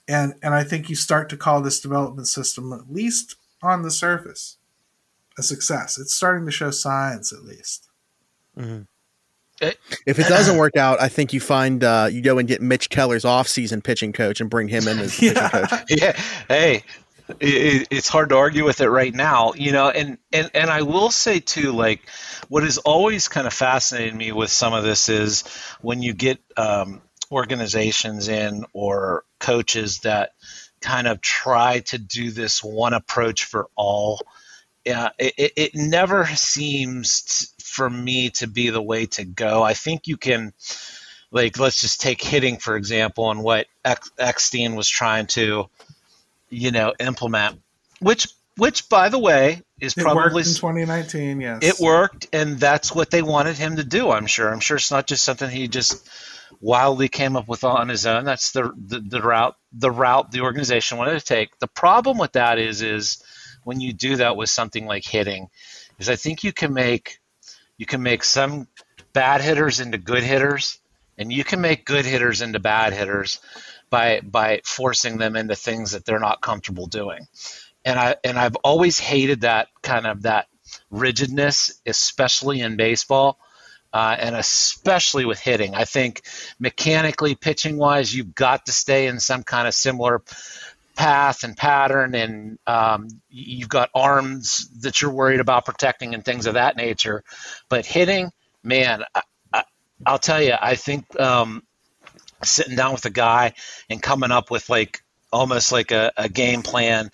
And 0.08 0.34
and 0.42 0.54
I 0.54 0.64
think 0.64 0.88
you 0.88 0.96
start 0.96 1.28
to 1.30 1.36
call 1.36 1.60
this 1.60 1.80
development 1.80 2.28
system 2.28 2.72
at 2.72 2.92
least 2.92 3.36
on 3.62 3.82
the 3.82 3.90
surface 3.90 4.56
a 5.38 5.42
success. 5.42 5.98
It's 5.98 6.14
starting 6.14 6.46
to 6.46 6.52
show 6.52 6.70
signs 6.70 7.32
at 7.32 7.44
least. 7.44 7.88
Mm-hmm. 8.56 8.82
If 9.60 10.18
it 10.18 10.28
doesn't 10.28 10.56
work 10.58 10.76
out, 10.76 11.00
I 11.00 11.08
think 11.08 11.32
you 11.32 11.40
find 11.40 11.82
uh, 11.82 12.08
you 12.10 12.20
go 12.20 12.38
and 12.38 12.46
get 12.46 12.60
Mitch 12.60 12.90
Keller's 12.90 13.24
off-season 13.24 13.80
pitching 13.82 14.12
coach 14.12 14.40
and 14.40 14.50
bring 14.50 14.68
him 14.68 14.86
in 14.88 14.98
as 14.98 15.20
Yeah. 15.20 15.48
pitching 15.48 15.66
coach. 15.68 15.84
yeah 15.90 16.20
hey 16.48 16.82
it, 17.40 17.88
it's 17.90 18.08
hard 18.08 18.28
to 18.28 18.36
argue 18.36 18.64
with 18.64 18.80
it 18.80 18.88
right 18.88 19.12
now 19.12 19.52
you 19.54 19.72
know 19.72 19.90
and, 19.90 20.16
and 20.32 20.48
and 20.54 20.70
i 20.70 20.82
will 20.82 21.10
say 21.10 21.40
too 21.40 21.72
like 21.72 22.08
what 22.48 22.62
has 22.62 22.78
always 22.78 23.26
kind 23.26 23.48
of 23.48 23.52
fascinated 23.52 24.14
me 24.14 24.30
with 24.30 24.48
some 24.50 24.72
of 24.72 24.84
this 24.84 25.08
is 25.08 25.42
when 25.80 26.02
you 26.02 26.12
get 26.14 26.38
um, 26.56 27.00
organizations 27.32 28.28
in 28.28 28.64
or 28.72 29.24
coaches 29.40 30.00
that 30.00 30.32
kind 30.80 31.06
of 31.08 31.20
try 31.20 31.80
to 31.80 31.98
do 31.98 32.30
this 32.30 32.62
one 32.62 32.92
approach 32.94 33.44
for 33.44 33.68
all 33.76 34.20
yeah, 34.84 35.08
it, 35.18 35.34
it- 35.36 35.52
it 35.56 35.70
never 35.74 36.24
seems 36.26 37.22
t- 37.22 37.55
for 37.76 37.88
me 37.88 38.30
to 38.30 38.46
be 38.46 38.70
the 38.70 38.82
way 38.82 39.06
to 39.06 39.24
go. 39.24 39.62
I 39.62 39.74
think 39.74 40.08
you 40.08 40.16
can, 40.16 40.52
like, 41.30 41.58
let's 41.58 41.80
just 41.80 42.00
take 42.00 42.22
hitting 42.22 42.56
for 42.56 42.76
example, 42.76 43.30
and 43.30 43.42
what 43.42 43.66
Eck- 43.84 44.04
Eckstein 44.18 44.74
was 44.74 44.88
trying 44.88 45.26
to, 45.28 45.68
you 46.48 46.70
know, 46.70 46.94
implement, 46.98 47.60
which, 48.00 48.28
which 48.56 48.88
by 48.88 49.10
the 49.10 49.18
way, 49.18 49.62
is 49.78 49.92
It 49.96 50.00
probably 50.00 50.34
worked 50.34 50.48
in 50.48 50.54
2019, 50.54 51.40
yes. 51.40 51.58
it 51.62 51.78
worked, 51.78 52.28
and 52.32 52.58
that's 52.58 52.94
what 52.94 53.10
they 53.10 53.20
wanted 53.20 53.58
him 53.58 53.76
to 53.76 53.84
do. 53.84 54.10
I'm 54.10 54.26
sure. 54.26 54.50
I'm 54.50 54.60
sure 54.60 54.78
it's 54.78 54.90
not 54.90 55.06
just 55.06 55.22
something 55.22 55.50
he 55.50 55.68
just 55.68 56.08
wildly 56.60 57.08
came 57.08 57.36
up 57.36 57.48
with 57.48 57.64
on 57.64 57.88
his 57.88 58.06
own. 58.06 58.24
That's 58.24 58.52
the 58.52 58.72
the, 58.76 59.00
the 59.00 59.20
route 59.20 59.56
the 59.72 59.90
route 59.90 60.30
the 60.30 60.40
organization 60.40 60.96
wanted 60.96 61.18
to 61.18 61.24
take. 61.24 61.58
The 61.58 61.66
problem 61.66 62.16
with 62.16 62.32
that 62.32 62.58
is 62.58 62.80
is 62.80 63.22
when 63.64 63.80
you 63.80 63.92
do 63.92 64.16
that 64.16 64.36
with 64.36 64.48
something 64.48 64.86
like 64.86 65.04
hitting, 65.04 65.48
is 65.98 66.08
I 66.08 66.16
think 66.16 66.44
you 66.44 66.52
can 66.52 66.72
make 66.72 67.18
you 67.78 67.86
can 67.86 68.02
make 68.02 68.24
some 68.24 68.68
bad 69.12 69.40
hitters 69.40 69.80
into 69.80 69.98
good 69.98 70.22
hitters, 70.22 70.78
and 71.18 71.32
you 71.32 71.44
can 71.44 71.60
make 71.60 71.84
good 71.84 72.04
hitters 72.04 72.42
into 72.42 72.60
bad 72.60 72.92
hitters 72.92 73.40
by 73.90 74.20
by 74.20 74.60
forcing 74.64 75.18
them 75.18 75.36
into 75.36 75.54
things 75.54 75.92
that 75.92 76.04
they're 76.04 76.18
not 76.18 76.40
comfortable 76.40 76.86
doing. 76.86 77.26
And 77.84 77.98
I 77.98 78.16
and 78.24 78.38
I've 78.38 78.56
always 78.56 78.98
hated 78.98 79.42
that 79.42 79.68
kind 79.82 80.06
of 80.06 80.22
that 80.22 80.46
rigidness, 80.90 81.80
especially 81.86 82.60
in 82.60 82.76
baseball, 82.76 83.38
uh, 83.92 84.16
and 84.18 84.34
especially 84.36 85.24
with 85.24 85.38
hitting. 85.38 85.74
I 85.74 85.84
think 85.84 86.22
mechanically, 86.58 87.34
pitching 87.34 87.76
wise, 87.76 88.14
you've 88.14 88.34
got 88.34 88.66
to 88.66 88.72
stay 88.72 89.06
in 89.06 89.20
some 89.20 89.42
kind 89.42 89.68
of 89.68 89.74
similar 89.74 90.22
path 90.96 91.44
and 91.44 91.56
pattern, 91.56 92.14
and 92.14 92.58
um, 92.66 93.08
you've 93.28 93.68
got 93.68 93.90
arms 93.94 94.68
that 94.80 95.00
you're 95.00 95.12
worried 95.12 95.40
about 95.40 95.64
protecting 95.64 96.14
and 96.14 96.24
things 96.24 96.46
of 96.46 96.54
that 96.54 96.76
nature. 96.76 97.22
But 97.68 97.86
hitting, 97.86 98.32
man, 98.62 99.04
I, 99.14 99.22
I, 99.52 99.64
I'll 100.04 100.18
tell 100.18 100.42
you, 100.42 100.54
I 100.60 100.74
think 100.74 101.18
um, 101.20 101.62
sitting 102.42 102.76
down 102.76 102.92
with 102.92 103.04
a 103.04 103.10
guy 103.10 103.52
and 103.88 104.02
coming 104.02 104.30
up 104.30 104.50
with 104.50 104.68
like 104.68 105.02
almost 105.32 105.70
like 105.72 105.90
a, 105.90 106.12
a 106.16 106.28
game 106.28 106.62
plan 106.62 107.10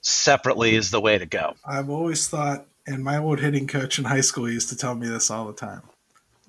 separately 0.00 0.74
is 0.74 0.90
the 0.90 1.00
way 1.00 1.18
to 1.18 1.26
go. 1.26 1.54
I've 1.64 1.90
always 1.90 2.28
thought, 2.28 2.66
and 2.86 3.02
my 3.02 3.16
old 3.16 3.40
hitting 3.40 3.66
coach 3.66 3.98
in 3.98 4.04
high 4.04 4.20
school 4.20 4.50
used 4.50 4.68
to 4.68 4.76
tell 4.76 4.94
me 4.94 5.08
this 5.08 5.30
all 5.30 5.46
the 5.46 5.54
time. 5.54 5.82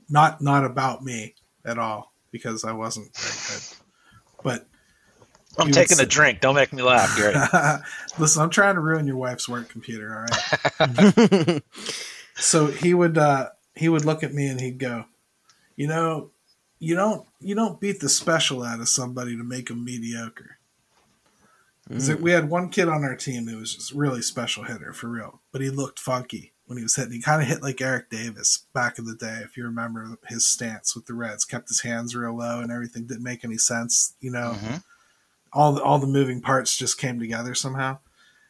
Not 0.10 0.42
not 0.42 0.66
about 0.66 1.04
me 1.04 1.34
at 1.64 1.80
all, 1.80 2.12
because 2.32 2.64
I 2.64 2.74
wasn't 2.74 3.16
very 3.16 3.34
good. 3.48 3.78
But 4.44 4.68
I'm 5.58 5.72
taking 5.72 6.00
a 6.00 6.06
drink. 6.06 6.42
Don't 6.42 6.56
make 6.56 6.72
me 6.74 6.82
laugh, 6.84 7.16
Gary. 7.18 7.36
listen, 8.20 8.42
I'm 8.42 8.50
trying 8.50 8.76
to 8.76 8.82
ruin 8.82 9.08
your 9.08 9.18
wife's 9.18 9.48
work 9.50 9.70
computer, 9.70 10.14
all 10.14 10.26
right? 10.80 11.62
so 12.36 12.68
he 12.68 12.94
would 12.94 13.18
uh 13.18 13.50
he 13.76 13.90
would 13.90 14.06
look 14.06 14.24
at 14.24 14.34
me 14.34 14.48
and 14.48 14.60
he'd 14.62 14.80
go, 14.80 15.06
You 15.76 15.88
know, 15.88 16.32
you 16.80 16.96
don't 16.96 17.26
you 17.40 17.56
don't 17.56 17.80
beat 17.80 18.00
the 18.00 18.10
special 18.10 18.64
out 18.64 18.80
of 18.80 18.90
somebody 18.90 19.36
to 19.38 19.44
make 19.44 19.68
them 19.70 19.84
mediocre. 19.86 20.58
'Cause 21.90 22.10
We 22.16 22.32
had 22.32 22.50
one 22.50 22.70
kid 22.70 22.88
on 22.90 23.04
our 23.04 23.16
team 23.16 23.48
who 23.48 23.58
was 23.58 23.76
just 23.76 23.92
a 23.92 23.96
really 23.96 24.22
special 24.24 24.64
hitter 24.64 24.92
for 24.92 25.08
real, 25.08 25.42
but 25.52 25.62
he 25.62 25.70
looked 25.70 26.00
funky 26.00 26.54
when 26.66 26.78
he 26.80 26.84
was 26.84 26.96
hitting. 26.96 27.12
He 27.14 27.22
kind 27.22 27.44
of 27.44 27.48
hit 27.48 27.62
like 27.62 27.80
Eric 27.80 28.10
Davis 28.10 28.64
back 28.74 28.98
in 28.98 29.06
the 29.06 29.14
day, 29.14 29.42
if 29.44 29.56
you 29.56 29.64
remember 29.66 30.18
his 30.28 30.48
stance 30.48 30.96
with 30.96 31.06
the 31.06 31.14
Reds. 31.14 31.46
Kept 31.46 31.70
his 31.70 31.82
hands 31.82 32.16
real 32.16 32.36
low 32.36 32.60
and 32.60 32.72
everything 32.72 33.06
didn't 33.06 33.22
make 33.24 33.46
any 33.46 33.60
sense. 33.60 34.16
You 34.20 34.32
know, 34.32 34.58
Mhm. 34.60 34.84
All 35.56 35.72
the, 35.72 35.82
all 35.82 35.98
the 35.98 36.06
moving 36.06 36.42
parts 36.42 36.78
just 36.78 37.00
came 37.00 37.18
together 37.18 37.56
somehow. 37.56 37.98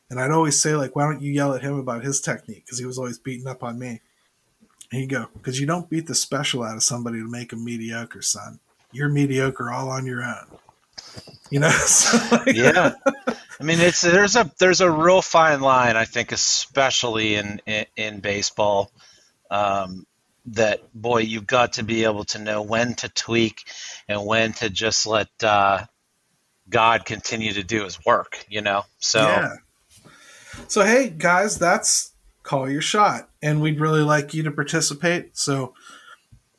And 0.10 0.20
I'd 0.20 0.32
always 0.32 0.60
say 0.60 0.76
like, 0.76 0.96
why 0.96 1.04
don't 1.04 1.22
you 1.22 1.32
yell 1.32 1.54
at 1.54 1.62
him 1.62 1.78
about 1.78 2.04
his 2.04 2.20
technique? 2.20 2.66
Because 2.66 2.80
he 2.80 2.86
was 2.86 2.98
always 2.98 3.20
beating 3.20 3.48
up 3.48 3.64
on 3.64 3.80
me. 3.80 4.02
And 4.92 5.02
he'd 5.02 5.10
go, 5.10 5.28
because 5.34 5.60
you 5.60 5.68
don't 5.68 5.90
beat 5.90 6.08
the 6.08 6.16
special 6.16 6.64
out 6.64 6.76
of 6.76 6.84
somebody 6.84 7.20
to 7.20 7.30
make 7.30 7.52
them 7.52 7.64
mediocre, 7.64 8.22
son. 8.22 8.60
You're 8.92 9.10
mediocre 9.10 9.72
all 9.72 9.90
on 9.90 10.06
your 10.06 10.24
own. 10.24 10.58
You 11.52 11.60
know, 11.60 11.70
so 11.70 12.18
like, 12.36 12.56
yeah. 12.56 12.94
I 13.60 13.64
mean, 13.64 13.80
it's 13.80 14.02
there's 14.02 14.36
a 14.36 14.52
there's 14.60 14.82
a 14.82 14.92
real 14.92 15.22
fine 15.22 15.62
line, 15.62 15.96
I 15.96 16.06
think, 16.06 16.32
especially 16.32 17.36
in 17.36 17.62
in, 17.66 17.86
in 17.96 18.20
baseball. 18.20 18.92
Um, 19.50 20.06
that 20.48 20.82
boy, 20.94 21.20
you've 21.20 21.48
got 21.48 21.74
to 21.74 21.84
be 21.84 22.04
able 22.04 22.26
to 22.26 22.40
know 22.40 22.62
when 22.62 22.96
to 22.96 23.10
tweak 23.10 23.64
and 24.08 24.26
when 24.26 24.54
to 24.54 24.70
just 24.70 25.08
let 25.08 25.30
uh, 25.42 25.86
God 26.70 27.06
continue 27.06 27.54
to 27.54 27.64
do 27.64 27.84
His 27.84 28.04
work. 28.06 28.46
You 28.50 28.62
know, 28.62 28.84
so 29.00 29.20
Yeah. 29.22 29.56
So 30.68 30.84
hey 30.84 31.10
guys, 31.10 31.58
that's 31.60 32.12
call 32.44 32.70
your 32.70 32.82
shot, 32.82 33.30
and 33.42 33.62
we'd 33.62 33.80
really 33.80 34.02
like 34.04 34.34
you 34.34 34.44
to 34.44 34.52
participate. 34.52 35.38
So 35.38 35.74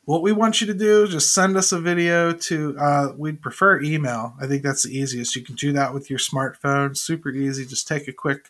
what 0.04 0.22
we 0.22 0.32
want 0.32 0.60
you 0.60 0.66
to 0.68 0.74
do 0.74 1.04
is 1.04 1.10
just 1.10 1.32
send 1.34 1.56
us 1.56 1.72
a 1.72 1.80
video 1.80 2.32
to 2.32 2.76
uh, 2.78 3.08
we'd 3.16 3.40
prefer 3.42 3.80
email. 3.80 4.34
I 4.40 4.46
think 4.46 4.62
that's 4.62 4.84
the 4.84 4.96
easiest. 4.96 5.34
You 5.34 5.42
can 5.42 5.54
do 5.56 5.72
that 5.72 5.92
with 5.94 6.10
your 6.10 6.18
smartphone. 6.18 6.96
Super 6.96 7.30
easy. 7.30 7.64
Just 7.66 7.88
take 7.88 8.06
a 8.06 8.12
quick 8.12 8.48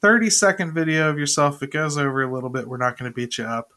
30 0.00 0.30
second 0.30 0.72
video 0.72 1.10
of 1.10 1.18
yourself. 1.18 1.56
If 1.56 1.64
it 1.64 1.72
goes 1.72 1.98
over 1.98 2.22
a 2.22 2.32
little 2.32 2.50
bit 2.50 2.68
we're 2.68 2.76
not 2.78 2.96
going 2.98 3.10
to 3.10 3.14
beat 3.14 3.36
you 3.38 3.44
up. 3.44 3.72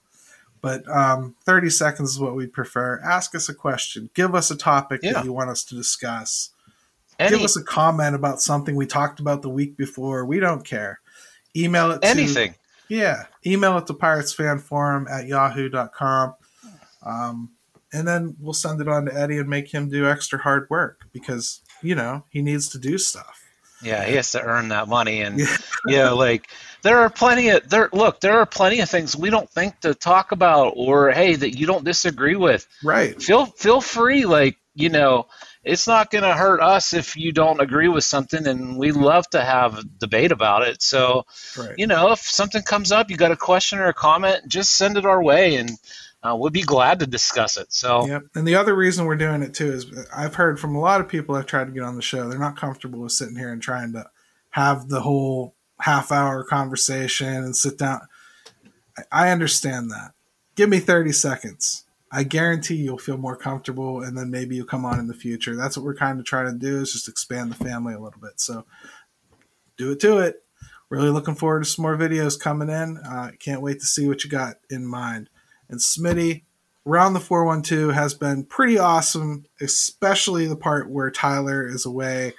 But 0.62 0.88
um, 0.90 1.36
30 1.46 1.70
seconds 1.70 2.12
is 2.12 2.20
what 2.20 2.36
we'd 2.36 2.52
prefer. 2.54 3.00
Ask 3.04 3.36
us 3.36 3.48
a 3.48 3.54
question. 3.54 4.10
Give 4.14 4.34
us 4.34 4.50
a 4.50 4.56
topic 4.58 5.02
Yeah. 5.04 5.14
that 5.14 5.26
you 5.26 5.32
want 5.34 5.50
us 5.50 5.64
to 5.66 5.76
discuss 5.76 6.50
any, 7.20 7.38
give 7.38 7.46
us 7.46 7.58
a 7.58 7.64
comment 7.64 8.16
about 8.16 8.42
something 8.42 8.76
we 8.76 8.86
talked 8.86 9.20
about 9.20 9.42
the 9.42 9.50
week 9.50 9.78
before 9.78 10.26
we 10.26 10.40
don't 10.40 10.66
care 10.66 11.00
email 11.58 11.92
it 11.92 12.02
to 12.02 12.08
anything. 12.08 12.56
yeah, 12.90 13.26
email 13.46 13.78
it 13.78 13.88
to 13.88 13.94
piratesfanforum 13.94 15.10
at 15.10 15.28
yahoo.com. 15.28 16.36
Um, 17.04 17.52
and 17.94 18.08
then 18.08 18.36
we'll 18.40 18.54
send 18.54 18.82
it 18.82 18.88
on 18.88 19.06
to 19.06 19.14
Eddie 19.14 19.38
and 19.38 19.50
make 19.50 19.74
him 19.74 19.90
do 19.90 20.08
extra 20.08 20.40
hard 20.40 20.68
work 20.70 21.02
because 21.14 21.62
you 21.82 21.96
know 21.96 22.24
he 22.30 22.42
needs 22.42 22.70
to 22.70 22.80
do 22.80 22.98
stuff. 22.98 23.44
Yeah, 23.84 24.04
he 24.06 24.16
has 24.16 24.32
to 24.32 24.42
earn 24.42 24.70
that 24.70 24.88
money, 24.88 25.22
and 25.22 25.40
yeah, 25.40 25.58
you 25.86 25.98
know, 25.98 26.16
like 26.16 26.50
there 26.82 26.98
are 27.00 27.10
plenty 27.10 27.50
of 27.50 27.70
there. 27.70 27.90
Look, 27.94 28.20
there 28.20 28.40
are 28.40 28.46
plenty 28.46 28.80
of 28.80 28.90
things 28.90 29.16
we 29.16 29.30
don't 29.30 29.50
think 29.50 29.80
to 29.82 29.94
talk 29.94 30.32
about, 30.32 30.74
or 30.76 31.12
hey, 31.12 31.36
that 31.36 31.58
you 31.58 31.66
don't 31.66 31.86
disagree 31.86 32.36
with. 32.36 32.68
Right. 32.84 33.22
Feel 33.22 33.46
feel 33.46 33.80
free, 33.82 34.26
like 34.26 34.58
you 34.74 34.90
know, 34.90 35.28
it's 35.68 35.88
not 35.88 36.10
going 36.12 36.24
to 36.24 36.34
hurt 36.34 36.62
us 36.62 36.94
if 36.94 37.16
you 37.16 37.32
don't 37.32 37.60
agree 37.62 37.88
with 37.88 38.04
something, 38.04 38.48
and 38.48 38.78
we 38.78 38.92
love 38.92 39.30
to 39.32 39.44
have 39.44 39.78
a 39.80 39.84
debate 39.84 40.32
about 40.32 40.68
it. 40.68 40.82
So, 40.82 41.26
Right. 41.58 41.76
you 41.78 41.88
know, 41.88 42.12
if 42.12 42.20
something 42.20 42.62
comes 42.64 42.92
up, 42.92 43.10
you 43.10 43.18
got 43.18 43.32
a 43.32 43.36
question 43.38 43.80
or 43.80 43.88
a 43.88 43.94
comment, 43.94 44.48
just 44.48 44.72
send 44.76 44.98
it 44.98 45.06
our 45.06 45.22
way, 45.22 45.56
and 45.56 45.72
uh, 46.24 46.36
we'll 46.36 46.50
be 46.50 46.64
glad 46.64 47.00
to 47.00 47.08
discuss 47.08 47.58
it. 47.58 47.72
So, 47.72 48.08
Yep. 48.08 48.24
And 48.36 48.48
the 48.48 48.56
other 48.56 48.74
reason 48.76 49.06
we're 49.06 49.16
doing 49.16 49.44
it 49.44 49.54
too 49.54 49.72
is 49.72 49.86
I've 50.16 50.36
heard 50.36 50.60
from 50.60 50.76
a 50.76 50.80
lot 50.80 51.00
of 51.02 51.08
people 51.08 51.36
I've 51.36 51.46
tried 51.46 51.66
to 51.66 51.72
get 51.72 51.84
on 51.84 51.96
the 51.96 52.02
show, 52.02 52.28
they're 52.28 52.40
not 52.40 52.58
comfortable 52.58 53.00
with 53.00 53.12
sitting 53.12 53.36
here 53.36 53.52
and 53.52 53.62
trying 53.62 53.94
to 53.94 54.10
have 54.52 54.90
the 54.90 55.02
whole 55.02 55.54
half 55.82 56.12
hour 56.12 56.44
conversation 56.44 57.28
and 57.28 57.56
sit 57.56 57.78
down. 57.78 58.02
I- 58.98 59.04
I 59.28 59.30
understand 59.30 59.92
that. 59.92 60.14
Give 60.56 60.70
me 60.70 60.80
30 60.80 61.12
seconds. 61.12 61.84
I 62.12 62.24
guarantee 62.24 62.76
you'll 62.76 62.98
feel 62.98 63.18
more 63.18 63.36
comfortable 63.36 64.02
and 64.02 64.18
then 64.18 64.32
maybe 64.32 64.56
you'll 64.56 64.66
come 64.66 64.86
on 64.86 65.00
in 65.00 65.08
the 65.08 65.14
future. 65.14 65.56
That's 65.56 65.76
what 65.76 65.86
we're 65.86 65.96
kind 65.96 66.20
of 66.20 66.26
trying 66.26 66.52
to 66.52 66.58
do 66.58 66.82
is 66.82 66.94
just 66.94 67.10
expand 67.10 67.52
the 67.52 67.64
family 67.64 67.94
a 67.94 68.00
little 68.00 68.22
bit. 68.22 68.40
So 68.40 68.66
do 69.78 69.92
it 69.92 70.00
to 70.02 70.20
it. 70.20 70.44
Really 70.90 71.10
looking 71.10 71.36
forward 71.36 71.66
to 71.66 71.70
some 71.70 71.84
more 71.84 71.98
videos 71.98 72.40
coming 72.40 72.70
in. 72.70 72.98
Uh, 72.98 73.32
can't 73.40 73.62
wait 73.62 73.80
to 73.82 73.86
see 73.86 74.08
what 74.08 74.24
you 74.24 74.30
got 74.30 74.56
in 74.70 74.86
mind. 74.86 75.30
And 75.70 75.82
Smitty, 75.82 76.44
Round 76.88 77.14
the 77.14 77.20
412 77.20 77.94
has 77.94 78.14
been 78.14 78.46
pretty 78.46 78.78
awesome, 78.78 79.44
especially 79.60 80.48
the 80.48 80.56
part 80.56 80.90
where 80.90 81.12
Tyler 81.12 81.68
is 81.68 81.86
away 81.86 82.32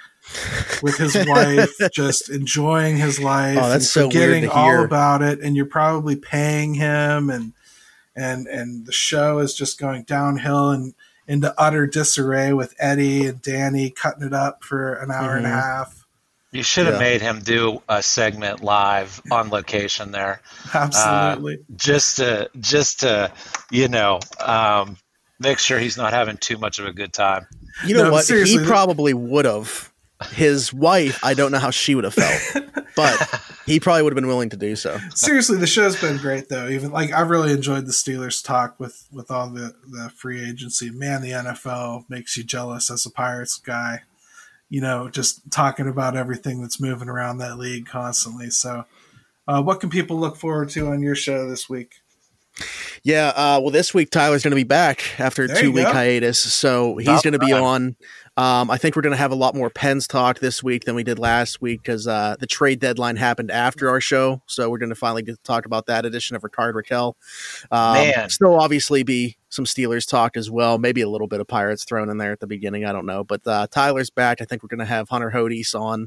with 0.82 0.96
his 0.96 1.14
wife, 1.28 1.76
just 1.92 2.30
enjoying 2.30 2.96
his 2.96 3.20
life 3.20 3.58
Oh, 3.58 3.68
that's 3.68 3.74
and 3.74 3.82
so 3.84 4.00
weird 4.04 4.12
forgetting 4.14 4.42
to 4.44 4.50
all 4.50 4.82
about 4.82 5.20
it. 5.20 5.40
And 5.40 5.54
you're 5.54 5.66
probably 5.66 6.16
paying 6.16 6.72
him 6.72 7.28
and 7.28 7.52
and 8.16 8.46
and 8.46 8.86
the 8.86 8.92
show 8.92 9.38
is 9.38 9.54
just 9.54 9.78
going 9.78 10.02
downhill 10.04 10.70
and 10.70 10.94
into 11.26 11.54
utter 11.58 11.86
disarray 11.86 12.52
with 12.52 12.74
Eddie 12.78 13.26
and 13.26 13.42
Danny 13.42 13.90
cutting 13.90 14.26
it 14.26 14.32
up 14.32 14.64
for 14.64 14.94
an 14.94 15.10
hour 15.10 15.36
and 15.36 15.46
a 15.46 15.50
Mhm. 15.50 15.52
half. 15.52 15.94
you 16.50 16.62
should 16.62 16.86
have 16.86 16.94
Yeah. 16.94 17.00
made 17.00 17.20
him 17.20 17.40
do 17.40 17.82
a 17.90 18.02
segment 18.02 18.62
live 18.62 19.20
on 19.30 19.50
location 19.50 20.12
there. 20.12 20.40
Absolutely. 20.74 21.58
just 21.76 22.16
to 22.16 22.48
just 22.58 23.00
to 23.00 23.30
you 23.70 23.88
know 23.88 24.18
um, 24.40 24.96
make 25.38 25.58
sure 25.58 25.78
he's 25.78 25.98
not 25.98 26.12
having 26.14 26.38
too 26.38 26.56
much 26.56 26.78
of 26.78 26.86
a 26.86 26.92
good 26.92 27.12
time. 27.12 27.46
You 27.84 27.94
know 27.96 28.04
No, 28.04 28.12
what? 28.12 28.24
seriously, 28.24 28.62
he 28.62 28.66
probably 28.66 29.12
would 29.12 29.44
have. 29.44 29.92
His 30.32 30.72
wife, 30.72 31.20
I 31.22 31.34
don't 31.34 31.52
know 31.52 31.58
how 31.58 31.70
she 31.70 31.94
would 31.94 32.04
have 32.04 32.14
felt, 32.14 32.66
but 32.96 33.40
he 33.66 33.78
probably 33.78 34.02
would 34.02 34.12
have 34.12 34.16
been 34.16 34.26
willing 34.26 34.50
to 34.50 34.56
do 34.56 34.74
so. 34.74 34.98
Seriously, 35.14 35.58
the 35.58 35.66
show's 35.66 36.00
been 36.00 36.16
great 36.16 36.48
though. 36.48 36.68
Even 36.68 36.90
like 36.90 37.12
I've 37.12 37.30
really 37.30 37.52
enjoyed 37.52 37.86
the 37.86 37.92
Steelers 37.92 38.44
talk 38.44 38.80
with 38.80 39.06
with 39.12 39.30
all 39.30 39.48
the 39.48 39.74
the 39.88 40.10
free 40.16 40.44
agency. 40.48 40.90
Man, 40.90 41.22
the 41.22 41.30
NFL 41.30 42.06
makes 42.08 42.36
you 42.36 42.42
jealous 42.42 42.90
as 42.90 43.06
a 43.06 43.10
Pirates 43.10 43.58
guy. 43.58 44.02
You 44.68 44.80
know, 44.80 45.08
just 45.08 45.50
talking 45.50 45.88
about 45.88 46.16
everything 46.16 46.60
that's 46.60 46.80
moving 46.80 47.08
around 47.08 47.38
that 47.38 47.56
league 47.56 47.86
constantly. 47.86 48.50
So, 48.50 48.84
uh, 49.46 49.62
what 49.62 49.80
can 49.80 49.88
people 49.88 50.18
look 50.18 50.36
forward 50.36 50.70
to 50.70 50.88
on 50.88 51.00
your 51.00 51.14
show 51.14 51.48
this 51.48 51.68
week? 51.68 52.00
Yeah, 53.04 53.28
uh, 53.28 53.60
well, 53.62 53.70
this 53.70 53.94
week 53.94 54.10
Tyler's 54.10 54.42
going 54.42 54.50
to 54.50 54.56
be 54.56 54.64
back 54.64 55.20
after 55.20 55.44
a 55.44 55.48
two 55.48 55.72
week 55.72 55.86
hiatus, 55.86 56.42
so 56.42 56.96
he's 56.96 57.22
going 57.22 57.32
to 57.32 57.38
be 57.38 57.52
on. 57.52 57.96
Um, 58.38 58.70
I 58.70 58.76
think 58.76 58.94
we're 58.94 59.02
going 59.02 59.14
to 59.14 59.18
have 59.18 59.32
a 59.32 59.34
lot 59.34 59.56
more 59.56 59.68
Pens 59.68 60.06
talk 60.06 60.38
this 60.38 60.62
week 60.62 60.84
than 60.84 60.94
we 60.94 61.02
did 61.02 61.18
last 61.18 61.60
week 61.60 61.82
because 61.82 62.06
uh, 62.06 62.36
the 62.38 62.46
trade 62.46 62.78
deadline 62.78 63.16
happened 63.16 63.50
after 63.50 63.90
our 63.90 64.00
show, 64.00 64.40
so 64.46 64.70
we're 64.70 64.78
going 64.78 64.90
to 64.90 64.94
finally 64.94 65.22
get 65.22 65.32
to 65.32 65.42
talk 65.42 65.66
about 65.66 65.86
that 65.86 66.06
edition 66.06 66.36
of 66.36 66.44
Rickard 66.44 66.76
Rakell. 66.76 67.14
Um, 67.72 67.94
Man. 67.94 68.30
still 68.30 68.54
obviously 68.54 69.02
be 69.02 69.36
some 69.48 69.64
Steelers 69.64 70.08
talk 70.08 70.36
as 70.36 70.52
well, 70.52 70.78
maybe 70.78 71.00
a 71.00 71.08
little 71.08 71.26
bit 71.26 71.40
of 71.40 71.48
Pirates 71.48 71.82
thrown 71.82 72.08
in 72.08 72.18
there 72.18 72.30
at 72.30 72.38
the 72.38 72.46
beginning. 72.46 72.84
I 72.84 72.92
don't 72.92 73.06
know, 73.06 73.24
but 73.24 73.44
uh, 73.44 73.66
Tyler's 73.72 74.08
back. 74.08 74.40
I 74.40 74.44
think 74.44 74.62
we're 74.62 74.68
going 74.68 74.78
to 74.78 74.84
have 74.84 75.08
Hunter 75.08 75.32
Hodis 75.34 75.74
on. 75.74 76.06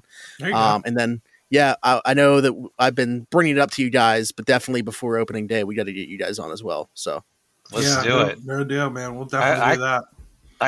Um, 0.54 0.84
and 0.86 0.98
then, 0.98 1.22
yeah, 1.50 1.76
I, 1.84 2.00
I 2.06 2.14
know 2.14 2.40
that 2.40 2.54
I've 2.80 2.96
been 2.96 3.28
bringing 3.30 3.58
it 3.58 3.60
up 3.60 3.72
to 3.72 3.84
you 3.84 3.90
guys, 3.90 4.32
but 4.32 4.46
definitely 4.46 4.84
before 4.84 5.18
opening 5.18 5.48
day, 5.48 5.66
we 5.66 5.76
got 5.76 5.88
to 5.88 5.94
get 5.94 6.08
you 6.08 6.18
guys 6.18 6.40
on 6.40 6.54
as 6.54 6.64
well. 6.64 6.90
So, 6.94 7.26
Let's 7.74 7.88
yeah, 7.90 8.04
do 8.04 8.10
no, 8.10 8.20
it. 8.28 8.40
No 8.46 8.64
deal, 8.64 8.90
man. 8.90 9.18
We'll 9.18 9.26
definitely 9.26 9.62
I- 9.62 9.76
do 9.76 9.82
that. 9.82 10.04
I 10.04 10.21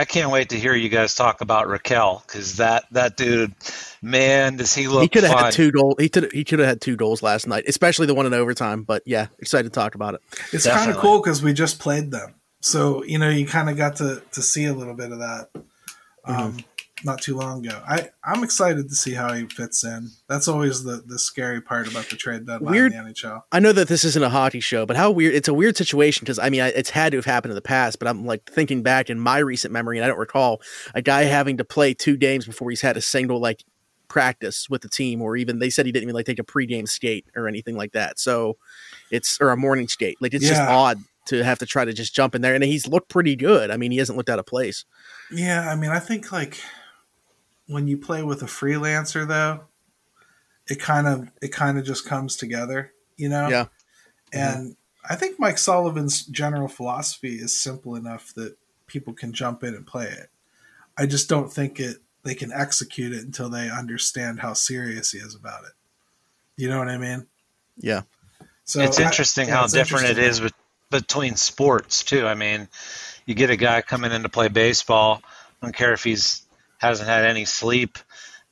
can't 0.06 0.32
wait 0.32 0.50
to 0.50 0.60
hear 0.60 0.74
you 0.74 0.90
guys 0.90 1.14
talk 1.14 1.42
about 1.42 1.68
Rakell 1.68 2.26
because 2.26 2.58
that 2.58 2.86
that 2.92 3.16
dude, 3.16 3.54
man, 4.02 4.58
does 4.58 4.74
he 4.74 4.88
look 4.88 5.04
he 5.04 5.08
could 5.08 5.24
have 5.24 5.40
had 5.40 5.54
two 5.54 5.72
goals. 5.72 5.96
He 6.00 6.10
could 6.10 6.32
he 6.34 6.44
could 6.44 6.60
have 6.60 6.68
had 6.68 6.82
two 6.82 6.96
goals 6.96 7.22
last 7.22 7.48
night, 7.48 7.66
especially 7.68 8.08
the 8.08 8.16
one 8.16 8.26
in 8.26 8.34
overtime. 8.34 8.84
But 8.84 9.04
yeah, 9.06 9.28
excited 9.40 9.72
to 9.72 9.80
talk 9.80 9.94
about 9.94 10.16
it. 10.16 10.22
It's 10.52 10.68
kind 10.68 10.90
of 10.90 10.98
cool 10.98 11.22
because 11.22 11.44
we 11.44 11.54
just 11.54 11.80
played 11.80 12.10
them, 12.10 12.34
so 12.62 13.04
you 13.04 13.20
know 13.20 13.30
you 13.30 13.46
kind 13.46 13.70
of 13.70 13.78
got 13.78 13.98
to 13.98 14.24
to 14.32 14.42
see 14.42 14.66
a 14.66 14.74
little 14.74 14.96
bit 14.96 15.12
of 15.12 15.20
that 15.20 15.50
um, 16.26 16.58
not 17.04 17.22
too 17.22 17.36
long 17.36 17.66
ago. 17.66 17.82
I 17.88 18.10
I'm 18.24 18.44
excited 18.44 18.90
to 18.90 18.96
see 18.96 19.14
how 19.14 19.34
he 19.34 19.46
fits 19.48 19.84
in. 19.84 20.10
That's 20.28 20.48
always 20.48 20.84
the 20.84 21.04
the 21.06 21.20
scary 21.20 21.62
part 21.62 21.88
about 21.88 22.10
the 22.10 22.16
trade 22.16 22.46
deadline 22.46 22.72
Weird- 22.72 22.94
in 22.94 23.06
the 23.06 23.12
NHL. 23.12 23.42
I 23.52 23.60
know 23.60 23.72
that 23.72 23.88
this 23.88 24.04
isn't 24.04 24.24
a 24.24 24.30
hockey 24.30 24.60
show, 24.60 24.86
but 24.86 24.96
how 24.96 25.12
weird! 25.12 25.34
It's 25.34 25.48
a 25.48 25.54
weird 25.54 25.78
situation 25.78 26.24
because 26.24 26.40
I 26.40 26.50
mean, 26.50 26.62
I, 26.62 26.70
it's 26.70 26.90
had 26.90 27.12
to 27.12 27.18
have 27.18 27.26
happened 27.26 27.52
in 27.52 27.56
the 27.56 27.62
past. 27.62 28.00
But 28.00 28.08
I'm 28.08 28.26
like 28.26 28.50
thinking 28.50 28.84
back 28.84 29.10
in 29.10 29.20
my 29.20 29.40
recent 29.40 29.74
memory, 29.74 29.98
and 29.98 30.06
I 30.06 30.08
don't 30.08 30.20
recall 30.20 30.62
a 30.94 31.02
guy 31.02 31.24
having 31.24 31.58
to 31.58 31.64
play 31.64 31.94
two 31.94 32.18
games 32.18 32.46
before 32.46 32.70
he's 32.70 32.82
had 32.82 32.98
a 32.98 33.02
single 33.02 33.40
like 33.40 33.64
practice 34.08 34.70
with 34.70 34.82
the 34.82 34.90
team, 34.90 35.22
or 35.22 35.36
even 35.36 35.60
they 35.60 35.70
said 35.70 35.86
he 35.86 35.92
didn't 35.92 36.04
even 36.04 36.16
like 36.16 36.26
take 36.26 36.40
a 36.40 36.44
pregame 36.44 36.88
skate 36.88 37.26
or 37.36 37.48
anything 37.48 37.76
like 37.76 37.94
that. 37.94 38.20
So 38.20 38.58
it's 39.12 39.40
or 39.42 39.52
a 39.52 39.58
morning 39.58 39.88
skate. 39.88 40.18
Like 40.22 40.34
it's 40.34 40.48
just 40.48 40.62
odd 40.62 41.00
to 41.26 41.44
have 41.44 41.58
to 41.60 41.66
try 41.66 41.86
to 41.86 41.94
just 41.94 42.14
jump 42.14 42.36
in 42.36 42.42
there, 42.42 42.54
and 42.54 42.64
he's 42.64 42.88
looked 42.88 43.10
pretty 43.10 43.36
good. 43.36 43.72
I 43.72 43.78
mean, 43.78 43.92
he 43.92 43.98
hasn't 43.98 44.18
looked 44.18 44.30
out 44.30 44.40
of 44.40 44.46
place. 44.46 44.86
Yeah, 45.32 45.70
I 45.70 45.76
mean, 45.76 45.90
I 45.90 46.00
think 46.00 46.32
like 46.32 46.60
when 47.74 47.88
you 47.88 47.98
play 47.98 48.24
with 48.24 48.42
a 48.42 48.48
freelancer, 48.48 49.28
though, 49.28 49.62
it 50.68 50.80
kind 50.80 51.08
of 51.08 51.30
it 51.42 51.50
kind 51.50 51.78
of 51.78 51.86
just 51.86 52.06
comes 52.06 52.36
together, 52.36 52.94
you 53.18 53.30
know. 53.30 53.50
Yeah. 53.50 53.66
Mm-hmm. 54.34 54.40
And 54.40 54.76
I 55.10 55.16
think 55.16 55.40
Mike 55.40 55.58
Sullivan's 55.58 56.26
general 56.26 56.68
philosophy 56.68 57.36
is 57.36 57.60
simple 57.60 57.96
enough 57.96 58.34
that 58.36 58.56
people 58.88 59.14
can 59.14 59.34
jump 59.34 59.64
in 59.64 59.74
and 59.74 59.86
play 59.86 60.08
it. 60.08 60.30
I 60.98 61.06
just 61.06 61.28
don't 61.28 61.52
think 61.52 61.80
it 61.80 61.98
they 62.24 62.36
can 62.36 62.54
execute 62.54 63.12
it 63.12 63.26
until 63.26 63.50
they 63.50 63.70
understand 63.70 64.40
how 64.40 64.54
serious 64.54 65.12
he 65.12 65.18
is 65.18 65.36
about 65.36 65.66
it. 65.66 65.74
You 66.56 66.70
know 66.70 66.80
what 66.80 66.88
I 66.88 66.98
mean? 66.98 67.28
Yeah. 67.78 68.02
So 68.64 68.82
it's 68.82 69.00
I- 69.00 69.04
interesting 69.04 69.48
yeah, 69.48 69.56
how 69.56 69.64
it's 69.66 69.74
different 69.74 70.06
it 70.06 70.18
interesting. 70.18 70.46
is 70.46 70.52
bet- 70.52 71.02
between 71.02 71.36
sports 71.36 72.04
too. 72.04 72.28
I 72.28 72.36
mean, 72.36 72.70
you 73.26 73.34
get 73.36 73.50
a 73.50 73.58
guy 73.58 73.82
coming 73.82 74.12
in 74.12 74.24
to 74.24 74.30
play 74.30 74.48
baseball. 74.48 75.22
I 75.62 75.66
don't 75.66 75.76
care 75.76 75.94
if 75.94 76.04
he's 76.04 76.44
hasn't 76.84 77.10
had 77.10 77.26
any 77.26 77.46
sleep 77.46 77.98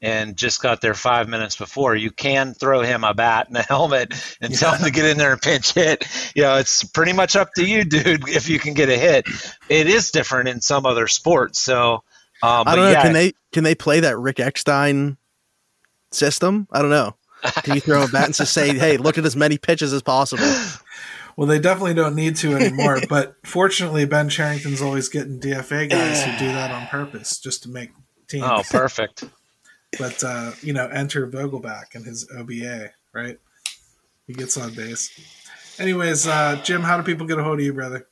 and 0.02 0.36
just 0.36 0.64
got 0.64 0.82
there 0.82 0.96
five 0.96 1.30
minutes 1.30 1.56
before. 1.56 1.96
You 1.96 2.10
can 2.10 2.55
throw 2.55 2.82
him 2.82 3.04
a 3.04 3.14
bat 3.14 3.50
and 3.50 3.58
a 3.58 3.62
helmet 3.68 4.14
and 4.42 4.51
tell 4.58 4.74
him 4.74 4.84
to 4.86 4.89
get 4.92 5.05
in 5.05 5.18
there 5.20 5.34
and 5.34 5.42
pinch 5.42 5.74
hit. 5.74 6.04
You 6.36 6.42
know, 6.43 6.55
it's 6.58 6.84
pretty 6.84 7.14
much 7.14 7.36
up 7.36 7.50
to 7.58 7.64
you, 7.64 7.84
dude. 7.86 8.28
If 8.28 8.50
you 8.50 8.58
can 8.58 8.74
get 8.74 8.89
a 8.89 8.97
hit, 8.97 9.28
it 9.70 9.88
is 9.88 10.10
different 10.10 10.50
in 10.50 10.62
some 10.62 10.88
other 10.88 11.08
sports. 11.08 11.60
So, 11.62 12.04
um, 12.42 12.68
I 12.68 12.76
don't 12.76 12.86
know. 12.86 12.92
yeah, 12.92 13.01
Can 13.04 13.14
they 13.14 13.34
can 13.51 13.64
they 13.64 13.76
play 13.76 14.00
that 14.00 14.18
Rick 14.18 14.39
Eckstein 14.39 15.18
system? 16.12 16.68
I 16.72 16.82
don't 16.82 16.89
know. 16.89 17.16
Can 17.64 17.76
you 17.76 17.82
throw 17.82 18.04
a 18.04 18.08
bat 18.08 18.26
and 18.26 18.36
just 18.36 18.54
say, 18.54 18.78
"Hey, 18.78 18.97
look 18.97 19.18
at 19.18 19.26
as 19.26 19.36
many 19.36 19.58
pitches 19.58 19.93
as 19.93 20.01
possible"? 20.01 20.46
Well, 21.38 21.47
they 21.47 21.60
definitely 21.60 21.93
don't 21.93 22.14
need 22.14 22.36
to 22.38 22.55
anymore. 22.55 23.00
but 23.10 23.36
fortunately, 23.46 24.04
Ben 24.05 24.28
Cherington's 24.28 24.82
always 24.82 25.08
getting 25.08 25.39
DFA 25.39 25.89
guys 25.89 26.22
who 26.24 26.38
do 26.38 26.47
that 26.51 26.72
on 26.72 26.88
purpose 26.88 27.39
just 27.39 27.64
to 27.64 27.70
make 27.70 27.92
teams. 28.32 28.45
oh, 28.47 28.63
perfect. 28.70 29.25
But 29.99 30.24
uh, 30.24 30.53
you 30.62 30.71
know, 30.71 30.87
enter 30.87 31.28
Vogelbach 31.28 31.95
and 31.95 32.05
his 32.05 32.25
OBA, 32.33 32.91
right? 33.12 33.37
He 34.25 34.32
gets 34.32 34.55
on 34.55 34.74
base. 34.74 35.12
Anyways, 35.79 36.28
uh, 36.28 36.62
Jim, 36.63 36.82
how 36.82 36.95
do 36.95 37.03
people 37.03 37.28
get 37.28 37.39
a 37.39 37.43
hold 37.43 37.59
of 37.59 37.66
you, 37.66 37.74
brother? 37.74 38.08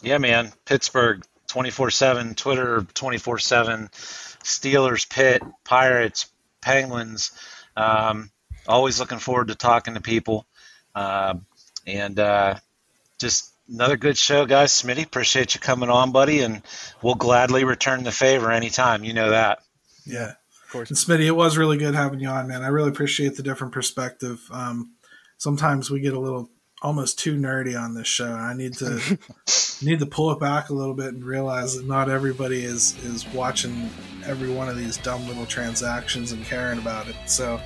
Yeah, 0.00 0.18
man. 0.18 0.52
Pittsburgh 0.64 1.24
24 1.48 1.90
7, 1.90 2.34
Twitter 2.36 2.86
24 2.94 3.38
7, 3.40 3.88
Steelers, 4.44 5.10
Pitt, 5.10 5.42
Pirates, 5.64 6.30
Penguins. 6.60 7.32
Um, 7.76 8.30
always 8.68 9.00
looking 9.00 9.18
forward 9.18 9.48
to 9.48 9.56
talking 9.56 9.94
to 9.94 10.00
people. 10.00 10.46
Uh, 10.94 11.34
and 11.86 12.18
uh, 12.20 12.54
just 13.18 13.52
another 13.68 13.96
good 13.96 14.16
show, 14.16 14.46
guys. 14.46 14.72
Smitty, 14.72 15.04
appreciate 15.04 15.54
you 15.54 15.60
coming 15.60 15.90
on, 15.90 16.12
buddy. 16.12 16.40
And 16.40 16.62
we'll 17.02 17.14
gladly 17.14 17.64
return 17.64 18.04
the 18.04 18.12
favor 18.12 18.50
anytime. 18.50 19.04
You 19.04 19.12
know 19.12 19.30
that. 19.30 19.60
Yeah. 20.04 20.32
Of 20.64 20.72
course. 20.72 20.90
And 20.90 20.98
Smitty, 20.98 21.26
it 21.26 21.32
was 21.32 21.56
really 21.56 21.78
good 21.78 21.94
having 21.94 22.20
you 22.20 22.28
on, 22.28 22.48
man. 22.48 22.62
I 22.62 22.68
really 22.68 22.90
appreciate 22.90 23.36
the 23.36 23.42
different 23.42 23.72
perspective. 23.72 24.40
Um, 24.50 24.92
sometimes 25.38 25.90
we 25.90 26.00
get 26.00 26.14
a 26.14 26.20
little 26.20 26.50
almost 26.82 27.18
too 27.18 27.36
nerdy 27.36 27.80
on 27.80 27.94
this 27.94 28.06
show. 28.06 28.30
I 28.30 28.54
need 28.54 28.74
to 28.74 29.18
need 29.82 29.98
to 30.00 30.06
pull 30.06 30.30
it 30.30 30.40
back 30.40 30.68
a 30.68 30.74
little 30.74 30.94
bit 30.94 31.14
and 31.14 31.24
realize 31.24 31.76
that 31.76 31.86
not 31.86 32.10
everybody 32.10 32.64
is 32.64 33.02
is 33.04 33.26
watching 33.28 33.90
every 34.24 34.52
one 34.52 34.68
of 34.68 34.76
these 34.76 34.98
dumb 34.98 35.26
little 35.26 35.46
transactions 35.46 36.32
and 36.32 36.44
caring 36.44 36.78
about 36.78 37.08
it. 37.08 37.16
So 37.26 37.60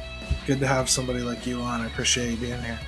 good 0.46 0.60
to 0.60 0.66
have 0.66 0.88
somebody 0.88 1.20
like 1.20 1.46
you 1.46 1.60
on. 1.60 1.80
I 1.80 1.86
appreciate 1.86 2.30
you 2.30 2.36
being 2.36 2.62
here. 2.62 2.78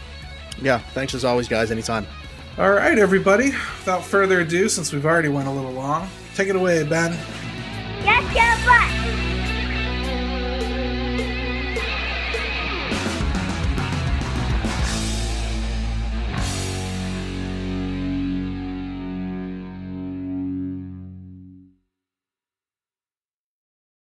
Yeah, 0.63 0.79
thanks 0.79 1.15
as 1.15 1.25
always, 1.25 1.49
guys. 1.49 1.71
Anytime. 1.71 2.07
All 2.57 2.71
right, 2.71 2.97
everybody. 2.99 3.47
Without 3.47 4.05
further 4.05 4.39
ado, 4.41 4.69
since 4.69 4.93
we've 4.93 5.05
already 5.05 5.29
went 5.29 5.49
a 5.49 5.51
little 5.51 5.73
long, 5.73 6.09
take 6.37 6.47
it 6.47 6.55
away, 6.55 6.85
Ben. 6.85 7.11
Yes, 8.05 8.23
your 8.33 8.55
butt. 8.65 9.44